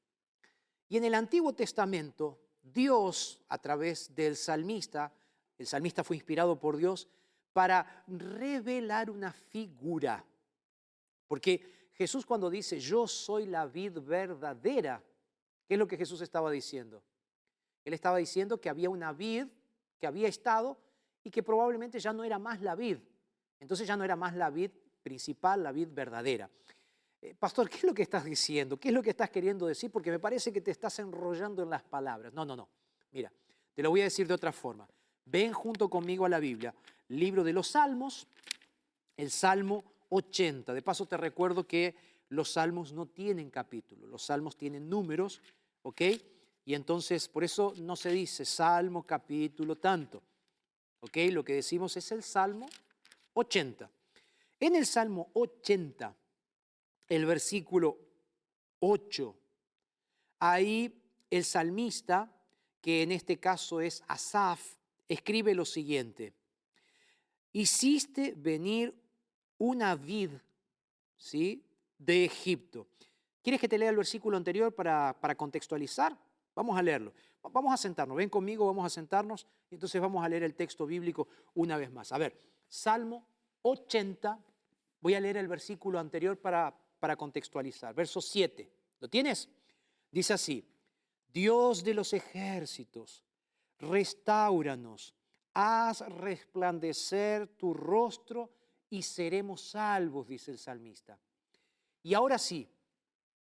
Y 0.87 0.95
en 0.95 1.03
el 1.03 1.13
Antiguo 1.13 1.51
Testamento, 1.51 2.39
Dios, 2.61 3.41
a 3.49 3.57
través 3.57 4.15
del 4.15 4.37
salmista, 4.37 5.11
el 5.57 5.67
salmista 5.67 6.01
fue 6.05 6.15
inspirado 6.15 6.57
por 6.57 6.77
Dios 6.77 7.09
para 7.51 8.05
revelar 8.07 9.09
una 9.09 9.33
figura. 9.33 10.23
Porque 11.27 11.89
Jesús 11.95 12.25
cuando 12.25 12.49
dice, 12.49 12.79
yo 12.79 13.05
soy 13.05 13.45
la 13.47 13.65
vid 13.65 13.99
verdadera, 13.99 15.03
¿Qué 15.67 15.73
es 15.73 15.77
lo 15.77 15.87
que 15.89 15.97
Jesús 15.97 16.21
estaba 16.21 16.49
diciendo? 16.49 17.03
Él 17.83 17.93
estaba 17.93 18.19
diciendo 18.19 18.61
que 18.61 18.69
había 18.69 18.89
una 18.89 19.11
vid 19.11 19.47
que 19.99 20.07
había 20.07 20.29
estado 20.29 20.77
y 21.25 21.29
que 21.29 21.43
probablemente 21.43 21.99
ya 21.99 22.13
no 22.13 22.23
era 22.23 22.39
más 22.39 22.61
la 22.61 22.73
vid. 22.73 22.99
Entonces 23.59 23.85
ya 23.85 23.97
no 23.97 24.05
era 24.05 24.15
más 24.15 24.33
la 24.33 24.49
vid 24.49 24.71
principal, 25.03 25.61
la 25.61 25.71
vid 25.71 25.89
verdadera. 25.91 26.49
Eh, 27.21 27.35
pastor, 27.37 27.69
¿qué 27.69 27.77
es 27.77 27.83
lo 27.83 27.93
que 27.93 28.01
estás 28.01 28.25
diciendo? 28.25 28.77
¿Qué 28.77 28.87
es 28.87 28.93
lo 28.93 29.03
que 29.03 29.11
estás 29.11 29.29
queriendo 29.29 29.67
decir? 29.67 29.91
Porque 29.91 30.09
me 30.09 30.19
parece 30.19 30.51
que 30.51 30.61
te 30.61 30.71
estás 30.71 30.97
enrollando 30.99 31.61
en 31.61 31.69
las 31.69 31.83
palabras. 31.83 32.33
No, 32.33 32.45
no, 32.45 32.55
no. 32.55 32.69
Mira, 33.11 33.31
te 33.73 33.83
lo 33.83 33.89
voy 33.89 34.01
a 34.01 34.05
decir 34.05 34.27
de 34.27 34.33
otra 34.33 34.51
forma. 34.51 34.87
Ven 35.25 35.53
junto 35.53 35.89
conmigo 35.89 36.25
a 36.25 36.29
la 36.29 36.39
Biblia, 36.39 36.73
libro 37.09 37.43
de 37.43 37.53
los 37.53 37.67
Salmos, 37.67 38.27
el 39.15 39.29
Salmo 39.29 39.83
80. 40.09 40.73
De 40.73 40.81
paso 40.81 41.05
te 41.05 41.17
recuerdo 41.17 41.65
que 41.65 41.95
los 42.29 42.51
salmos 42.51 42.93
no 42.93 43.05
tienen 43.05 43.49
capítulo, 43.49 44.07
los 44.07 44.23
salmos 44.23 44.57
tienen 44.57 44.89
números, 44.89 45.41
¿ok? 45.83 46.01
Y 46.65 46.73
entonces 46.73 47.27
por 47.27 47.43
eso 47.43 47.73
no 47.77 47.95
se 47.95 48.11
dice 48.11 48.43
salmo, 48.45 49.03
capítulo, 49.03 49.75
tanto, 49.75 50.23
¿ok? 51.01 51.17
Lo 51.31 51.43
que 51.43 51.53
decimos 51.53 51.95
es 51.95 52.11
el 52.11 52.23
salmo 52.23 52.67
80. 53.33 53.89
En 54.59 54.75
el 54.75 54.85
salmo 54.85 55.29
80, 55.33 56.15
el 57.07 57.25
versículo 57.25 57.99
8, 58.79 59.35
ahí 60.39 61.01
el 61.29 61.43
salmista, 61.43 62.31
que 62.81 63.01
en 63.01 63.11
este 63.11 63.39
caso 63.39 63.81
es 63.81 64.03
Asaf, 64.07 64.75
escribe 65.07 65.53
lo 65.53 65.65
siguiente, 65.65 66.33
hiciste 67.51 68.33
venir 68.35 68.93
una 69.57 69.95
vid, 69.95 70.31
¿sí? 71.17 71.65
de 71.97 72.25
Egipto. 72.25 72.87
¿Quieres 73.41 73.59
que 73.59 73.67
te 73.67 73.77
lea 73.77 73.89
el 73.89 73.97
versículo 73.97 74.37
anterior 74.37 74.73
para, 74.73 75.15
para 75.19 75.35
contextualizar? 75.35 76.17
Vamos 76.55 76.77
a 76.77 76.81
leerlo. 76.81 77.13
Vamos 77.51 77.73
a 77.73 77.77
sentarnos. 77.77 78.15
Ven 78.15 78.29
conmigo, 78.29 78.65
vamos 78.65 78.85
a 78.85 78.89
sentarnos. 78.89 79.47
Entonces 79.69 80.01
vamos 80.01 80.23
a 80.23 80.29
leer 80.29 80.43
el 80.43 80.55
texto 80.55 80.85
bíblico 80.85 81.27
una 81.53 81.77
vez 81.77 81.91
más. 81.91 82.11
A 82.11 82.17
ver, 82.17 82.39
Salmo 82.67 83.27
80. 83.63 84.39
Voy 85.01 85.15
a 85.15 85.19
leer 85.19 85.37
el 85.37 85.47
versículo 85.47 85.99
anterior 85.99 86.39
para, 86.39 86.73
para 86.99 87.15
contextualizar. 87.15 87.93
Verso 87.93 88.21
7. 88.21 88.71
¿Lo 88.99 89.09
tienes? 89.09 89.49
Dice 90.11 90.33
así. 90.33 90.69
Dios 91.33 91.83
de 91.83 91.95
los 91.95 92.13
ejércitos, 92.13 93.25
restauranos, 93.79 95.15
haz 95.53 96.01
resplandecer 96.01 97.47
tu 97.57 97.73
rostro 97.73 98.51
y 98.89 99.01
seremos 99.01 99.61
salvos, 99.61 100.27
dice 100.27 100.51
el 100.51 100.59
salmista. 100.59 101.19
Y 102.03 102.13
ahora 102.13 102.37
sí, 102.37 102.69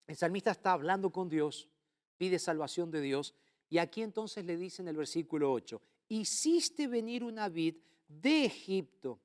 el 0.06 0.16
salmista 0.16 0.52
está 0.52 0.72
hablando 0.72 1.10
con 1.10 1.28
Dios, 1.28 1.68
pide 2.16 2.38
salvación 2.38 2.90
de 2.90 3.02
Dios, 3.02 3.34
y 3.68 3.78
aquí 3.78 4.02
entonces 4.02 4.44
le 4.44 4.56
dice 4.56 4.80
en 4.80 4.88
el 4.88 4.96
versículo 4.96 5.52
8, 5.52 5.82
hiciste 6.08 6.86
venir 6.86 7.22
una 7.22 7.48
vid 7.48 7.76
de 8.08 8.46
Egipto, 8.46 9.20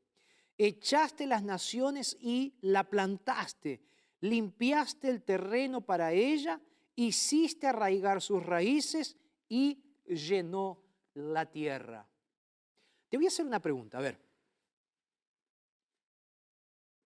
echaste 0.60 1.26
las 1.26 1.41
naciones 1.41 2.17
y 2.19 2.54
la 2.62 2.84
plantaste, 2.84 3.82
limpiaste 4.19 5.10
el 5.10 5.24
terreno 5.24 5.82
para 5.82 6.12
ella, 6.12 6.62
hiciste 6.95 7.65
arraigar 7.65 8.22
sus 8.22 8.45
raíces 8.45 9.17
y 9.48 9.82
llenó 10.06 10.84
la 11.13 11.50
tierra. 11.50 12.06
Te 13.08 13.17
voy 13.17 13.26
a 13.26 13.30
hacer 13.30 13.45
una 13.45 13.62
pregunta, 13.62 13.98
a 13.98 14.02
ver. 14.02 14.19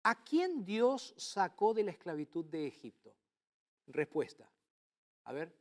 ¿A 0.03 0.23
quién 0.23 0.63
Dios 0.63 1.13
sacó 1.17 1.73
de 1.73 1.83
la 1.83 1.91
esclavitud 1.91 2.45
de 2.45 2.67
Egipto? 2.67 3.13
Respuesta. 3.87 4.49
A 5.23 5.33
ver, 5.33 5.53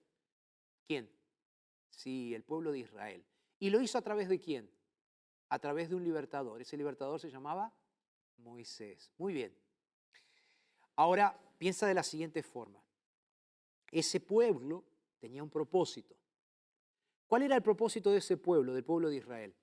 ¿quién? 0.86 1.10
Sí, 1.90 2.34
el 2.34 2.44
pueblo 2.44 2.70
de 2.70 2.80
Israel. 2.80 3.24
¿Y 3.58 3.70
lo 3.70 3.80
hizo 3.80 3.98
a 3.98 4.02
través 4.02 4.28
de 4.28 4.38
quién? 4.38 4.70
A 5.48 5.58
través 5.58 5.88
de 5.88 5.94
un 5.94 6.04
libertador. 6.04 6.60
Ese 6.60 6.76
libertador 6.76 7.20
se 7.20 7.30
llamaba 7.30 7.72
Moisés. 8.38 9.12
Muy 9.18 9.32
bien. 9.32 9.56
Ahora 10.96 11.38
piensa 11.58 11.86
de 11.86 11.94
la 11.94 12.02
siguiente 12.02 12.42
forma. 12.42 12.82
Ese 13.90 14.20
pueblo 14.20 14.84
tenía 15.18 15.42
un 15.42 15.50
propósito. 15.50 16.16
¿Cuál 17.26 17.42
era 17.42 17.56
el 17.56 17.62
propósito 17.62 18.10
de 18.10 18.18
ese 18.18 18.36
pueblo, 18.36 18.72
del 18.72 18.84
pueblo 18.84 19.08
de 19.10 19.16
Israel? 19.16 19.54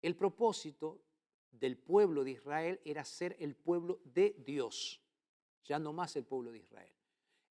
El 0.00 0.16
propósito 0.16 1.02
del 1.50 1.76
pueblo 1.76 2.24
de 2.24 2.30
Israel 2.32 2.80
era 2.84 3.04
ser 3.04 3.36
el 3.38 3.54
pueblo 3.56 4.00
de 4.04 4.34
Dios, 4.38 5.02
ya 5.64 5.78
no 5.78 5.92
más 5.92 6.16
el 6.16 6.24
pueblo 6.24 6.52
de 6.52 6.58
Israel, 6.58 6.92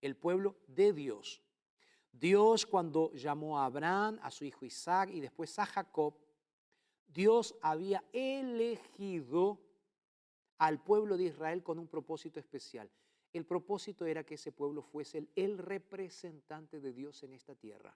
el 0.02 0.16
pueblo 0.16 0.58
de 0.68 0.94
Dios. 0.94 1.44
Dios 2.12 2.66
cuando 2.66 3.12
llamó 3.14 3.60
a 3.60 3.66
Abraham, 3.66 4.18
a 4.22 4.32
su 4.32 4.46
hijo 4.46 4.66
Isaac 4.66 5.10
y 5.12 5.20
después 5.20 5.58
a 5.60 5.66
Jacob, 5.66 6.16
Dios 7.14 7.56
había 7.62 8.04
elegido 8.14 9.60
al 10.60 10.82
pueblo 10.84 11.18
de 11.18 11.26
Israel 11.26 11.64
con 11.64 11.80
un 11.80 11.88
propósito 11.88 12.40
especial. 12.40 12.90
El 13.34 13.46
propósito 13.46 14.06
era 14.06 14.24
que 14.24 14.36
ese 14.36 14.52
pueblo 14.52 14.82
fuese 14.82 15.28
el, 15.36 15.58
representante 15.58 16.80
de 16.80 16.94
Dios 16.94 17.24
en 17.24 17.34
esta 17.34 17.56
tierra. 17.56 17.96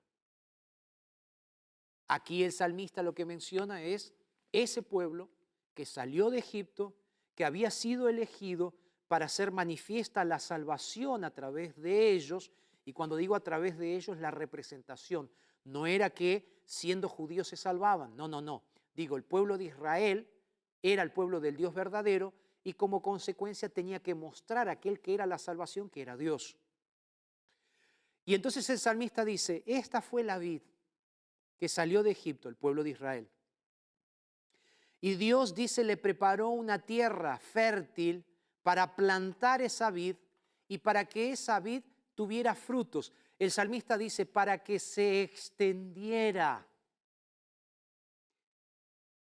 Aquí 2.08 2.43
el 2.43 2.52
salmista 2.52 3.02
lo 3.02 3.13
que 3.13 3.26
menciona 3.26 3.84
es 3.84 4.13
ese 4.52 4.84
pueblo 4.84 5.30
que 5.73 5.86
salió 5.86 6.30
de 6.30 6.39
Egipto, 6.39 6.93
que 7.36 7.45
había 7.45 7.71
sido 7.71 8.08
elegido 8.10 8.73
para 9.08 9.26
hacer 9.26 9.52
manifiesta 9.52 10.23
la 10.23 10.39
salvación 10.39 11.23
a 11.23 11.32
través 11.32 11.76
de 11.82 12.12
ellos, 12.12 12.52
y 12.86 12.93
cuando 12.93 13.15
digo 13.15 13.36
a 13.36 13.43
través 13.43 13.78
de 13.78 13.95
ellos, 13.95 14.17
la 14.17 14.32
representación. 14.32 15.30
No 15.63 15.88
era 15.88 16.10
que 16.10 16.62
siendo 16.65 17.10
judíos 17.10 17.47
se 17.47 17.58
salvaban, 17.58 18.15
no, 18.15 18.28
no, 18.28 18.41
no. 18.41 18.63
Digo, 18.93 19.17
el 19.17 19.23
pueblo 19.23 19.58
de 19.58 19.65
Israel 19.65 20.29
era 20.82 21.03
el 21.03 21.12
pueblo 21.12 21.39
del 21.39 21.56
Dios 21.56 21.73
verdadero 21.73 22.34
y 22.63 22.73
como 22.73 23.01
consecuencia 23.01 23.69
tenía 23.69 24.01
que 24.01 24.15
mostrar 24.15 24.69
a 24.69 24.73
aquel 24.73 24.99
que 24.99 25.13
era 25.13 25.25
la 25.25 25.38
salvación, 25.38 25.89
que 25.89 26.01
era 26.01 26.15
Dios. 26.15 26.58
Y 28.25 28.36
entonces 28.36 28.69
el 28.69 28.79
salmista 28.79 29.25
dice, 29.25 29.63
esta 29.65 30.01
fue 30.01 30.23
la 30.23 30.38
vid 30.38 30.62
que 31.58 31.67
salió 31.67 32.03
de 32.03 32.12
Egipto, 32.12 32.49
el 32.49 32.56
pueblo 32.56 32.84
de 32.84 32.91
Israel. 32.91 33.29
Y 35.01 35.15
Dios 35.15 35.53
dice, 35.53 35.84
le 35.84 35.97
preparó 35.97 36.49
una 36.49 36.79
tierra 36.79 37.38
fértil 37.38 38.23
para 38.63 38.95
plantar 38.95 39.62
esa 39.62 39.91
vid 39.91 40.15
y 40.69 40.77
para 40.77 41.06
que 41.06 41.32
esa 41.32 41.60
vid 41.60 41.84
tuviera 42.15 42.56
frutos. 42.56 43.12
El 43.38 43.51
salmista 43.51 43.97
dice, 43.97 44.25
para 44.25 44.63
que 44.63 44.79
se 44.79 45.23
extendiera. 45.23 46.65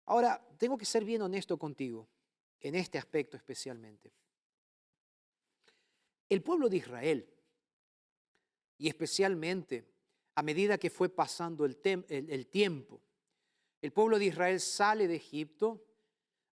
Ahora, 0.09 0.43
tengo 0.57 0.79
que 0.79 0.87
ser 0.87 1.05
bien 1.05 1.21
honesto 1.21 1.59
contigo, 1.59 2.09
en 2.61 2.75
este 2.75 2.97
aspecto 2.97 3.37
especialmente. 3.37 4.11
El 6.31 6.43
pueblo 6.43 6.71
de 6.71 6.79
Israel, 6.79 7.29
y 8.79 8.89
especialmente 8.89 9.85
a 10.35 10.43
medida 10.43 10.79
que 10.79 10.89
fue 10.89 11.11
pasando 11.11 11.67
el, 11.67 11.77
tiempo, 12.47 13.03
el 13.83 13.93
pueblo 13.93 14.19
de 14.19 14.25
Israel 14.27 14.61
sale 14.61 15.09
de 15.09 15.17
Egipto, 15.17 15.85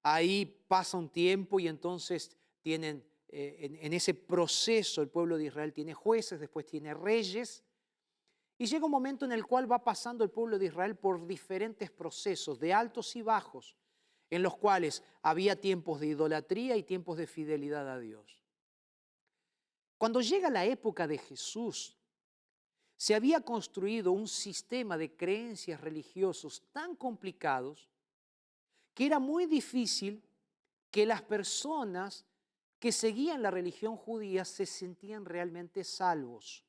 ahí 0.04 0.46
pasa 0.68 0.98
un 0.98 1.10
tiempo 1.10 1.58
y 1.58 1.70
entonces 1.70 2.36
tienen, 2.60 3.06
eh, 3.30 3.80
en, 3.82 3.94
ese 3.94 4.13
proceso 4.15 5.02
el 5.02 5.08
pueblo 5.08 5.38
de 5.38 5.46
Israel 5.46 5.72
tiene 5.72 5.94
jueces, 5.94 6.41
después 6.41 6.65
tiene 6.65 6.94
reyes, 6.94 7.63
y 8.58 8.65
llega 8.65 8.86
un 8.86 8.91
momento 8.91 9.26
en 9.26 9.32
el 9.32 9.46
cual 9.46 9.70
va 9.70 9.84
pasando 9.84 10.24
el 10.24 10.30
pueblo 10.30 10.58
de 10.58 10.68
Israel 10.68 10.96
por 10.96 11.26
diferentes 11.28 11.91
procesos 11.91 12.60
de 12.60 12.74
altos 12.74 13.15
y 13.15 13.22
bajos, 13.22 13.76
en 14.30 14.44
los 14.44 14.56
cuales 14.58 15.04
había 15.22 15.60
tiempos 15.60 16.00
de 16.00 16.08
idolatría 16.08 16.78
y 16.78 16.84
tiempos 16.84 17.18
de 17.18 17.28
fidelidad 17.28 17.89
a 17.89 18.00
Dios. 18.00 18.41
Cuando 19.98 20.22
llega 20.22 20.50
la 20.50 20.65
época 20.65 21.08
de 21.08 21.18
Jesús, 21.18 21.98
se 22.98 23.13
había 23.13 23.41
construido 23.41 24.13
un 24.13 24.28
sistema 24.28 24.98
de 24.98 25.15
creencias 25.15 25.82
religiosos 25.82 26.63
tan 26.72 26.96
complicados 26.96 27.89
que 28.94 29.06
era 29.06 29.20
muy 29.20 29.46
difícil 29.46 30.24
que 30.89 31.06
las 31.06 31.22
personas 31.22 32.26
que 32.80 32.91
seguían 32.91 33.41
la 33.41 33.52
religión 33.52 33.98
judía 33.98 34.46
se 34.46 34.65
sentían 34.65 35.26
realmente 35.26 35.84
salvos. 35.84 36.64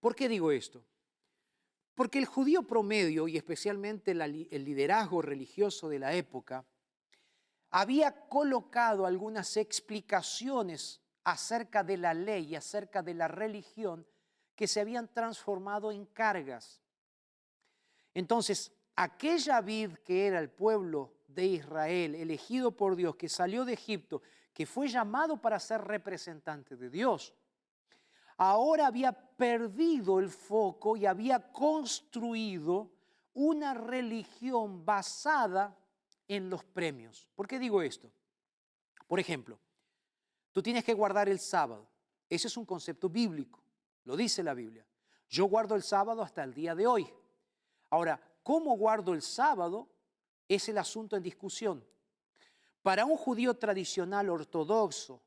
¿Por 0.00 0.14
qué 0.14 0.28
digo 0.28 0.50
esto? 0.50 0.84
Porque 1.94 2.18
el 2.18 2.26
judío 2.26 2.62
promedio, 2.62 3.26
y 3.26 3.36
especialmente 3.36 4.10
el 4.10 4.64
liderazgo 4.64 5.22
religioso 5.22 5.88
de 5.88 5.98
la 5.98 6.12
época, 6.12 6.64
había 7.70 8.28
colocado 8.28 9.06
algunas 9.06 9.56
explicaciones 9.56 11.00
acerca 11.24 11.82
de 11.82 11.96
la 11.96 12.14
ley 12.14 12.46
y 12.46 12.56
acerca 12.56 13.02
de 13.02 13.14
la 13.14 13.28
religión 13.28 14.06
que 14.54 14.68
se 14.68 14.80
habían 14.80 15.12
transformado 15.12 15.90
en 15.90 16.06
cargas. 16.06 16.80
Entonces, 18.14 18.72
aquella 18.94 19.60
vid 19.60 19.94
que 20.04 20.26
era 20.26 20.38
el 20.38 20.50
pueblo 20.50 21.12
de 21.26 21.44
Israel, 21.46 22.14
elegido 22.14 22.70
por 22.76 22.96
Dios, 22.96 23.16
que 23.16 23.28
salió 23.28 23.64
de 23.64 23.74
Egipto, 23.74 24.22
que 24.54 24.64
fue 24.64 24.88
llamado 24.88 25.40
para 25.40 25.60
ser 25.60 25.82
representante 25.82 26.76
de 26.76 26.88
Dios, 26.88 27.34
ahora 28.38 28.86
había 28.86 29.25
perdido 29.36 30.18
el 30.18 30.30
foco 30.30 30.96
y 30.96 31.06
había 31.06 31.52
construido 31.52 32.90
una 33.34 33.74
religión 33.74 34.84
basada 34.84 35.76
en 36.26 36.48
los 36.50 36.64
premios. 36.64 37.28
¿Por 37.34 37.46
qué 37.46 37.58
digo 37.58 37.82
esto? 37.82 38.10
Por 39.06 39.20
ejemplo, 39.20 39.58
tú 40.52 40.62
tienes 40.62 40.84
que 40.84 40.94
guardar 40.94 41.28
el 41.28 41.38
sábado. 41.38 41.86
Ese 42.28 42.48
es 42.48 42.56
un 42.56 42.64
concepto 42.64 43.08
bíblico. 43.08 43.62
Lo 44.04 44.16
dice 44.16 44.42
la 44.42 44.54
Biblia. 44.54 44.86
Yo 45.28 45.46
guardo 45.46 45.74
el 45.74 45.82
sábado 45.82 46.22
hasta 46.22 46.42
el 46.42 46.54
día 46.54 46.74
de 46.74 46.86
hoy. 46.86 47.12
Ahora, 47.90 48.20
¿cómo 48.42 48.76
guardo 48.76 49.12
el 49.12 49.22
sábado? 49.22 49.88
Es 50.48 50.68
el 50.68 50.78
asunto 50.78 51.16
en 51.16 51.22
discusión. 51.22 51.84
Para 52.82 53.04
un 53.04 53.16
judío 53.16 53.54
tradicional 53.54 54.30
ortodoxo, 54.30 55.20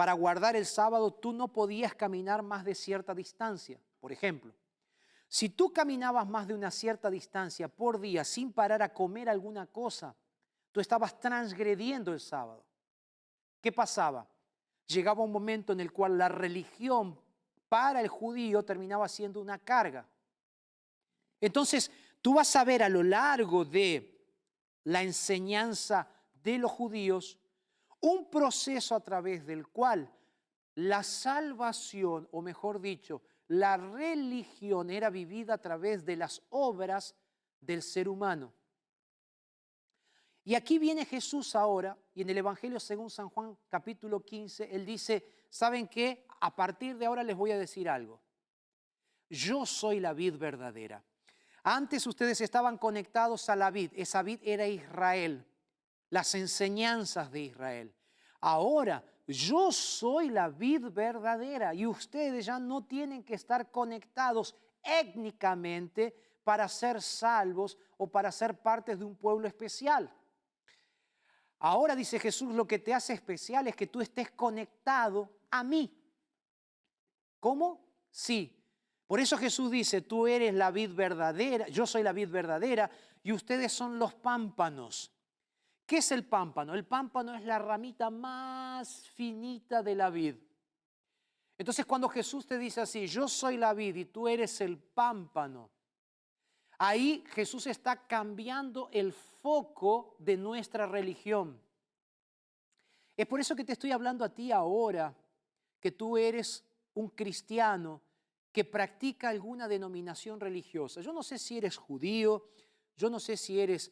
para 0.00 0.14
guardar 0.14 0.56
el 0.56 0.64
sábado 0.64 1.10
tú 1.10 1.30
no 1.30 1.48
podías 1.48 1.94
caminar 1.94 2.40
más 2.42 2.64
de 2.64 2.74
cierta 2.74 3.14
distancia. 3.14 3.78
Por 4.00 4.12
ejemplo, 4.12 4.54
si 5.28 5.50
tú 5.50 5.74
caminabas 5.74 6.26
más 6.26 6.48
de 6.48 6.54
una 6.54 6.70
cierta 6.70 7.10
distancia 7.10 7.68
por 7.68 8.00
día 8.00 8.24
sin 8.24 8.50
parar 8.50 8.80
a 8.80 8.94
comer 8.94 9.28
alguna 9.28 9.66
cosa, 9.66 10.16
tú 10.72 10.80
estabas 10.80 11.20
transgrediendo 11.20 12.14
el 12.14 12.20
sábado. 12.20 12.64
¿Qué 13.60 13.72
pasaba? 13.72 14.26
Llegaba 14.86 15.22
un 15.22 15.32
momento 15.32 15.74
en 15.74 15.80
el 15.80 15.92
cual 15.92 16.16
la 16.16 16.30
religión 16.30 17.20
para 17.68 18.00
el 18.00 18.08
judío 18.08 18.62
terminaba 18.62 19.06
siendo 19.06 19.38
una 19.38 19.58
carga. 19.58 20.08
Entonces, 21.42 21.90
tú 22.22 22.32
vas 22.32 22.56
a 22.56 22.64
ver 22.64 22.82
a 22.82 22.88
lo 22.88 23.02
largo 23.02 23.66
de 23.66 24.18
la 24.84 25.02
enseñanza 25.02 26.08
de 26.42 26.56
los 26.56 26.70
judíos 26.70 27.36
un 28.00 28.30
proceso 28.30 28.94
a 28.94 29.00
través 29.00 29.46
del 29.46 29.66
cual 29.68 30.10
la 30.74 31.02
salvación, 31.02 32.28
o 32.32 32.42
mejor 32.42 32.80
dicho, 32.80 33.22
la 33.48 33.76
religión 33.76 34.90
era 34.90 35.10
vivida 35.10 35.54
a 35.54 35.58
través 35.58 36.04
de 36.04 36.16
las 36.16 36.42
obras 36.50 37.14
del 37.60 37.82
ser 37.82 38.08
humano. 38.08 38.52
Y 40.44 40.54
aquí 40.54 40.78
viene 40.78 41.04
Jesús 41.04 41.54
ahora, 41.54 41.98
y 42.14 42.22
en 42.22 42.30
el 42.30 42.38
Evangelio 42.38 42.80
según 42.80 43.10
San 43.10 43.28
Juan 43.28 43.56
capítulo 43.68 44.24
15, 44.24 44.74
él 44.74 44.86
dice, 44.86 45.24
¿saben 45.48 45.88
qué? 45.88 46.26
A 46.40 46.54
partir 46.54 46.96
de 46.96 47.06
ahora 47.06 47.22
les 47.22 47.36
voy 47.36 47.50
a 47.50 47.58
decir 47.58 47.88
algo. 47.88 48.20
Yo 49.28 49.66
soy 49.66 50.00
la 50.00 50.12
vid 50.12 50.36
verdadera. 50.36 51.04
Antes 51.62 52.06
ustedes 52.06 52.40
estaban 52.40 52.78
conectados 52.78 53.48
a 53.50 53.56
la 53.56 53.70
vid, 53.70 53.92
esa 53.94 54.22
vid 54.22 54.40
era 54.42 54.66
Israel, 54.66 55.46
las 56.10 56.34
enseñanzas 56.34 57.30
de 57.30 57.40
Israel. 57.40 57.94
Ahora 58.40 59.04
yo 59.26 59.70
soy 59.70 60.28
la 60.28 60.48
vid 60.48 60.86
verdadera 60.90 61.72
y 61.72 61.86
ustedes 61.86 62.46
ya 62.46 62.58
no 62.58 62.84
tienen 62.84 63.22
que 63.22 63.34
estar 63.34 63.70
conectados 63.70 64.56
étnicamente 64.82 66.14
para 66.42 66.68
ser 66.68 67.00
salvos 67.00 67.78
o 67.96 68.10
para 68.10 68.32
ser 68.32 68.60
parte 68.60 68.96
de 68.96 69.04
un 69.04 69.16
pueblo 69.16 69.46
especial. 69.46 70.12
Ahora 71.60 71.94
dice 71.94 72.18
Jesús, 72.18 72.54
lo 72.54 72.66
que 72.66 72.78
te 72.78 72.94
hace 72.94 73.12
especial 73.12 73.68
es 73.68 73.76
que 73.76 73.86
tú 73.86 74.00
estés 74.00 74.30
conectado 74.30 75.30
a 75.50 75.62
mí. 75.62 75.96
¿Cómo? 77.38 77.86
Sí. 78.10 78.56
Por 79.06 79.20
eso 79.20 79.36
Jesús 79.36 79.70
dice, 79.70 80.00
tú 80.00 80.26
eres 80.26 80.54
la 80.54 80.70
vid 80.70 80.94
verdadera, 80.94 81.68
yo 81.68 81.86
soy 81.86 82.02
la 82.02 82.12
vid 82.12 82.30
verdadera 82.30 82.90
y 83.22 83.32
ustedes 83.32 83.72
son 83.72 83.98
los 83.98 84.14
pámpanos. 84.14 85.12
¿Qué 85.90 85.96
es 85.96 86.12
el 86.12 86.24
pámpano? 86.24 86.72
El 86.72 86.84
pámpano 86.84 87.34
es 87.34 87.44
la 87.44 87.58
ramita 87.58 88.10
más 88.10 89.08
finita 89.08 89.82
de 89.82 89.96
la 89.96 90.08
vid. 90.08 90.36
Entonces 91.58 91.84
cuando 91.84 92.08
Jesús 92.08 92.46
te 92.46 92.58
dice 92.58 92.80
así, 92.80 93.08
yo 93.08 93.26
soy 93.26 93.56
la 93.56 93.74
vid 93.74 93.96
y 93.96 94.04
tú 94.04 94.28
eres 94.28 94.60
el 94.60 94.78
pámpano, 94.78 95.68
ahí 96.78 97.24
Jesús 97.30 97.66
está 97.66 98.06
cambiando 98.06 98.88
el 98.92 99.12
foco 99.12 100.14
de 100.20 100.36
nuestra 100.36 100.86
religión. 100.86 101.60
Es 103.16 103.26
por 103.26 103.40
eso 103.40 103.56
que 103.56 103.64
te 103.64 103.72
estoy 103.72 103.90
hablando 103.90 104.24
a 104.24 104.32
ti 104.32 104.52
ahora, 104.52 105.12
que 105.80 105.90
tú 105.90 106.16
eres 106.16 106.64
un 106.94 107.08
cristiano 107.08 108.00
que 108.52 108.64
practica 108.64 109.28
alguna 109.28 109.66
denominación 109.66 110.38
religiosa. 110.38 111.00
Yo 111.00 111.12
no 111.12 111.24
sé 111.24 111.36
si 111.36 111.58
eres 111.58 111.76
judío, 111.76 112.48
yo 112.96 113.10
no 113.10 113.18
sé 113.18 113.36
si 113.36 113.58
eres, 113.58 113.90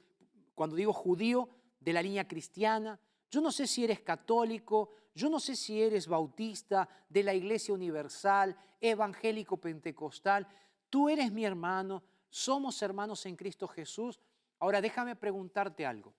cuando 0.54 0.76
digo 0.76 0.92
judío, 0.92 1.48
de 1.88 1.94
la 1.94 2.02
línea 2.02 2.28
cristiana, 2.28 3.00
yo 3.30 3.40
no 3.40 3.50
sé 3.50 3.66
si 3.66 3.82
eres 3.82 4.00
católico, 4.00 4.90
yo 5.14 5.30
no 5.30 5.40
sé 5.40 5.56
si 5.56 5.82
eres 5.82 6.06
bautista, 6.06 6.86
de 7.08 7.22
la 7.22 7.32
Iglesia 7.32 7.72
Universal, 7.72 8.54
evangélico 8.78 9.56
pentecostal. 9.56 10.46
Tú 10.90 11.08
eres 11.08 11.32
mi 11.32 11.46
hermano, 11.46 12.02
somos 12.28 12.82
hermanos 12.82 13.24
en 13.24 13.36
Cristo 13.36 13.66
Jesús. 13.66 14.20
Ahora 14.58 14.82
déjame 14.82 15.16
preguntarte 15.16 15.86
algo. 15.86 16.14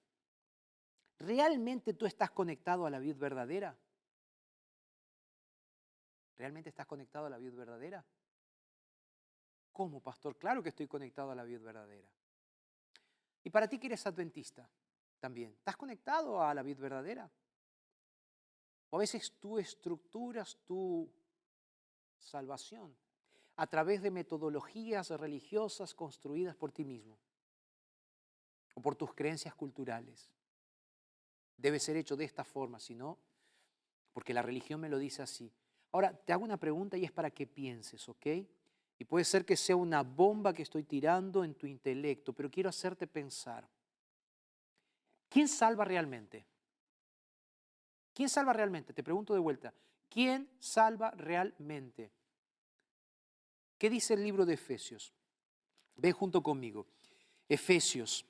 ¿Realmente 1.19 1.93
tú 1.93 2.07
estás 2.07 2.31
conectado 2.31 2.87
a 2.87 2.89
la 2.89 2.97
vida 2.97 3.19
verdadera? 3.19 3.77
¿Realmente 6.35 6.69
estás 6.69 6.87
conectado 6.87 7.27
a 7.27 7.29
la 7.29 7.37
vida 7.37 7.55
verdadera? 7.55 8.03
¿Cómo, 9.71 10.01
pastor? 10.01 10.35
Claro 10.35 10.63
que 10.63 10.69
estoy 10.69 10.87
conectado 10.87 11.29
a 11.29 11.35
la 11.35 11.43
vida 11.43 11.59
verdadera. 11.59 12.09
Y 13.43 13.51
para 13.51 13.67
ti 13.67 13.77
que 13.77 13.85
eres 13.85 14.07
adventista 14.07 14.67
también, 15.19 15.53
¿estás 15.53 15.77
conectado 15.77 16.41
a 16.41 16.53
la 16.53 16.63
vida 16.63 16.79
verdadera? 16.79 17.29
O 18.89 18.97
a 18.97 18.99
veces 18.99 19.33
tú 19.39 19.59
estructuras 19.59 20.57
tu 20.65 21.09
salvación 22.17 22.95
a 23.55 23.67
través 23.67 24.01
de 24.01 24.11
metodologías 24.11 25.09
religiosas 25.11 25.93
construidas 25.93 26.55
por 26.55 26.71
ti 26.71 26.85
mismo 26.85 27.19
o 28.73 28.81
por 28.81 28.95
tus 28.95 29.13
creencias 29.13 29.53
culturales. 29.53 30.29
debe 31.57 31.79
ser 31.79 31.97
hecho 31.97 32.15
de 32.15 32.23
esta 32.23 32.45
forma, 32.45 32.79
si 32.79 32.95
no, 32.95 33.17
porque 34.13 34.33
la 34.33 34.41
religión 34.41 34.79
me 34.79 34.87
lo 34.87 34.97
dice 34.97 35.21
así. 35.21 35.51
Ahora, 35.91 36.13
te 36.13 36.31
hago 36.31 36.45
una 36.45 36.55
pregunta 36.55 36.97
y 36.97 37.03
es 37.03 37.11
para 37.11 37.31
que 37.31 37.45
pienses, 37.45 38.07
¿ok? 38.07 38.27
Y 38.97 39.05
puede 39.05 39.25
ser 39.25 39.45
que 39.45 39.57
sea 39.57 39.75
una 39.75 40.03
bomba 40.03 40.53
que 40.53 40.61
estoy 40.61 40.83
tirando 40.83 41.43
en 41.43 41.55
tu 41.55 41.67
intelecto, 41.67 42.31
pero 42.31 42.49
quiero 42.49 42.69
hacerte 42.69 43.07
pensar. 43.07 43.67
¿Quién 45.29 45.47
salva 45.47 45.85
realmente? 45.85 46.45
¿Quién 48.13 48.27
salva 48.27 48.51
realmente? 48.51 48.93
Te 48.93 49.03
pregunto 49.03 49.33
de 49.33 49.39
vuelta. 49.39 49.73
¿Quién 50.09 50.49
salva 50.59 51.11
realmente? 51.11 52.11
¿Qué 53.77 53.89
dice 53.89 54.15
el 54.15 54.23
libro 54.23 54.45
de 54.45 54.55
Efesios? 54.55 55.13
Ve 55.95 56.11
junto 56.11 56.41
conmigo. 56.41 56.87
Efesios. 57.47 58.25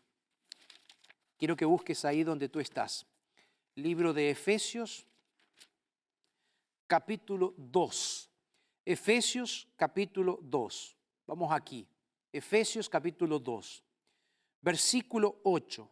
Quiero 1.38 1.56
que 1.56 1.66
busques 1.66 2.04
ahí 2.04 2.24
donde 2.24 2.50
tú 2.50 2.60
estás. 2.60 3.08
Libro 3.76 4.14
de 4.14 4.30
Efesios, 4.30 5.08
capítulo 6.86 7.54
2. 7.58 8.30
Efesios, 8.86 9.68
capítulo 9.78 10.40
2. 10.42 10.98
Vamos 11.26 11.52
aquí. 11.54 11.88
Efesios, 12.32 12.90
capítulo 12.90 13.40
2. 13.40 13.84
Versículo 14.62 15.40
8. 15.44 15.90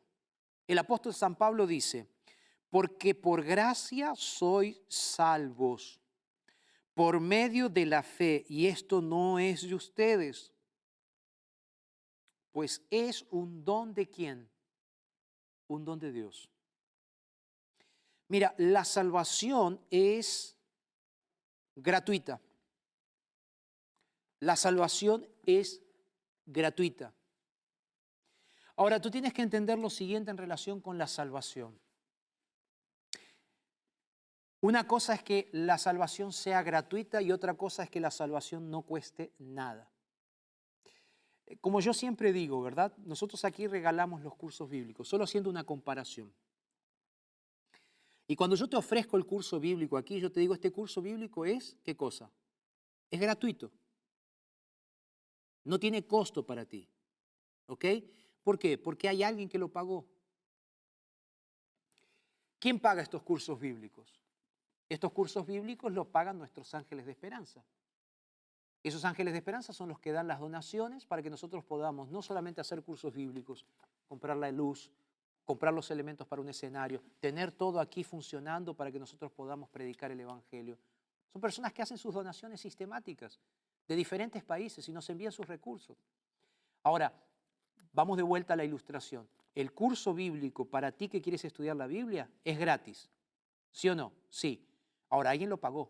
El 0.68 0.78
apóstol 0.78 1.14
San 1.14 1.36
Pablo 1.36 1.66
dice, 1.66 2.08
porque 2.70 3.16
por 3.16 3.44
gracia 3.44 4.14
sois 4.16 4.80
salvos 4.88 6.02
por 6.98 7.20
medio 7.20 7.70
de 7.70 7.86
la 7.86 8.02
fe, 8.02 8.44
y 8.50 8.66
esto 8.66 9.02
no 9.02 9.38
es 9.38 9.62
de 9.62 9.76
ustedes, 9.76 10.52
pues 12.52 12.82
es 12.90 13.24
un 13.30 13.64
don 13.64 13.94
de 13.94 14.10
quién? 14.10 14.50
Un 15.68 15.86
don 15.86 16.00
de 16.00 16.12
Dios. 16.12 16.50
Mira, 18.30 18.56
la 18.58 18.84
salvación 18.84 19.80
es 19.92 20.58
gratuita. 21.76 22.42
La 24.40 24.56
salvación 24.56 25.30
es 25.46 25.84
gratuita. 26.48 27.14
Ahora, 28.78 29.02
tú 29.02 29.10
tienes 29.10 29.34
que 29.34 29.42
entender 29.42 29.80
lo 29.80 29.90
siguiente 29.90 30.30
en 30.30 30.38
relación 30.38 30.80
con 30.80 31.00
la 31.00 31.08
salvación. 31.08 31.78
Una 34.62 34.88
cosa 34.88 35.16
es 35.16 35.24
que 35.24 35.50
la 35.52 35.80
salvación 35.80 36.32
sea 36.32 36.62
gratuita 36.62 37.22
y 37.22 37.32
otra 37.32 37.56
cosa 37.56 37.84
es 37.84 37.90
que 37.90 38.00
la 38.00 38.12
salvación 38.12 38.70
no 38.70 38.84
cueste 38.84 39.34
nada. 39.40 39.92
Eh, 41.48 41.58
como 41.58 41.80
yo 41.80 41.92
siempre 41.92 42.32
digo, 42.32 42.62
¿verdad? 42.62 42.96
Nosotros 42.98 43.46
aquí 43.46 43.66
regalamos 43.66 44.22
los 44.22 44.36
cursos 44.36 44.70
bíblicos, 44.70 45.08
solo 45.08 45.24
haciendo 45.24 45.50
una 45.50 45.64
comparación. 45.64 46.32
Y 48.28 48.36
cuando 48.36 48.56
yo 48.56 48.68
te 48.68 48.78
ofrezco 48.78 49.18
el 49.18 49.26
curso 49.26 49.60
bíblico 49.60 49.98
aquí, 49.98 50.20
yo 50.20 50.32
te 50.32 50.40
digo, 50.40 50.54
este 50.54 50.72
curso 50.72 51.02
bíblico 51.02 51.46
es, 51.46 51.78
¿qué 51.84 51.96
cosa? 51.96 52.30
Es 53.10 53.20
gratuito. 53.20 53.72
No 55.64 55.80
tiene 55.80 56.06
costo 56.06 56.46
para 56.46 56.66
ti. 56.66 56.88
¿Ok? 57.68 57.86
¿Por 58.48 58.58
qué? 58.58 58.78
Porque 58.78 59.10
hay 59.10 59.24
alguien 59.24 59.50
que 59.50 59.58
lo 59.58 59.68
pagó. 59.68 60.06
¿Quién 62.60 62.80
paga 62.80 63.02
estos 63.02 63.22
cursos 63.22 63.60
bíblicos? 63.60 64.22
Estos 64.88 65.12
cursos 65.12 65.46
bíblicos 65.46 65.92
los 65.92 66.08
pagan 66.08 66.38
nuestros 66.38 66.74
ángeles 66.74 67.06
de 67.06 67.12
esperanza. 67.12 67.62
Esos 68.82 69.04
ángeles 69.04 69.34
de 69.34 69.40
esperanza 69.40 69.74
son 69.74 69.90
los 69.90 70.00
que 70.00 70.14
dan 70.14 70.30
las 70.30 70.40
donaciones 70.40 71.06
para 71.06 71.22
que 71.22 71.30
nosotros 71.30 71.66
podamos 71.66 72.08
no 72.08 72.22
solamente 72.22 72.62
hacer 72.62 72.84
cursos 72.84 73.14
bíblicos, 73.14 73.66
comprar 74.08 74.38
la 74.38 74.50
luz, 74.50 74.94
comprar 75.44 75.74
los 75.74 75.92
elementos 75.92 76.26
para 76.26 76.42
un 76.42 76.48
escenario, 76.48 77.04
tener 77.20 77.52
todo 77.52 77.82
aquí 77.82 78.06
funcionando 78.06 78.74
para 78.74 78.94
que 78.94 79.00
nosotros 79.00 79.30
podamos 79.34 79.68
predicar 79.68 80.10
el 80.12 80.22
Evangelio. 80.22 80.78
Son 81.34 81.42
personas 81.42 81.74
que 81.74 81.82
hacen 81.82 81.98
sus 81.98 82.14
donaciones 82.14 82.62
sistemáticas 82.62 83.42
de 83.90 83.96
diferentes 83.98 84.42
países 84.42 84.88
y 84.88 84.94
nos 84.94 85.10
envían 85.10 85.34
sus 85.34 85.46
recursos. 85.46 85.98
Ahora, 86.84 87.12
Vamos 87.98 88.16
de 88.16 88.22
vuelta 88.22 88.54
a 88.54 88.56
la 88.56 88.64
ilustración. 88.64 89.28
El 89.56 89.72
curso 89.72 90.14
bíblico 90.14 90.66
para 90.66 90.92
ti 90.92 91.10
que 91.10 91.20
quieres 91.20 91.44
estudiar 91.46 91.76
la 91.76 91.88
Biblia 91.88 92.30
es 92.46 92.60
gratis. 92.60 93.10
¿Sí 93.72 93.90
o 93.90 93.96
no? 93.96 94.14
Sí. 94.30 94.64
Ahora, 95.10 95.32
alguien 95.32 95.50
lo 95.50 95.58
pagó. 95.58 95.90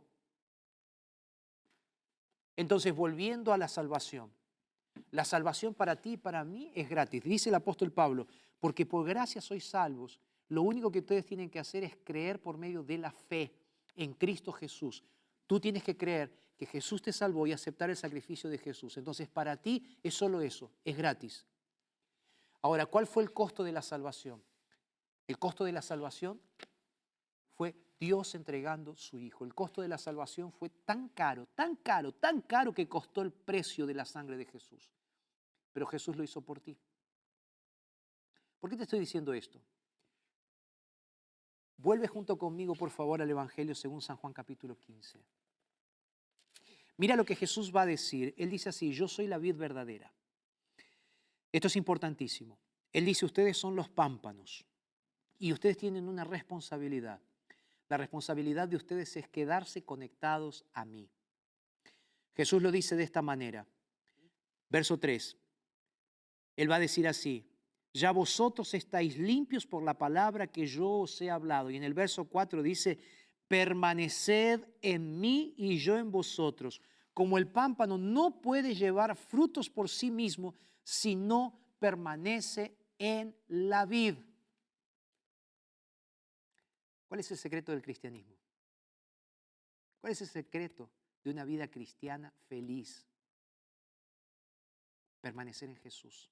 Entonces, 2.55 2.95
volviendo 2.95 3.51
a 3.51 3.57
la 3.57 3.67
salvación. 3.67 4.31
La 5.11 5.25
salvación 5.25 5.73
para 5.73 5.97
ti 5.97 6.13
y 6.13 6.17
para 6.17 6.45
mí 6.45 6.71
es 6.75 6.87
gratis. 6.87 7.21
Dice 7.25 7.49
el 7.49 7.55
apóstol 7.55 7.91
Pablo, 7.91 8.25
porque 8.61 8.85
por 8.85 9.05
gracia 9.05 9.41
sois 9.41 9.65
salvos. 9.65 10.17
Lo 10.47 10.61
único 10.61 10.89
que 10.89 10.99
ustedes 10.99 11.25
tienen 11.25 11.49
que 11.49 11.59
hacer 11.59 11.83
es 11.83 11.97
creer 12.05 12.39
por 12.39 12.57
medio 12.57 12.83
de 12.83 12.99
la 12.99 13.11
fe 13.11 13.51
en 13.97 14.13
Cristo 14.13 14.53
Jesús. 14.53 15.03
Tú 15.45 15.59
tienes 15.59 15.83
que 15.83 15.97
creer 15.97 16.31
que 16.57 16.67
Jesús 16.67 17.01
te 17.01 17.11
salvó 17.11 17.45
y 17.47 17.51
aceptar 17.51 17.89
el 17.89 17.97
sacrificio 17.97 18.49
de 18.49 18.59
Jesús. 18.59 18.95
Entonces, 18.95 19.27
para 19.27 19.57
ti 19.57 19.83
es 20.01 20.13
solo 20.13 20.39
eso, 20.39 20.71
es 20.85 20.95
gratis. 20.95 21.45
Ahora, 22.67 22.85
¿cuál 22.85 23.07
fue 23.07 23.23
el 23.23 23.31
costo 23.31 23.63
de 23.63 23.71
la 23.71 23.81
salvación? 23.81 24.43
El 25.25 25.39
costo 25.39 25.63
de 25.63 25.71
la 25.71 25.81
salvación 25.81 26.41
fue 27.53 27.73
Dios 27.97 28.35
entregando 28.35 28.93
su 28.97 29.17
Hijo. 29.21 29.45
El 29.45 29.55
costo 29.55 29.81
de 29.81 29.87
la 29.87 29.97
salvación 29.97 30.51
fue 30.51 30.69
tan 30.69 31.07
caro, 31.07 31.47
tan 31.55 31.77
caro, 31.77 32.11
tan 32.11 32.41
caro 32.41 32.73
que 32.73 32.89
costó 32.89 33.21
el 33.21 33.31
precio 33.31 33.85
de 33.85 33.93
la 33.93 34.03
sangre 34.03 34.35
de 34.35 34.43
Jesús. 34.43 34.91
Pero 35.71 35.87
Jesús 35.87 36.17
lo 36.17 36.25
hizo 36.25 36.41
por 36.41 36.59
ti. 36.59 36.77
¿Por 38.59 38.69
qué 38.69 38.75
te 38.75 38.83
estoy 38.83 38.99
diciendo 38.99 39.31
esto? 39.31 39.61
Vuelve 41.77 42.09
junto 42.09 42.37
conmigo, 42.37 42.75
por 42.75 42.89
favor, 42.89 43.21
al 43.21 43.29
Evangelio 43.29 43.75
según 43.75 44.01
San 44.01 44.17
Juan 44.17 44.33
capítulo 44.33 44.77
15. 44.77 45.23
Mira 46.97 47.15
lo 47.15 47.23
que 47.23 47.37
Jesús 47.37 47.73
va 47.73 47.83
a 47.83 47.85
decir. 47.85 48.35
Él 48.37 48.49
dice 48.49 48.67
así, 48.67 48.91
yo 48.91 49.07
soy 49.07 49.27
la 49.27 49.37
vid 49.37 49.55
verdadera 49.55 50.11
esto 51.57 51.67
es 51.67 51.75
importantísimo. 51.75 52.59
Él 52.93 53.05
dice, 53.05 53.25
ustedes 53.25 53.57
son 53.57 53.75
los 53.75 53.89
pámpanos 53.89 54.65
y 55.39 55.51
ustedes 55.51 55.77
tienen 55.77 56.07
una 56.07 56.23
responsabilidad. 56.23 57.19
La 57.89 57.97
responsabilidad 57.97 58.67
de 58.67 58.75
ustedes 58.75 59.15
es 59.17 59.27
quedarse 59.27 59.83
conectados 59.83 60.65
a 60.73 60.85
mí. 60.85 61.09
Jesús 62.35 62.61
lo 62.61 62.71
dice 62.71 62.95
de 62.95 63.03
esta 63.03 63.21
manera. 63.21 63.65
Verso 64.69 64.99
3. 64.99 65.35
Él 66.57 66.69
va 66.69 66.75
a 66.75 66.79
decir 66.79 67.07
así, 67.07 67.43
ya 67.93 68.11
vosotros 68.11 68.73
estáis 68.73 69.17
limpios 69.17 69.65
por 69.65 69.81
la 69.81 69.97
palabra 69.97 70.47
que 70.47 70.67
yo 70.67 70.89
os 70.89 71.19
he 71.21 71.31
hablado. 71.31 71.71
Y 71.71 71.77
en 71.77 71.83
el 71.83 71.95
verso 71.95 72.25
4 72.25 72.61
dice, 72.61 72.99
permaneced 73.47 74.61
en 74.81 75.19
mí 75.19 75.55
y 75.57 75.77
yo 75.77 75.97
en 75.97 76.11
vosotros. 76.11 76.81
Como 77.13 77.39
el 77.39 77.47
pámpano 77.47 77.97
no 77.97 78.41
puede 78.41 78.75
llevar 78.75 79.15
frutos 79.15 79.69
por 79.69 79.89
sí 79.89 80.11
mismo 80.11 80.53
si 80.87 81.17
no 81.17 81.59
permanece 81.79 82.77
en 82.97 83.35
la 83.49 83.85
vid. 83.85 84.15
¿Cuál 87.09 87.19
es 87.19 87.29
el 87.29 87.37
secreto 87.37 87.73
del 87.73 87.81
cristianismo? 87.81 88.37
¿Cuál 89.99 90.13
es 90.13 90.21
el 90.21 90.29
secreto 90.29 90.89
de 91.25 91.31
una 91.31 91.43
vida 91.43 91.67
cristiana 91.67 92.33
feliz? 92.47 93.05
Permanecer 95.19 95.67
en 95.67 95.75
Jesús. 95.75 96.31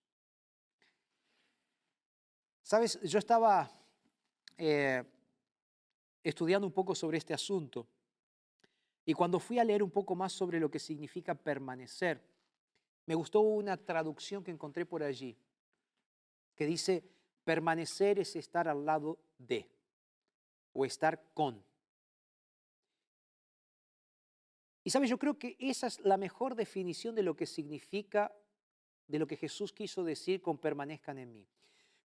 Sabes, 2.64 3.02
yo 3.02 3.20
estaba 3.20 3.70
eh, 4.58 5.04
estudiando 6.24 6.66
un 6.66 6.74
poco 6.74 6.96
sobre 6.96 7.18
este 7.18 7.34
asunto 7.34 7.90
y 9.04 9.12
cuando 9.12 9.38
fui 9.38 9.60
a 9.60 9.66
leer 9.66 9.84
un 9.84 9.92
poco 9.92 10.16
más 10.16 10.32
sobre 10.32 10.62
lo 10.62 10.72
que 10.72 10.80
significa 10.80 11.36
permanecer, 11.36 12.35
me 13.06 13.16
gustó 13.16 13.42
una 13.42 13.78
traducción 13.78 14.44
que 14.44 14.52
encontré 14.52 14.86
por 14.86 15.04
allí, 15.04 15.38
que 16.56 16.66
dice, 16.66 17.04
permanecer 17.44 18.20
es 18.20 18.36
estar 18.36 18.68
al 18.68 18.86
lado 18.86 19.20
de 19.38 19.70
o 20.74 20.86
estar 20.86 21.22
con. 21.34 21.64
Y 24.84 24.90
sabes, 24.90 25.10
yo 25.10 25.18
creo 25.18 25.38
que 25.38 25.56
esa 25.60 25.88
es 25.88 26.00
la 26.02 26.18
mejor 26.18 26.56
definición 26.56 27.16
de 27.16 27.24
lo 27.24 27.36
que 27.36 27.46
significa, 27.46 28.32
de 29.08 29.20
lo 29.20 29.28
que 29.28 29.38
Jesús 29.38 29.74
quiso 29.74 30.04
decir 30.04 30.42
con 30.42 30.58
permanezcan 30.58 31.18
en 31.18 31.34
mí. 31.34 31.48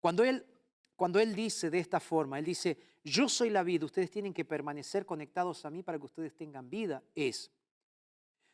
Cuando 0.00 0.24
Él, 0.24 0.46
cuando 0.94 1.20
él 1.20 1.34
dice 1.34 1.70
de 1.70 1.78
esta 1.78 2.00
forma, 2.00 2.38
Él 2.38 2.44
dice, 2.44 2.78
yo 3.04 3.28
soy 3.28 3.50
la 3.50 3.62
vida, 3.62 3.84
ustedes 3.84 4.10
tienen 4.10 4.32
que 4.34 4.44
permanecer 4.44 5.04
conectados 5.04 5.64
a 5.64 5.70
mí 5.70 5.82
para 5.82 5.98
que 5.98 6.06
ustedes 6.06 6.34
tengan 6.34 6.68
vida, 6.68 7.02
es, 7.14 7.50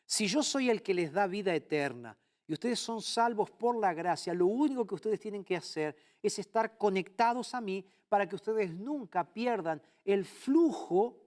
si 0.05 0.27
yo 0.27 0.43
soy 0.43 0.69
el 0.69 0.83
que 0.83 0.93
les 0.93 1.11
da 1.11 1.25
vida 1.27 1.55
eterna, 1.55 2.17
ustedes 2.53 2.79
son 2.79 3.01
salvos 3.01 3.51
por 3.51 3.77
la 3.77 3.93
gracia, 3.93 4.33
lo 4.33 4.47
único 4.47 4.85
que 4.85 4.95
ustedes 4.95 5.19
tienen 5.19 5.43
que 5.43 5.55
hacer 5.55 5.95
es 6.21 6.39
estar 6.39 6.77
conectados 6.77 7.53
a 7.53 7.61
mí 7.61 7.85
para 8.09 8.27
que 8.27 8.35
ustedes 8.35 8.71
nunca 8.73 9.23
pierdan 9.23 9.81
el 10.05 10.25
flujo 10.25 11.17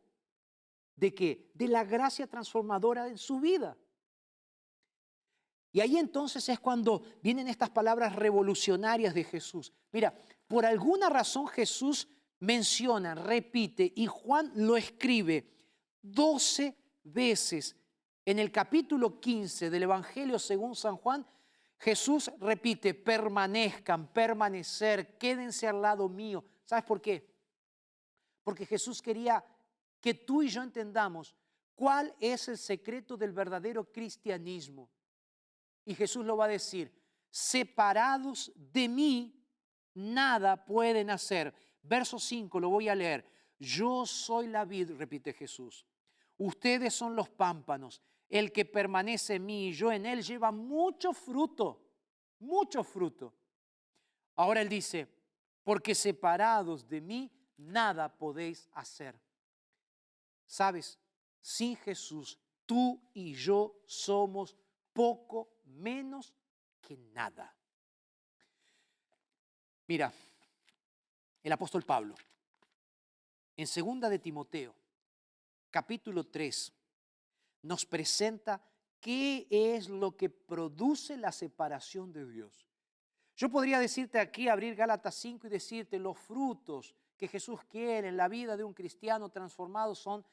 de 0.97 1.15
qué? 1.15 1.51
De 1.55 1.69
la 1.69 1.85
gracia 1.85 2.27
transformadora 2.27 3.09
en 3.09 3.19
su 3.19 3.41
vida. 3.41 3.77
Y 5.73 5.81
ahí 5.81 5.99
entonces 5.99 6.49
es 6.49 6.59
cuando 6.59 7.03
vienen 7.23 7.49
estas 7.49 7.69
palabras 7.69 8.17
revolucionarias 8.17 9.13
de 9.13 9.25
Jesús. 9.25 9.73
Mira, 9.93 10.19
por 10.49 10.65
alguna 10.65 11.11
razón 11.11 11.47
Jesús 11.49 12.09
menciona, 12.41 13.15
repite 13.15 13.93
y 13.95 14.07
Juan 14.07 14.53
lo 14.55 14.77
escribe 14.77 15.47
12 16.01 16.75
veces. 17.05 17.77
En 18.27 18.41
el 18.41 18.51
capítulo 18.51 19.21
15 19.21 19.71
del 19.71 19.85
Evangelio 19.85 20.41
según 20.41 20.75
San 20.75 20.97
Juan, 20.97 21.25
Jesús 21.79 22.29
repite, 22.41 22.93
permanezcan, 22.93 24.13
permanecer, 24.13 25.17
quédense 25.17 25.69
al 25.69 25.81
lado 25.81 26.09
mío. 26.09 26.45
¿Sabes 26.65 26.85
por 26.85 27.01
qué? 27.01 27.33
Porque 28.43 28.67
Jesús 28.67 29.01
quería 29.01 29.45
que 30.01 30.15
tú 30.15 30.43
y 30.43 30.49
yo 30.49 30.65
entendamos 30.65 31.37
cuál 31.77 32.13
es 32.19 32.49
el 32.49 32.59
secreto 32.59 33.17
del 33.17 33.31
verdadero 33.31 33.93
cristianismo. 33.93 34.91
Y 35.85 35.95
Jesús 35.95 36.27
lo 36.27 36.37
va 36.37 36.47
a 36.47 36.49
decir, 36.49 36.93
separados 37.31 38.51
de 38.57 38.89
mí, 38.89 39.41
nada 39.95 40.65
pueden 40.65 41.11
hacer. 41.11 41.55
Verso 41.81 42.19
5, 42.19 42.59
lo 42.59 42.71
voy 42.71 42.89
a 42.89 42.97
leer. 42.97 43.25
Yo 43.57 44.05
soy 44.05 44.49
la 44.49 44.65
vid, 44.65 44.91
repite 44.97 45.33
Jesús. 45.33 45.87
Ustedes 46.39 46.93
son 46.93 47.15
los 47.15 47.29
pámpanos. 47.29 48.03
El 48.29 48.53
que 48.53 48.65
permanece 48.65 49.35
en 49.37 49.47
mí 49.47 49.69
y 49.69 49.73
yo 49.73 49.93
en 49.93 50.07
él 50.07 50.23
lleva 50.23 50.51
mucho 50.51 51.13
fruto, 51.13 51.81
mucho 52.41 52.83
fruto. 52.83 53.33
Ahora 54.35 54.61
él 54.61 54.69
dice, 54.69 55.09
porque 55.63 55.95
separados 55.95 56.89
de 56.89 57.01
mí 57.01 57.31
nada 57.57 58.09
podéis 58.09 58.69
hacer. 58.73 59.19
Sabes, 60.45 60.99
sin 61.41 61.77
Jesús, 61.77 62.39
tú 62.65 63.01
y 63.15 63.35
yo 63.35 63.81
somos 63.87 64.57
poco 64.93 65.49
menos 65.65 66.35
que 66.81 66.97
nada. 66.97 67.55
Mira, 69.87 70.13
el 71.43 71.53
apóstol 71.53 71.85
Pablo, 71.85 72.15
en 73.57 73.67
segunda 73.67 74.09
de 74.09 74.19
Timoteo, 74.19 74.75
capítulo 75.71 76.25
3, 76.25 76.73
nos 77.67 77.85
presenta 77.85 78.63
qué 79.01 79.47
es 79.51 79.89
lo 79.89 80.17
que 80.17 80.31
produce 80.31 81.17
la 81.17 81.33
separación 81.33 82.13
de 82.13 82.27
Dios. 82.27 82.69
Yo 83.37 83.51
podría 83.51 83.79
decirte 83.79 84.19
aquí, 84.19 84.49
abrir 84.49 84.75
Gálatas 84.75 85.15
5 85.17 85.47
y 85.47 85.51
decirte 85.51 85.99
los 85.99 86.19
frutos 86.19 86.95
que 87.19 87.29
Jesús 87.29 87.61
quiere 87.65 88.09
en 88.09 88.17
la 88.17 88.29
vida 88.29 88.57
de 88.57 88.65
un 88.65 88.73
cristiano 88.73 89.29
transformado 89.29 89.95
son 89.95 90.25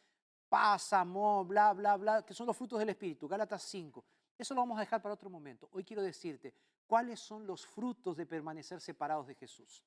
paz, 0.47 0.93
amor, 0.93 1.45
bla, 1.47 1.73
bla, 1.73 1.97
bla, 1.97 2.25
que 2.25 2.33
son 2.33 2.47
los 2.47 2.55
frutos 2.55 2.79
del 2.79 2.89
Espíritu. 2.89 3.27
Gálatas 3.27 3.63
5. 3.63 4.05
Eso 4.37 4.53
lo 4.53 4.61
vamos 4.61 4.77
a 4.77 4.81
dejar 4.81 5.01
para 5.01 5.15
otro 5.15 5.29
momento. 5.29 5.67
Hoy 5.73 5.83
quiero 5.83 6.01
decirte 6.01 6.53
cuáles 6.87 7.19
son 7.19 7.45
los 7.45 7.65
frutos 7.65 8.15
de 8.15 8.25
permanecer 8.25 8.79
separados 8.79 9.27
de 9.27 9.35
Jesús. 9.35 9.83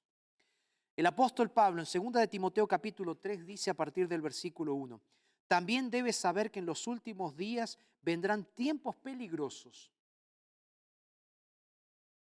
El 0.97 1.07
apóstol 1.07 1.51
Pablo 1.51 1.83
en 1.83 2.03
2 2.05 2.13
de 2.15 2.29
Timoteo 2.29 2.67
capítulo 2.67 3.17
3 3.17 3.47
dice 3.47 3.71
a 3.71 3.75
partir 3.75 4.09
del 4.09 4.23
versículo 4.23 4.75
1, 4.75 5.01
también 5.49 5.91
debes 5.91 6.17
saber 6.17 6.51
que 6.51 6.59
en 6.59 6.67
los 6.67 6.87
últimos 6.87 7.37
días 7.37 7.79
vendrán 8.03 8.45
tiempos 8.55 8.97
peligrosos. 8.97 9.93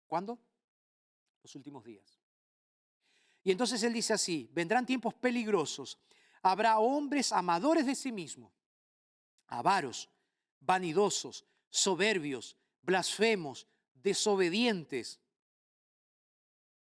¿Cuándo? 0.06 0.38
Los 1.42 1.54
últimos 1.54 1.84
días. 1.84 2.18
Y 3.42 3.50
entonces 3.50 3.82
él 3.82 3.92
dice 3.92 4.12
así, 4.12 4.50
vendrán 4.52 4.84
tiempos 4.84 5.14
peligrosos. 5.14 5.98
Habrá 6.42 6.78
hombres 6.78 7.32
amadores 7.32 7.86
de 7.86 7.94
sí 7.94 8.12
mismos, 8.12 8.52
avaros, 9.46 10.08
vanidosos, 10.60 11.44
soberbios, 11.68 12.56
blasfemos, 12.82 13.66
desobedientes. 13.94 15.20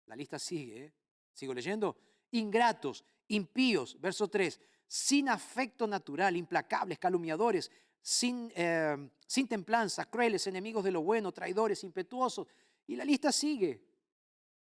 La 0.06 0.16
lista 0.16 0.38
sigue, 0.38 0.84
¿eh? 0.84 0.94
Sigo 1.32 1.54
leyendo. 1.54 1.96
Ingratos, 2.30 3.04
impíos, 3.28 3.98
verso 4.00 4.28
3, 4.28 4.60
sin 4.88 5.28
afecto 5.28 5.86
natural, 5.86 6.36
implacables, 6.36 6.98
calumniadores, 6.98 7.70
sin, 8.00 8.50
eh, 8.56 8.96
sin 9.26 9.46
templanza, 9.46 10.06
crueles, 10.06 10.46
enemigos 10.46 10.82
de 10.82 10.90
lo 10.90 11.02
bueno, 11.02 11.30
traidores, 11.30 11.84
impetuosos. 11.84 12.48
Y 12.86 12.96
la 12.96 13.04
lista 13.04 13.30
sigue. 13.30 13.80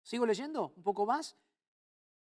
¿Sigo 0.03 0.27
leyendo 0.27 0.75
un 0.77 0.83
poco 0.83 1.07
más? 1.07 1.37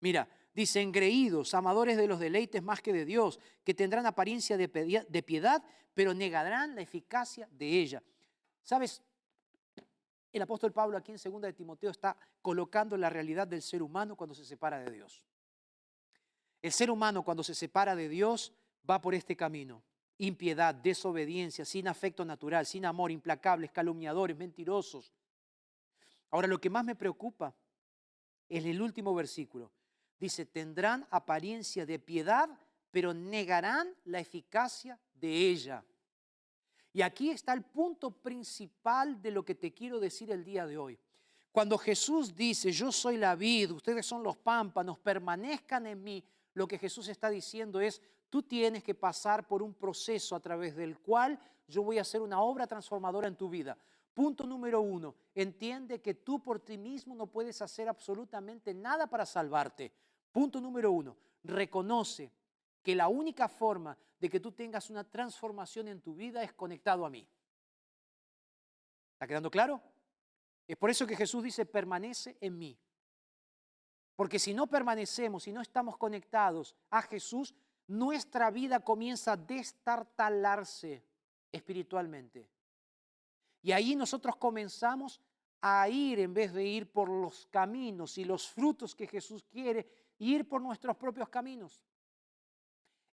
Mira, 0.02 0.28
dice, 0.54 0.82
engreídos, 0.82 1.54
amadores 1.54 1.98
de 1.98 2.08
los 2.08 2.20
deleites 2.20 2.62
más 2.62 2.82
que 2.82 2.93
de 2.93 3.06
Dios, 3.06 3.39
que 3.64 3.74
tendrán 3.74 4.06
apariencia 4.06 4.58
de 4.58 5.24
piedad, 5.26 5.64
pero 5.93 6.14
negarán 6.14 6.76
la 6.76 6.82
eficacia 6.82 7.48
de 7.50 7.80
ella. 7.80 8.04
¿Sabes? 8.62 9.02
El 10.36 10.41
apóstol 10.41 10.74
Pablo 10.74 10.98
aquí 10.98 11.14
en 11.14 11.32
2 11.32 11.41
de 11.43 11.54
Timoteo 11.54 11.91
está 11.91 12.18
colocando 12.41 12.98
la 12.98 13.10
realidad 13.10 13.48
del 13.48 13.62
ser 13.62 13.82
humano 13.82 14.18
cuando 14.18 14.36
se 14.36 14.43
separa 14.43 14.84
de 14.84 14.91
Dios. 14.91 15.24
El 16.66 16.72
ser 16.72 16.89
humano 16.89 17.22
cuando 17.22 17.43
se 17.43 17.53
separa 17.53 17.95
de 17.95 18.09
Dios 18.09 18.51
va 18.89 18.99
por 18.99 19.13
este 19.13 19.36
camino. 19.36 19.84
Impiedad, 20.18 20.74
desobediencia, 20.74 21.63
sin 21.63 21.88
afecto 21.88 22.26
natural, 22.26 22.66
sin 22.66 22.88
amor, 22.88 23.11
implacables, 23.11 23.70
calumniadores, 23.70 24.36
mentirosos. 24.36 25.13
Ahora 26.32 26.47
lo 26.47 26.59
que 26.59 26.72
más 26.72 26.84
me 26.84 26.95
preocupa 26.95 27.53
es 28.49 28.66
el 28.66 28.82
último 28.82 29.13
versículo. 29.13 29.72
Dice, 30.20 30.47
tendrán 30.47 31.07
apariencia 31.11 31.86
de 31.86 31.99
piedad, 31.99 32.49
pero 32.89 33.13
negarán 33.13 33.93
la 34.05 34.20
eficacia 34.20 34.99
de 35.13 35.49
ella. 35.51 35.86
Y 36.93 37.03
aquí 37.03 37.30
está 37.30 37.53
el 37.53 37.61
punto 37.61 38.09
principal 38.09 39.22
de 39.22 39.30
lo 39.30 39.45
que 39.45 39.53
te 39.53 39.72
quiero 39.72 39.99
decir 39.99 40.32
el 40.32 40.43
día 40.43 40.66
de 40.66 40.80
hoy. 40.80 40.97
Cuando 41.51 41.78
Jesús 41.78 42.36
dice, 42.36 42.72
yo 42.72 42.91
soy 42.91 43.18
la 43.18 43.36
vid, 43.36 43.72
ustedes 43.72 44.03
son 44.03 44.24
los 44.24 44.36
pámpanos, 44.36 44.97
permanezcan 44.97 45.86
en 45.86 46.03
mí, 46.03 46.24
lo 46.56 46.68
que 46.68 46.80
Jesús 46.80 47.08
está 47.10 47.30
diciendo 47.30 47.80
es, 47.80 48.01
tú 48.30 48.41
tienes 48.41 48.84
que 48.84 48.95
pasar 48.95 49.45
por 49.47 49.62
un 49.62 49.74
proceso 49.74 50.36
a 50.36 50.39
través 50.39 50.76
del 50.76 50.97
cual 50.97 51.39
yo 51.68 51.84
voy 51.84 51.99
a 51.99 52.01
hacer 52.01 52.22
una 52.22 52.41
obra 52.41 52.66
transformadora 52.66 53.28
en 53.28 53.36
tu 53.36 53.49
vida. 53.49 53.78
Punto 54.14 54.47
número 54.47 54.80
uno, 54.80 55.16
entiende 55.36 56.01
que 56.01 56.14
tú 56.14 56.41
por 56.41 56.62
ti 56.62 56.78
mismo 56.78 57.14
no 57.14 57.28
puedes 57.28 57.62
hacer 57.62 57.89
absolutamente 57.89 58.74
nada 58.74 59.08
para 59.08 59.26
salvarte. 59.26 59.91
Punto 60.32 60.62
número 60.62 60.91
uno, 60.91 61.18
reconoce 61.43 62.32
que 62.82 62.95
la 62.95 63.10
única 63.10 63.49
forma 63.49 63.97
de 64.20 64.30
que 64.30 64.39
tú 64.39 64.53
tengas 64.53 64.89
una 64.89 65.03
transformación 65.03 65.89
en 65.89 65.99
tu 65.99 66.16
vida 66.16 66.41
es 66.41 66.53
conectado 66.53 67.06
a 67.06 67.10
mí. 67.10 67.28
¿Está 69.14 69.28
quedando 69.28 69.51
claro? 69.51 69.82
Es 70.66 70.78
por 70.78 70.89
eso 70.89 71.06
que 71.06 71.18
Jesús 71.18 71.43
dice, 71.43 71.66
permanece 71.66 72.38
en 72.39 72.58
mí. 72.58 72.80
Porque 74.16 74.39
si 74.39 74.53
no 74.53 74.68
permanecemos, 74.68 75.43
si 75.43 75.51
no 75.51 75.61
estamos 75.61 75.97
conectados 75.97 76.76
a 76.89 77.01
Jesús, 77.01 77.53
nuestra 77.88 78.49
vida 78.49 78.80
comienza 78.80 79.34
a 79.34 79.38
destartalarse 79.38 81.03
espiritualmente. 81.51 82.49
Y 83.61 83.72
ahí 83.72 83.95
nosotros 83.95 84.36
comenzamos 84.38 85.20
a 85.61 85.89
ir, 85.89 86.20
en 86.20 86.34
vez 86.34 86.53
de 86.53 86.63
ir 86.63 86.91
por 86.91 87.09
los 87.09 87.47
caminos 87.47 88.18
y 88.18 88.26
los 88.26 88.47
frutos 88.47 88.95
que 88.95 89.07
Jesús 89.07 89.43
quiere, 89.43 89.88
ir 90.20 90.47
por 90.47 90.61
nuestros 90.61 90.95
propios 90.95 91.28
caminos. 91.30 91.82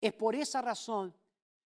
Es 0.02 0.14
por 0.14 0.36
esa 0.36 0.62
razón 0.62 1.14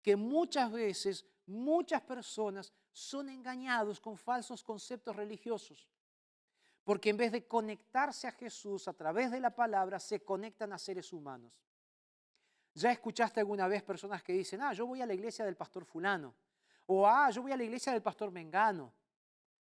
que 0.03 0.17
muchas 0.17 0.71
veces 0.73 1.25
muchas 1.47 2.03
personas 2.03 2.73
son 2.93 3.29
engañados 3.29 4.01
con 4.01 4.17
falsos 4.17 4.63
conceptos 4.63 5.15
religiosos. 5.15 5.89
Porque 6.85 7.11
en 7.11 7.17
vez 7.17 7.33
de 7.33 7.47
conectarse 7.47 8.29
a 8.29 8.33
Jesús 8.33 8.87
a 8.89 8.93
través 8.93 9.31
de 9.31 9.41
la 9.41 9.55
palabra, 9.55 9.99
se 9.99 10.23
conectan 10.23 10.73
a 10.73 10.79
seres 10.79 11.13
humanos. 11.13 11.53
¿Ya 12.75 12.93
escuchaste 12.93 13.41
alguna 13.41 13.67
vez 13.69 13.83
personas 13.83 14.23
que 14.23 14.33
dicen, 14.33 14.61
ah, 14.61 14.73
yo 14.73 14.87
voy 14.87 15.01
a 15.01 15.07
la 15.07 15.15
iglesia 15.15 15.45
del 15.45 15.57
pastor 15.57 15.85
fulano? 15.85 16.35
O, 16.87 17.07
ah, 17.07 17.31
yo 17.31 17.43
voy 17.43 17.53
a 17.53 17.57
la 17.57 17.65
iglesia 17.65 17.93
del 17.93 18.03
pastor 18.03 18.31
Mengano. 18.31 18.93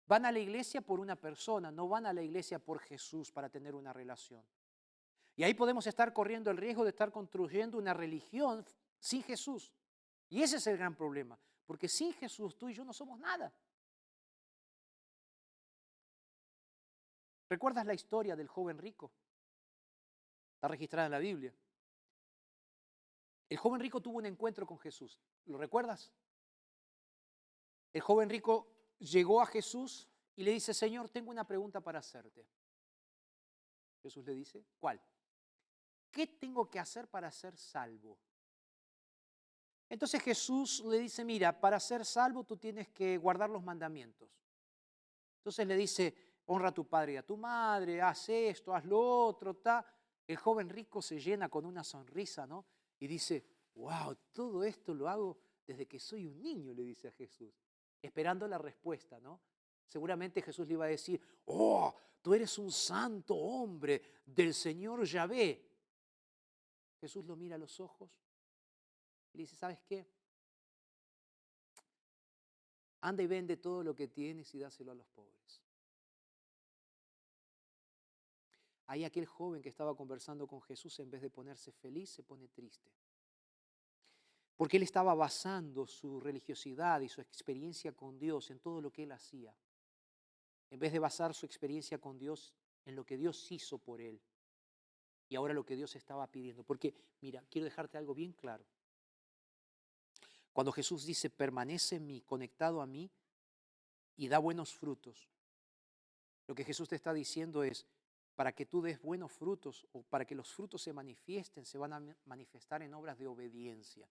Van 0.06 0.24
a 0.24 0.32
la 0.32 0.38
iglesia 0.38 0.80
por 0.80 0.98
una 0.98 1.16
persona, 1.16 1.70
no 1.70 1.88
van 1.88 2.06
a 2.06 2.12
la 2.12 2.22
iglesia 2.22 2.58
por 2.58 2.80
Jesús 2.80 3.30
para 3.30 3.48
tener 3.48 3.74
una 3.74 3.92
relación. 3.92 4.44
Y 5.36 5.44
ahí 5.44 5.54
podemos 5.54 5.86
estar 5.86 6.12
corriendo 6.12 6.50
el 6.50 6.56
riesgo 6.56 6.84
de 6.84 6.90
estar 6.90 7.12
construyendo 7.12 7.78
una 7.78 7.94
religión 7.94 8.64
sin 8.98 9.22
Jesús. 9.22 9.72
Y 10.28 10.42
ese 10.42 10.56
es 10.56 10.66
el 10.66 10.78
gran 10.78 10.94
problema, 10.94 11.38
porque 11.66 11.88
sin 11.88 12.12
Jesús 12.14 12.56
tú 12.56 12.68
y 12.68 12.74
yo 12.74 12.84
no 12.84 12.92
somos 12.92 13.18
nada. 13.18 13.52
¿Recuerdas 17.50 17.84
la 17.84 17.94
historia 17.94 18.36
del 18.36 18.46
joven 18.46 18.78
rico? 18.78 19.10
Está 20.54 20.68
registrada 20.68 21.06
en 21.06 21.12
la 21.12 21.18
Biblia. 21.18 21.52
El 23.48 23.58
joven 23.58 23.80
rico 23.80 24.00
tuvo 24.00 24.18
un 24.18 24.26
encuentro 24.26 24.64
con 24.64 24.78
Jesús. 24.78 25.20
¿Lo 25.46 25.58
recuerdas? 25.58 26.12
El 27.92 28.02
joven 28.02 28.30
rico 28.30 28.68
llegó 29.00 29.40
a 29.40 29.46
Jesús 29.46 30.08
y 30.36 30.44
le 30.44 30.52
dice, 30.52 30.72
Señor, 30.72 31.10
tengo 31.10 31.32
una 31.32 31.44
pregunta 31.44 31.80
para 31.80 31.98
hacerte. 31.98 32.46
Jesús 34.00 34.24
le 34.24 34.34
dice, 34.34 34.64
¿cuál? 34.78 35.02
¿Qué 36.12 36.28
tengo 36.28 36.70
que 36.70 36.78
hacer 36.78 37.08
para 37.08 37.32
ser 37.32 37.56
salvo? 37.56 38.16
Entonces 39.88 40.22
Jesús 40.22 40.84
le 40.86 41.00
dice, 41.00 41.24
mira, 41.24 41.60
para 41.60 41.80
ser 41.80 42.04
salvo 42.04 42.44
tú 42.44 42.56
tienes 42.56 42.88
que 42.90 43.18
guardar 43.18 43.50
los 43.50 43.64
mandamientos. 43.64 44.30
Entonces 45.38 45.66
le 45.66 45.76
dice, 45.76 46.29
honra 46.46 46.68
a 46.68 46.74
tu 46.74 46.86
padre 46.86 47.14
y 47.14 47.16
a 47.16 47.26
tu 47.26 47.36
madre, 47.36 48.00
haz 48.00 48.28
esto, 48.28 48.74
haz 48.74 48.84
lo 48.84 49.26
otro, 49.26 49.54
ta. 49.56 49.84
El 50.26 50.36
joven 50.36 50.68
rico 50.68 51.02
se 51.02 51.18
llena 51.18 51.48
con 51.48 51.64
una 51.64 51.82
sonrisa, 51.84 52.46
¿no? 52.46 52.66
Y 52.98 53.06
dice, 53.06 53.44
wow, 53.74 54.16
todo 54.32 54.62
esto 54.64 54.94
lo 54.94 55.08
hago 55.08 55.38
desde 55.66 55.86
que 55.86 55.98
soy 55.98 56.26
un 56.26 56.40
niño, 56.40 56.72
le 56.72 56.82
dice 56.82 57.08
a 57.08 57.12
Jesús, 57.12 57.54
esperando 58.02 58.46
la 58.46 58.58
respuesta, 58.58 59.20
¿no? 59.20 59.40
Seguramente 59.86 60.42
Jesús 60.42 60.66
le 60.66 60.74
iba 60.74 60.84
a 60.84 60.88
decir, 60.88 61.20
oh, 61.46 61.94
tú 62.22 62.34
eres 62.34 62.58
un 62.58 62.70
santo 62.70 63.34
hombre 63.34 64.02
del 64.24 64.54
Señor 64.54 65.04
Yahvé. 65.04 65.68
Jesús 67.00 67.24
lo 67.24 67.34
mira 67.34 67.56
a 67.56 67.58
los 67.58 67.80
ojos 67.80 68.10
y 69.32 69.38
dice, 69.38 69.56
¿sabes 69.56 69.80
qué? 69.80 70.06
Anda 73.00 73.22
y 73.22 73.26
vende 73.26 73.56
todo 73.56 73.82
lo 73.82 73.94
que 73.94 74.08
tienes 74.08 74.54
y 74.54 74.58
dáselo 74.58 74.92
a 74.92 74.94
los 74.94 75.08
pobres. 75.08 75.62
Ahí 78.90 79.04
aquel 79.04 79.24
joven 79.24 79.62
que 79.62 79.68
estaba 79.68 79.94
conversando 79.94 80.48
con 80.48 80.60
Jesús, 80.62 80.98
en 80.98 81.08
vez 81.08 81.22
de 81.22 81.30
ponerse 81.30 81.70
feliz, 81.70 82.10
se 82.10 82.24
pone 82.24 82.48
triste. 82.48 82.90
Porque 84.56 84.78
él 84.78 84.82
estaba 84.82 85.14
basando 85.14 85.86
su 85.86 86.18
religiosidad 86.18 87.00
y 87.00 87.08
su 87.08 87.20
experiencia 87.20 87.92
con 87.92 88.18
Dios 88.18 88.50
en 88.50 88.58
todo 88.58 88.80
lo 88.80 88.90
que 88.90 89.04
él 89.04 89.12
hacía. 89.12 89.54
En 90.70 90.80
vez 90.80 90.92
de 90.92 90.98
basar 90.98 91.34
su 91.34 91.46
experiencia 91.46 91.98
con 91.98 92.18
Dios 92.18 92.52
en 92.84 92.96
lo 92.96 93.06
que 93.06 93.16
Dios 93.16 93.52
hizo 93.52 93.78
por 93.78 94.00
él. 94.00 94.20
Y 95.28 95.36
ahora 95.36 95.54
lo 95.54 95.64
que 95.64 95.76
Dios 95.76 95.94
estaba 95.94 96.26
pidiendo. 96.26 96.64
Porque, 96.64 96.92
mira, 97.20 97.44
quiero 97.48 97.66
dejarte 97.66 97.96
algo 97.96 98.12
bien 98.12 98.32
claro. 98.32 98.66
Cuando 100.52 100.72
Jesús 100.72 101.04
dice, 101.04 101.30
permanece 101.30 101.94
en 101.94 102.08
mí, 102.08 102.22
conectado 102.22 102.82
a 102.82 102.88
mí, 102.88 103.08
y 104.16 104.26
da 104.26 104.38
buenos 104.38 104.74
frutos, 104.74 105.28
lo 106.48 106.56
que 106.56 106.64
Jesús 106.64 106.88
te 106.88 106.96
está 106.96 107.14
diciendo 107.14 107.62
es, 107.62 107.86
para 108.40 108.52
que 108.52 108.64
tú 108.64 108.80
des 108.80 108.98
buenos 109.02 109.30
frutos 109.32 109.86
o 109.92 110.02
para 110.02 110.24
que 110.24 110.34
los 110.34 110.50
frutos 110.50 110.80
se 110.80 110.94
manifiesten, 110.94 111.66
se 111.66 111.76
van 111.76 111.92
a 111.92 112.16
manifestar 112.24 112.82
en 112.82 112.94
obras 112.94 113.18
de 113.18 113.26
obediencia. 113.26 114.08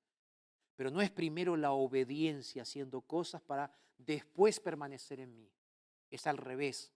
Pero 0.76 0.92
no 0.92 1.02
es 1.02 1.10
primero 1.10 1.58
la 1.58 1.72
obediencia 1.72 2.62
haciendo 2.62 3.02
cosas 3.02 3.42
para 3.42 3.74
después 3.98 4.60
permanecer 4.60 5.20
en 5.20 5.36
mí. 5.36 5.52
Es 6.12 6.28
al 6.28 6.38
revés. 6.38 6.94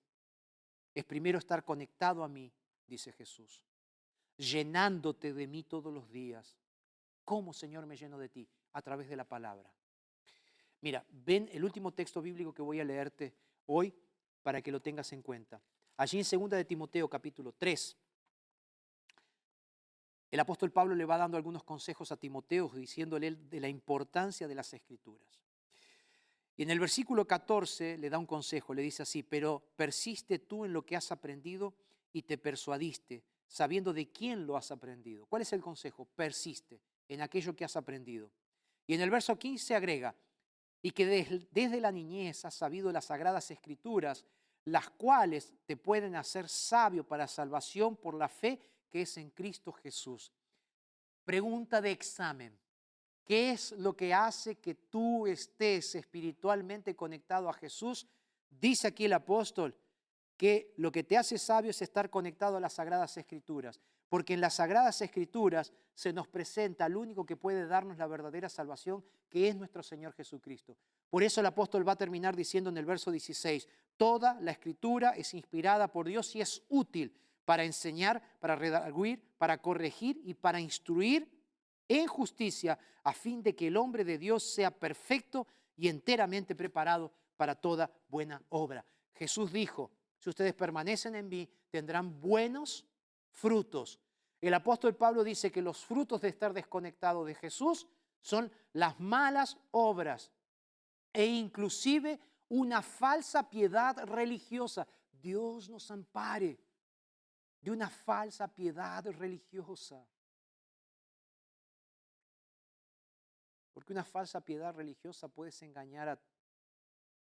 Es 0.94 1.06
primero 1.06 1.40
estar 1.40 1.66
conectado 1.66 2.24
a 2.24 2.28
mí, 2.28 2.54
dice 2.86 3.12
Jesús, 3.12 3.64
llenándote 4.38 5.34
de 5.34 5.48
mí 5.48 5.64
todos 5.64 5.92
los 5.92 6.12
días. 6.12 6.56
¿Cómo, 7.26 7.52
Señor, 7.52 7.88
me 7.88 7.98
lleno 7.98 8.20
de 8.20 8.30
ti? 8.30 8.48
A 8.74 8.84
través 8.84 9.10
de 9.10 9.16
la 9.16 9.28
palabra. 9.28 9.74
Mira, 10.82 11.04
ven 11.10 11.50
el 11.52 11.64
último 11.64 11.96
texto 11.96 12.22
bíblico 12.22 12.54
que 12.54 12.62
voy 12.62 12.80
a 12.80 12.86
leerte 12.86 13.34
hoy 13.66 13.92
para 14.44 14.62
que 14.62 14.72
lo 14.72 14.84
tengas 14.84 15.12
en 15.14 15.24
cuenta. 15.24 15.60
Allí 15.98 16.20
en 16.20 16.40
2 16.40 16.50
de 16.50 16.66
Timoteo 16.66 17.10
capítulo 17.10 17.54
3, 17.54 17.98
el 20.32 20.40
apóstol 20.40 20.72
Pablo 20.72 20.96
le 20.96 21.06
va 21.06 21.18
dando 21.18 21.38
algunos 21.38 21.64
consejos 21.64 22.12
a 22.12 22.18
Timoteo, 22.18 22.68
diciéndole 22.70 23.32
de 23.32 23.60
la 23.60 23.70
importancia 23.70 24.48
de 24.48 24.56
las 24.56 24.74
escrituras. 24.74 25.44
Y 26.58 26.64
en 26.64 26.72
el 26.72 26.80
versículo 26.80 27.28
14 27.28 27.98
le 28.00 28.10
da 28.10 28.18
un 28.18 28.26
consejo, 28.26 28.74
le 28.74 28.82
dice 28.82 29.04
así, 29.04 29.22
pero 29.22 29.62
persiste 29.76 30.40
tú 30.40 30.66
en 30.66 30.74
lo 30.74 30.84
que 30.84 30.96
has 30.96 31.12
aprendido 31.12 31.76
y 32.12 32.24
te 32.24 32.40
persuadiste, 32.40 33.24
sabiendo 33.48 33.94
de 33.94 34.12
quién 34.12 34.48
lo 34.48 34.58
has 34.58 34.72
aprendido. 34.72 35.28
¿Cuál 35.28 35.44
es 35.44 35.54
el 35.54 35.62
consejo? 35.62 36.06
Persiste 36.16 36.82
en 37.08 37.22
aquello 37.22 37.56
que 37.56 37.66
has 37.66 37.76
aprendido. 37.76 38.32
Y 38.88 38.96
en 38.96 39.02
el 39.02 39.12
verso 39.12 39.38
15 39.38 39.76
agrega, 39.76 40.16
y 40.82 40.92
que 40.92 41.06
desde 41.52 41.80
la 41.80 41.92
niñez 41.92 42.44
has 42.46 42.56
sabido 42.56 42.92
las 42.92 43.06
sagradas 43.06 43.50
escrituras, 43.52 44.26
las 44.66 44.90
cuales 44.92 45.54
te 45.66 45.78
pueden 45.78 46.16
hacer 46.16 46.48
sabio 46.48 47.06
para 47.06 47.28
salvación 47.28 47.96
por 47.96 48.16
la 48.16 48.30
fe 48.30 48.60
que 48.90 49.02
es 49.02 49.18
en 49.18 49.30
Cristo 49.32 49.72
Jesús. 49.72 50.32
Pregunta 51.26 51.82
de 51.82 51.92
examen. 51.92 52.58
¿Qué 53.26 53.52
es 53.52 53.72
lo 53.74 53.96
que 53.96 54.14
hace 54.14 54.56
que 54.56 54.76
tú 54.76 55.26
estés 55.28 55.96
espiritualmente 55.96 56.96
conectado 56.96 57.50
a 57.50 57.54
Jesús? 57.54 58.06
Dice 58.50 58.88
aquí 58.88 59.06
el 59.06 59.14
apóstol 59.14 59.76
que 60.36 60.74
lo 60.78 60.92
que 60.92 61.04
te 61.04 61.18
hace 61.18 61.38
sabio 61.38 61.72
es 61.72 61.82
estar 61.82 62.10
conectado 62.10 62.58
a 62.58 62.60
las 62.60 62.74
sagradas 62.74 63.16
escrituras, 63.18 63.80
porque 64.10 64.34
en 64.34 64.42
las 64.42 64.56
sagradas 64.56 65.02
escrituras 65.02 65.72
se 65.96 66.12
nos 66.12 66.28
presenta 66.28 66.86
al 66.86 66.98
único 66.98 67.26
que 67.26 67.38
puede 67.38 67.66
darnos 67.66 67.98
la 67.98 68.08
verdadera 68.08 68.50
salvación, 68.50 69.04
que 69.30 69.48
es 69.48 69.56
nuestro 69.56 69.82
Señor 69.84 70.14
Jesucristo. 70.14 70.76
Por 71.14 71.22
eso 71.22 71.42
el 71.42 71.46
apóstol 71.46 71.88
va 71.88 71.92
a 71.92 71.96
terminar 71.96 72.36
diciendo 72.36 72.72
en 72.72 72.78
el 72.80 72.88
verso 72.88 73.12
16, 73.12 73.68
toda 73.98 74.34
la 74.42 74.50
escritura 74.50 75.12
es 75.12 75.36
inspirada 75.36 75.88
por 75.88 76.08
Dios 76.08 76.36
y 76.36 76.42
es 76.42 76.64
útil 76.70 77.16
para 77.46 77.64
enseñar, 77.64 78.20
para 78.40 78.56
redarguir, 78.56 79.22
para 79.38 79.62
corregir 79.62 80.20
y 80.26 80.34
para 80.34 80.60
instruir 80.60 81.30
en 81.88 82.08
justicia, 82.08 82.80
a 83.04 83.14
fin 83.14 83.44
de 83.44 83.56
que 83.56 83.68
el 83.68 83.78
hombre 83.78 84.04
de 84.04 84.18
Dios 84.18 84.42
sea 84.42 84.72
perfecto 84.72 85.46
y 85.78 85.88
enteramente 85.88 86.56
preparado 86.56 87.12
para 87.38 87.54
toda 87.54 87.92
buena 88.10 88.42
obra. 88.50 88.84
Jesús 89.14 89.54
dijo, 89.54 89.92
si 90.18 90.32
ustedes 90.32 90.56
permanecen 90.56 91.14
en 91.14 91.30
mí, 91.30 91.48
tendrán 91.70 92.20
buenos 92.20 92.88
frutos. 93.30 94.00
El 94.42 94.56
apóstol 94.56 94.96
Pablo 94.96 95.24
dice 95.24 95.52
que 95.52 95.62
los 95.62 95.86
frutos 95.86 96.22
de 96.22 96.30
estar 96.30 96.54
desconectado 96.54 97.24
de 97.24 97.36
Jesús 97.36 97.86
son 98.20 98.52
las 98.72 99.00
malas 99.00 99.58
obras 99.70 100.32
e 101.14 101.26
inclusive 101.26 102.20
una 102.50 102.82
falsa 102.82 103.48
piedad 103.48 104.04
religiosa. 104.06 104.88
Dios 105.12 105.70
nos 105.70 105.90
ampare 105.92 106.60
de 107.62 107.72
una 107.72 107.90
falsa 107.90 108.48
piedad 108.48 109.06
religiosa. 109.12 110.06
Porque 113.74 113.94
una 113.94 114.04
falsa 114.04 114.42
piedad 114.42 114.74
religiosa 114.76 115.28
puedes 115.28 115.62
engañar 115.62 116.10
a 116.10 116.20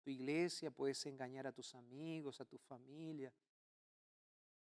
tu 0.02 0.10
iglesia, 0.10 0.70
puedes 0.70 1.04
engañar 1.06 1.46
a 1.46 1.52
tus 1.52 1.74
amigos, 1.74 2.40
a 2.40 2.44
tu 2.44 2.58
familia, 2.58 3.32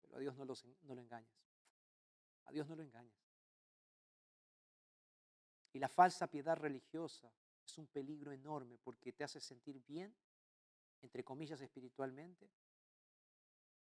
pero 0.01 0.17
a 0.17 0.21
Dios 0.21 0.37
no, 0.37 0.45
no 0.45 0.95
lo 0.95 1.01
engañas. 1.01 1.31
A 2.45 2.53
Dios 2.53 2.69
no 2.69 2.77
lo 2.77 2.83
engañas. 2.83 3.19
Y 5.73 5.79
la 5.79 5.89
falsa 5.89 6.27
piedad 6.27 6.57
religiosa 6.57 7.31
es 7.69 7.79
un 7.79 7.87
peligro 7.87 8.33
enorme 8.33 8.79
porque 8.79 9.13
te 9.13 9.25
hace 9.25 9.41
sentir 9.41 9.81
bien, 9.87 10.15
entre 11.03 11.23
comillas 11.23 11.61
espiritualmente, 11.61 12.51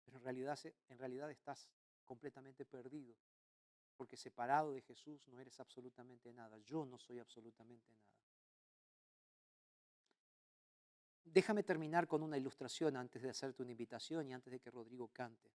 pero 0.04 0.18
en 0.18 0.24
realidad, 0.24 0.58
en 0.90 0.98
realidad 0.98 1.30
estás 1.30 1.70
completamente 2.06 2.66
perdido, 2.66 3.16
porque 3.96 4.16
separado 4.16 4.72
de 4.74 4.82
Jesús 4.82 5.28
no 5.28 5.40
eres 5.40 5.60
absolutamente 5.60 6.34
nada. 6.34 6.58
Yo 6.60 6.86
no 6.86 6.98
soy 6.98 7.20
absolutamente 7.20 7.94
nada. 7.94 8.14
Déjame 11.26 11.64
terminar 11.64 12.08
con 12.08 12.22
una 12.24 12.38
ilustración 12.38 12.96
antes 12.96 13.22
de 13.22 13.30
hacerte 13.30 13.64
una 13.64 13.72
invitación 13.72 14.28
y 14.28 14.34
antes 14.34 14.52
de 14.52 14.60
que 14.60 14.72
Rodrigo 14.72 15.08
cante. 15.10 15.52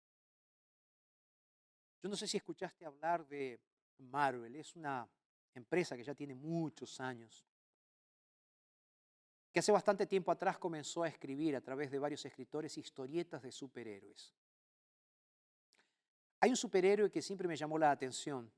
Yo 2.03 2.09
no 2.09 2.17
sé 2.17 2.27
si 2.27 2.37
escuchaste 2.37 2.85
hablar 2.85 3.27
de 3.27 3.61
Marvel, 3.99 4.55
es 4.57 4.77
una 4.77 5.09
empresa 5.55 5.97
que 5.97 6.05
ya 6.05 6.15
tiene 6.15 6.35
muchos 6.35 7.01
años, 7.01 7.48
que 9.53 9.61
hace 9.61 9.73
bastante 9.73 10.07
tiempo 10.07 10.31
atrás 10.31 10.59
comenzó 10.59 11.03
a 11.03 11.09
escribir 11.09 11.57
a 11.57 11.61
través 11.61 11.91
de 11.91 11.99
varios 11.99 12.25
escritores 12.25 12.77
historietas 12.77 13.43
de 13.43 13.51
superhéroes. 13.51 14.35
Hay 16.41 16.51
un 16.51 16.57
superhéroe 16.57 17.11
que 17.11 17.23
siempre 17.23 17.49
me 17.49 17.57
llamó 17.57 17.79
la 17.79 17.91
atención 17.91 18.51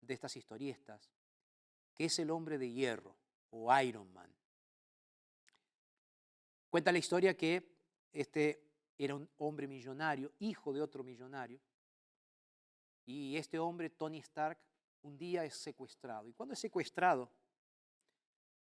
de 0.00 0.14
estas 0.14 0.36
historietas, 0.36 1.10
que 1.94 2.06
es 2.06 2.18
el 2.18 2.30
hombre 2.30 2.58
de 2.58 2.70
hierro 2.70 3.16
o 3.50 3.74
Iron 3.80 4.12
Man. 4.12 4.30
Cuenta 6.68 6.92
la 6.92 6.98
historia 6.98 7.36
que 7.36 7.76
este 8.12 8.62
era 8.98 9.14
un 9.14 9.28
hombre 9.38 9.66
millonario, 9.66 10.32
hijo 10.40 10.72
de 10.72 10.82
otro 10.82 11.02
millonario, 11.02 11.60
y 13.06 13.36
este 13.36 13.58
hombre, 13.58 13.88
Tony 13.88 14.18
Stark, 14.18 14.58
un 15.02 15.16
día 15.16 15.44
es 15.44 15.54
secuestrado. 15.54 16.28
Y 16.28 16.32
cuando 16.32 16.54
es 16.54 16.58
secuestrado, 16.58 17.30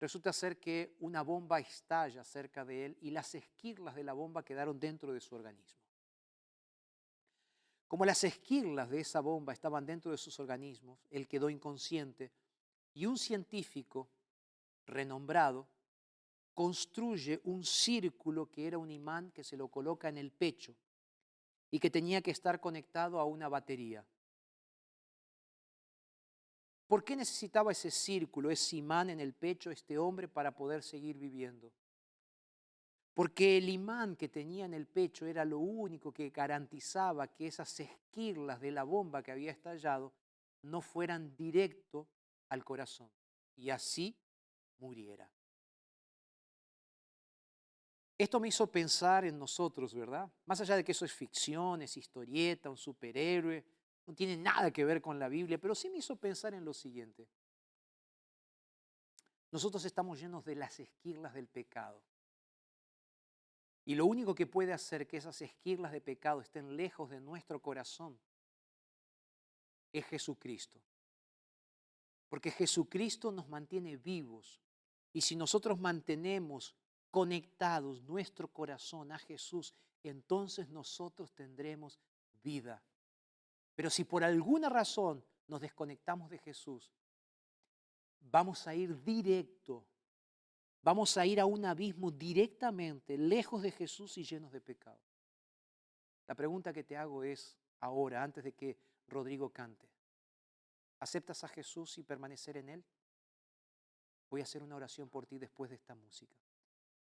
resulta 0.03 0.33
ser 0.33 0.59
que 0.59 0.97
una 0.99 1.23
bomba 1.23 1.61
estalla 1.61 2.25
cerca 2.25 2.65
de 2.65 2.87
él 2.87 2.99
y 3.03 3.13
las 3.13 3.37
esquirlas 3.37 3.95
de 3.95 4.03
la 4.03 4.13
bomba 4.13 4.45
quedaron 4.45 4.81
dentro 4.81 5.13
de 5.13 5.21
su 5.21 5.37
organismo. 5.37 5.79
Como 7.87 8.05
las 8.05 8.25
esquirlas 8.25 8.91
de 8.91 8.99
esa 8.99 9.21
bomba 9.21 9.53
estaban 9.53 9.87
dentro 9.87 10.11
de 10.11 10.19
sus 10.19 10.41
organismos, 10.41 10.99
él 11.09 11.29
quedó 11.29 11.49
inconsciente 11.49 12.33
y 12.95 13.07
un 13.07 13.17
científico 13.17 14.09
renombrado 14.87 15.69
construye 16.53 17.41
un 17.45 17.63
círculo 17.63 18.51
que 18.51 18.67
era 18.67 18.79
un 18.79 18.91
imán 18.91 19.31
que 19.31 19.45
se 19.45 19.57
lo 19.57 19.69
coloca 19.69 20.09
en 20.09 20.19
el 20.19 20.33
pecho 20.33 20.75
y 21.71 21.79
que 21.79 21.91
tenía 21.91 22.21
que 22.23 22.33
estar 22.33 22.59
conectado 22.59 23.21
a 23.21 23.25
una 23.25 23.49
batería. 23.49 24.05
¿Por 26.93 27.05
qué 27.05 27.17
necesitaba 27.17 27.73
ese 27.73 27.91
círculo, 27.91 28.51
ese 28.51 28.77
imán 28.77 29.09
en 29.09 29.19
el 29.19 29.33
pecho 29.33 29.71
este 29.71 29.97
hombre 29.97 30.29
para 30.29 30.55
poder 30.55 30.83
seguir 30.83 31.17
viviendo? 31.17 31.73
porque 33.15 33.57
el 33.57 33.71
imán 33.71 34.15
que 34.15 34.29
tenía 34.29 34.67
en 34.67 34.75
el 34.75 34.87
pecho 34.87 35.25
era 35.25 35.43
lo 35.47 35.59
único 35.59 36.13
que 36.13 36.29
garantizaba 36.29 37.29
que 37.29 37.47
esas 37.47 37.81
esquirlas 37.81 38.61
de 38.61 38.73
la 38.73 38.85
bomba 38.85 39.23
que 39.23 39.33
había 39.33 39.51
estallado 39.51 40.13
no 40.63 40.83
fueran 40.83 41.35
directo 41.35 42.09
al 42.51 42.63
corazón 42.63 43.11
y 43.57 43.71
así 43.71 44.15
muriera. 44.79 45.31
Esto 48.19 48.39
me 48.39 48.49
hizo 48.49 48.67
pensar 48.67 49.25
en 49.25 49.39
nosotros, 49.39 49.95
¿verdad? 49.95 50.31
Más 50.45 50.61
allá 50.61 50.77
de 50.77 50.85
que 50.85 50.93
eso 50.93 51.07
es 51.07 51.13
ficción, 51.13 51.81
es 51.81 51.97
historieta, 51.97 52.69
un 52.69 52.77
superhéroe, 52.77 53.65
no 54.07 54.15
tiene 54.15 54.37
nada 54.37 54.71
que 54.71 54.85
ver 54.85 55.01
con 55.01 55.19
la 55.19 55.29
Biblia, 55.29 55.59
pero 55.59 55.75
sí 55.75 55.89
me 55.89 55.99
hizo 55.99 56.17
pensar 56.17 56.55
en 56.55 56.65
lo 56.65 56.75
siguiente. 56.75 57.29
Nosotros 59.51 59.85
estamos 59.85 60.19
llenos 60.19 60.45
de 60.45 60.57
las 60.57 60.81
esquirlas 60.81 61.35
del 61.35 61.47
pecado. 61.47 62.03
Y 63.85 63.95
lo 63.95 64.07
único 64.07 64.35
que 64.35 64.47
puede 64.47 64.73
hacer 64.73 65.07
que 65.07 65.17
esas 65.17 65.41
esquirlas 65.43 65.93
de 65.93 66.01
pecado 66.01 66.41
estén 66.41 66.77
lejos 66.77 67.11
de 67.11 67.21
nuestro 67.21 67.61
corazón 67.61 68.19
es 69.93 70.07
Jesucristo. 70.07 70.81
Porque 72.29 72.51
Jesucristo 72.51 73.31
nos 73.31 73.49
mantiene 73.49 73.97
vivos. 73.97 74.63
Y 75.13 75.21
si 75.21 75.37
nosotros 75.37 75.79
mantenemos 75.79 76.75
conectados 77.11 78.03
nuestro 78.05 78.49
corazón 78.49 79.13
a 79.13 79.19
Jesús, 79.19 79.75
entonces 80.03 80.69
nosotros 80.71 81.35
tendremos 81.35 82.01
vida. 82.43 82.83
Pero 83.75 83.91
si 83.91 84.05
por 84.05 84.25
alguna 84.25 84.69
razón 84.69 85.25
nos 85.49 85.61
desconectamos 85.61 86.31
de 86.31 86.39
Jesús, 86.39 86.93
vamos 88.21 88.67
a 88.67 88.75
ir 88.75 89.03
directo 89.03 89.87
Vamos 90.83 91.17
a 91.17 91.25
ir 91.25 91.39
a 91.39 91.47
un 91.47 91.65
abismo 91.65 92.11
directamente, 92.11 93.17
lejos 93.17 93.63
de 93.63 93.71
Jesús 93.71 94.19
y 94.19 94.25
llenos 94.25 94.51
de 94.51 94.61
pecado. 94.61 94.99
La 96.27 96.35
pregunta 96.35 96.73
que 96.73 96.83
te 96.83 96.97
hago 96.97 97.23
es 97.23 97.57
ahora, 97.81 98.23
antes 98.23 98.43
de 98.43 98.53
que 98.53 98.77
Rodrigo 99.07 99.51
cante. 99.51 99.89
¿Aceptas 100.99 101.45
a 101.45 101.49
Jesús 101.49 101.99
y 101.99 102.03
permanecer 102.03 102.57
en 102.57 102.69
Él? 102.69 102.85
Voy 104.29 104.41
a 104.41 104.45
hacer 104.45 104.63
una 104.63 104.75
oración 104.75 105.09
por 105.09 105.27
ti 105.27 105.39
después 105.39 105.71
de 105.71 105.77
esta 105.77 105.95
música. 105.95 106.37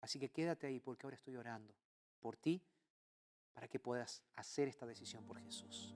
Así 0.01 0.19
que 0.19 0.29
quédate 0.29 0.67
ahí 0.67 0.79
porque 0.81 1.05
ahora 1.05 1.15
estoy 1.15 1.37
orando 1.37 1.73
por 2.19 2.35
ti 2.35 2.61
para 3.53 3.67
que 3.69 3.79
puedas 3.79 4.21
hacer 4.35 4.67
esta 4.67 4.85
decisión 4.85 5.25
por 5.25 5.39
Jesús. 5.39 5.95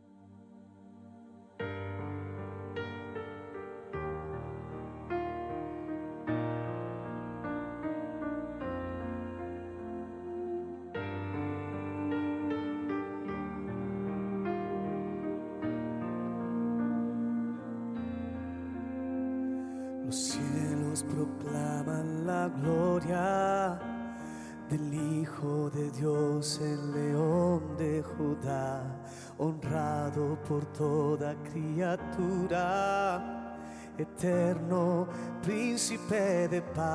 Eterno 34.26 35.08
príncipe 35.44 36.48
de 36.50 36.62
paz. 36.62 36.86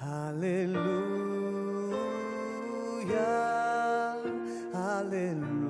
Aleluya, 0.00 0.86
aleluya, 4.72 5.65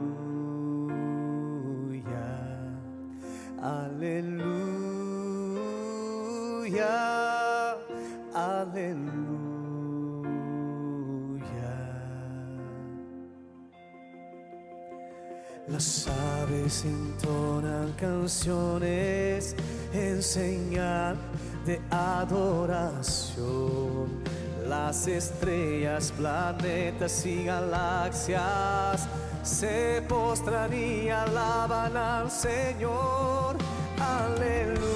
aves 16.67 16.85
entonan 16.85 17.93
canciones 17.93 19.55
en 19.93 20.23
señal 20.23 21.17
de 21.64 21.81
adoración. 21.91 23.47
Las 24.69 25.07
estrellas, 25.07 26.12
planetas 26.17 27.25
y 27.25 27.45
galaxias 27.45 29.09
se 29.45 30.03
postran 30.09 30.73
y 30.75 31.09
alaban 31.09 31.97
al 31.97 32.29
Señor. 32.31 33.57
Aleluya. 34.01 34.95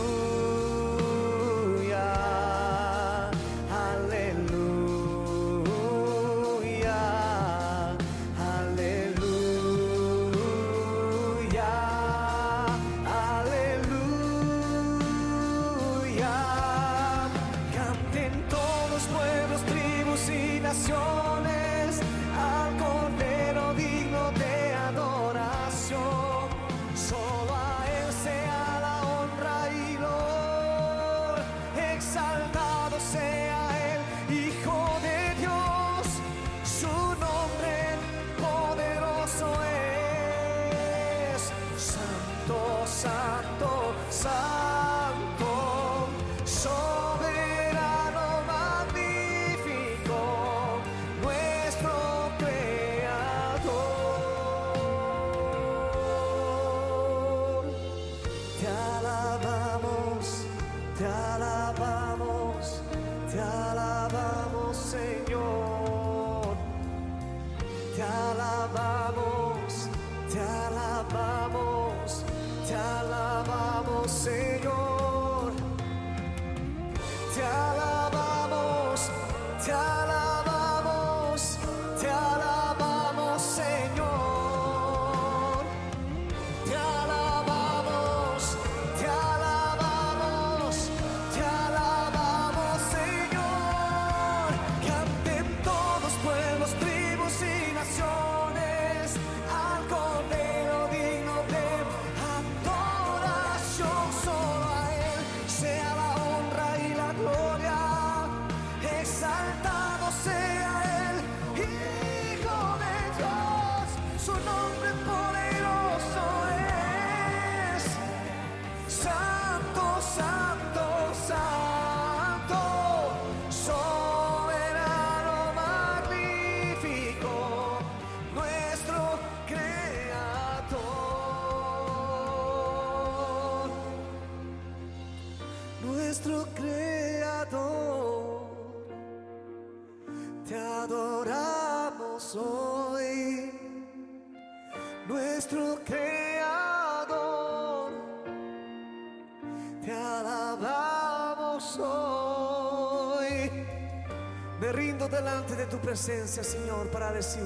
Presencia, 155.90 156.44
Señor, 156.44 156.88
para 156.92 157.10
decir 157.10 157.42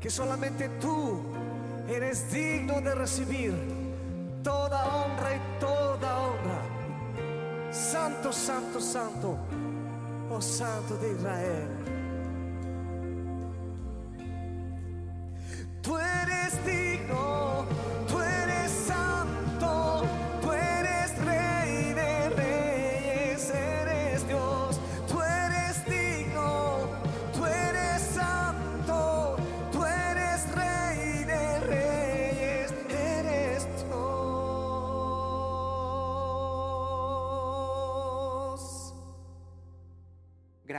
que 0.00 0.10
solamente 0.10 0.68
tú 0.80 1.22
eres 1.88 2.28
digno 2.32 2.80
de 2.80 2.92
recibir 2.92 3.54
toda 4.42 4.84
honra 4.96 5.36
y 5.36 5.60
toda 5.60 6.18
honra. 6.18 7.70
Santo, 7.70 8.32
santo, 8.32 8.80
santo, 8.80 9.38
oh 10.28 10.42
santo 10.42 10.96
de 10.96 11.12
Israel. 11.12 11.89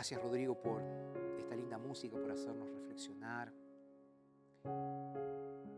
Gracias 0.02 0.20
Rodrigo 0.20 0.56
por 0.56 0.82
esta 1.38 1.56
linda 1.56 1.78
música, 1.78 2.18
por 2.18 2.32
hacernos 2.32 2.68
reflexionar. 2.72 3.54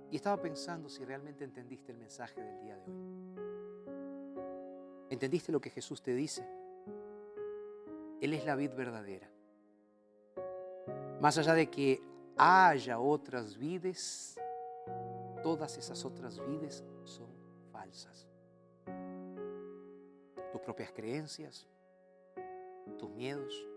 Y 0.10 0.16
estaba 0.16 0.42
pensando 0.42 0.88
si 0.88 1.04
realmente 1.04 1.44
entendiste 1.44 1.92
el 1.92 1.98
mensaje 1.98 2.42
del 2.42 2.58
día 2.62 2.78
de 2.78 2.90
hoy. 2.90 3.36
¿Entendiste 5.10 5.52
lo 5.52 5.60
que 5.60 5.70
Jesús 5.70 6.02
te 6.02 6.16
dice? 6.16 6.48
Él 8.22 8.34
es 8.34 8.46
la 8.46 8.56
vid 8.56 8.72
verdadera. 8.74 9.30
Más 11.20 11.38
allá 11.38 11.54
de 11.54 11.70
que 11.70 12.02
haya 12.38 13.00
otras 13.00 13.58
vides, 13.58 14.40
todas 15.44 15.78
esas 15.78 16.06
otras 16.06 16.40
vides 16.48 16.82
son 17.04 17.28
falsas. 17.74 18.30
Tus 20.54 20.62
propias 20.62 20.94
creencias, 20.94 21.68
tus 22.98 23.10
miedos, 23.10 23.68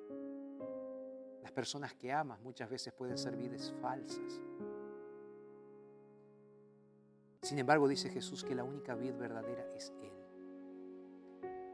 las 1.46 1.52
personas 1.52 1.94
que 1.94 2.10
amas 2.10 2.40
muchas 2.40 2.68
veces 2.68 2.92
pueden 2.92 3.16
ser 3.16 3.36
vides 3.36 3.72
falsas. 3.80 4.42
Sin 7.40 7.60
embargo, 7.60 7.86
dice 7.86 8.10
Jesús 8.10 8.42
que 8.42 8.52
la 8.52 8.64
única 8.64 8.96
vid 8.96 9.14
verdadera 9.14 9.64
es 9.76 9.92
Él. 10.02 10.10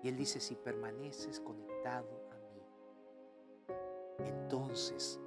Y 0.02 0.08
Él 0.08 0.16
dice, 0.18 0.40
si 0.40 0.56
permaneces 0.56 1.40
conectado 1.40 2.06
a 2.32 2.36
mí, 2.52 4.26
entonces 4.26 5.18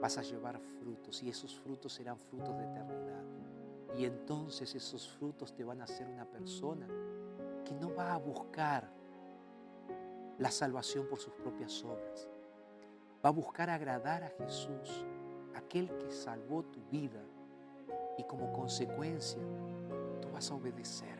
vas 0.00 0.16
a 0.16 0.22
llevar 0.22 0.58
frutos 0.58 1.22
y 1.22 1.28
esos 1.28 1.54
frutos 1.54 1.92
serán 1.92 2.18
frutos 2.18 2.56
de 2.56 2.64
eternidad. 2.64 3.24
Y 3.94 4.06
entonces 4.06 4.74
esos 4.74 5.06
frutos 5.06 5.54
te 5.54 5.64
van 5.64 5.82
a 5.82 5.84
hacer 5.84 6.08
una 6.08 6.24
persona 6.24 6.88
que 7.62 7.74
no 7.74 7.94
va 7.94 8.14
a 8.14 8.16
buscar 8.16 8.90
la 10.38 10.50
salvación 10.50 11.06
por 11.08 11.18
sus 11.18 11.34
propias 11.34 11.84
obras. 11.84 12.31
Va 13.24 13.28
a 13.28 13.32
buscar 13.32 13.70
agradar 13.70 14.24
a 14.24 14.30
Jesús, 14.30 15.04
aquel 15.54 15.96
que 15.98 16.10
salvó 16.10 16.64
tu 16.64 16.80
vida. 16.90 17.20
Y 18.18 18.24
como 18.24 18.52
consecuencia, 18.52 19.42
tú 20.20 20.28
vas 20.30 20.50
a 20.50 20.54
obedecer 20.54 21.18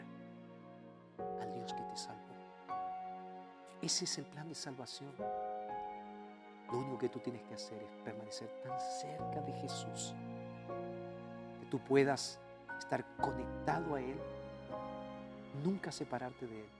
al 1.40 1.52
Dios 1.54 1.72
que 1.72 1.82
te 1.82 1.96
salvó. 1.96 2.22
Ese 3.80 4.04
es 4.04 4.18
el 4.18 4.24
plan 4.24 4.48
de 4.48 4.54
salvación. 4.54 5.12
Lo 6.70 6.78
único 6.78 6.98
que 6.98 7.08
tú 7.08 7.18
tienes 7.18 7.42
que 7.42 7.54
hacer 7.54 7.82
es 7.82 7.96
permanecer 8.04 8.48
tan 8.62 8.78
cerca 8.80 9.40
de 9.42 9.52
Jesús 9.52 10.14
que 11.60 11.66
tú 11.66 11.78
puedas 11.78 12.40
estar 12.78 13.04
conectado 13.18 13.94
a 13.94 14.00
Él, 14.00 14.18
nunca 15.62 15.92
separarte 15.92 16.46
de 16.46 16.60
Él, 16.60 16.70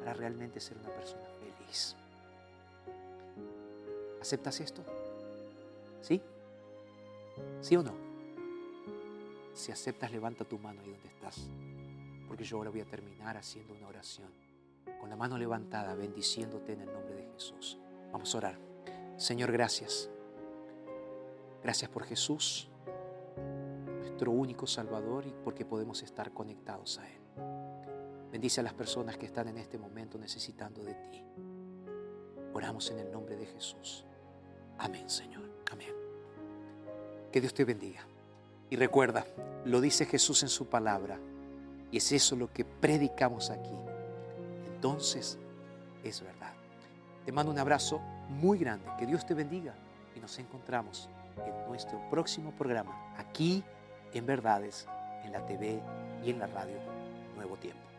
para 0.00 0.12
realmente 0.12 0.60
ser 0.60 0.76
una 0.78 0.90
persona 0.90 1.24
feliz. 1.38 1.96
¿Aceptas 4.20 4.60
esto? 4.60 4.82
¿Sí? 6.00 6.20
¿Sí 7.60 7.76
o 7.76 7.82
no? 7.82 7.94
Si 9.54 9.72
aceptas, 9.72 10.12
levanta 10.12 10.44
tu 10.44 10.58
mano 10.58 10.80
ahí 10.80 10.90
donde 10.90 11.08
estás, 11.08 11.48
porque 12.28 12.44
yo 12.44 12.58
ahora 12.58 12.70
voy 12.70 12.80
a 12.80 12.86
terminar 12.86 13.36
haciendo 13.36 13.74
una 13.74 13.88
oración, 13.88 14.30
con 15.00 15.10
la 15.10 15.16
mano 15.16 15.36
levantada, 15.36 15.94
bendiciéndote 15.94 16.72
en 16.74 16.82
el 16.82 16.92
nombre 16.92 17.14
de 17.14 17.32
Jesús. 17.32 17.78
Vamos 18.12 18.34
a 18.34 18.38
orar. 18.38 18.58
Señor, 19.16 19.52
gracias. 19.52 20.08
Gracias 21.62 21.90
por 21.90 22.04
Jesús, 22.04 22.68
nuestro 23.98 24.30
único 24.32 24.66
Salvador 24.66 25.26
y 25.26 25.34
porque 25.44 25.64
podemos 25.64 26.02
estar 26.02 26.32
conectados 26.32 26.98
a 26.98 27.08
Él. 27.08 27.20
Bendice 28.32 28.60
a 28.60 28.62
las 28.62 28.74
personas 28.74 29.18
que 29.18 29.26
están 29.26 29.48
en 29.48 29.58
este 29.58 29.76
momento 29.76 30.16
necesitando 30.16 30.82
de 30.82 30.94
ti. 30.94 31.22
Oramos 32.54 32.90
en 32.90 33.00
el 33.00 33.10
nombre 33.10 33.36
de 33.36 33.46
Jesús. 33.46 34.06
Amén, 34.80 35.08
Señor. 35.08 35.42
Amén. 35.70 35.92
Que 37.30 37.40
Dios 37.40 37.52
te 37.52 37.64
bendiga. 37.64 38.00
Y 38.70 38.76
recuerda, 38.76 39.26
lo 39.64 39.80
dice 39.80 40.06
Jesús 40.06 40.42
en 40.42 40.48
su 40.48 40.68
palabra. 40.68 41.18
Y 41.92 41.98
es 41.98 42.12
eso 42.12 42.34
lo 42.34 42.52
que 42.52 42.64
predicamos 42.64 43.50
aquí. 43.50 43.74
Entonces, 44.74 45.38
es 46.02 46.22
verdad. 46.22 46.52
Te 47.26 47.32
mando 47.32 47.52
un 47.52 47.58
abrazo 47.58 47.98
muy 48.28 48.58
grande. 48.58 48.86
Que 48.98 49.06
Dios 49.06 49.26
te 49.26 49.34
bendiga. 49.34 49.74
Y 50.16 50.20
nos 50.20 50.38
encontramos 50.38 51.10
en 51.36 51.68
nuestro 51.68 52.00
próximo 52.10 52.52
programa, 52.52 53.14
aquí 53.16 53.62
en 54.12 54.26
Verdades, 54.26 54.86
en 55.24 55.32
la 55.32 55.44
TV 55.46 55.80
y 56.24 56.30
en 56.30 56.38
la 56.38 56.46
radio 56.46 56.76
Nuevo 57.36 57.56
Tiempo. 57.56 57.89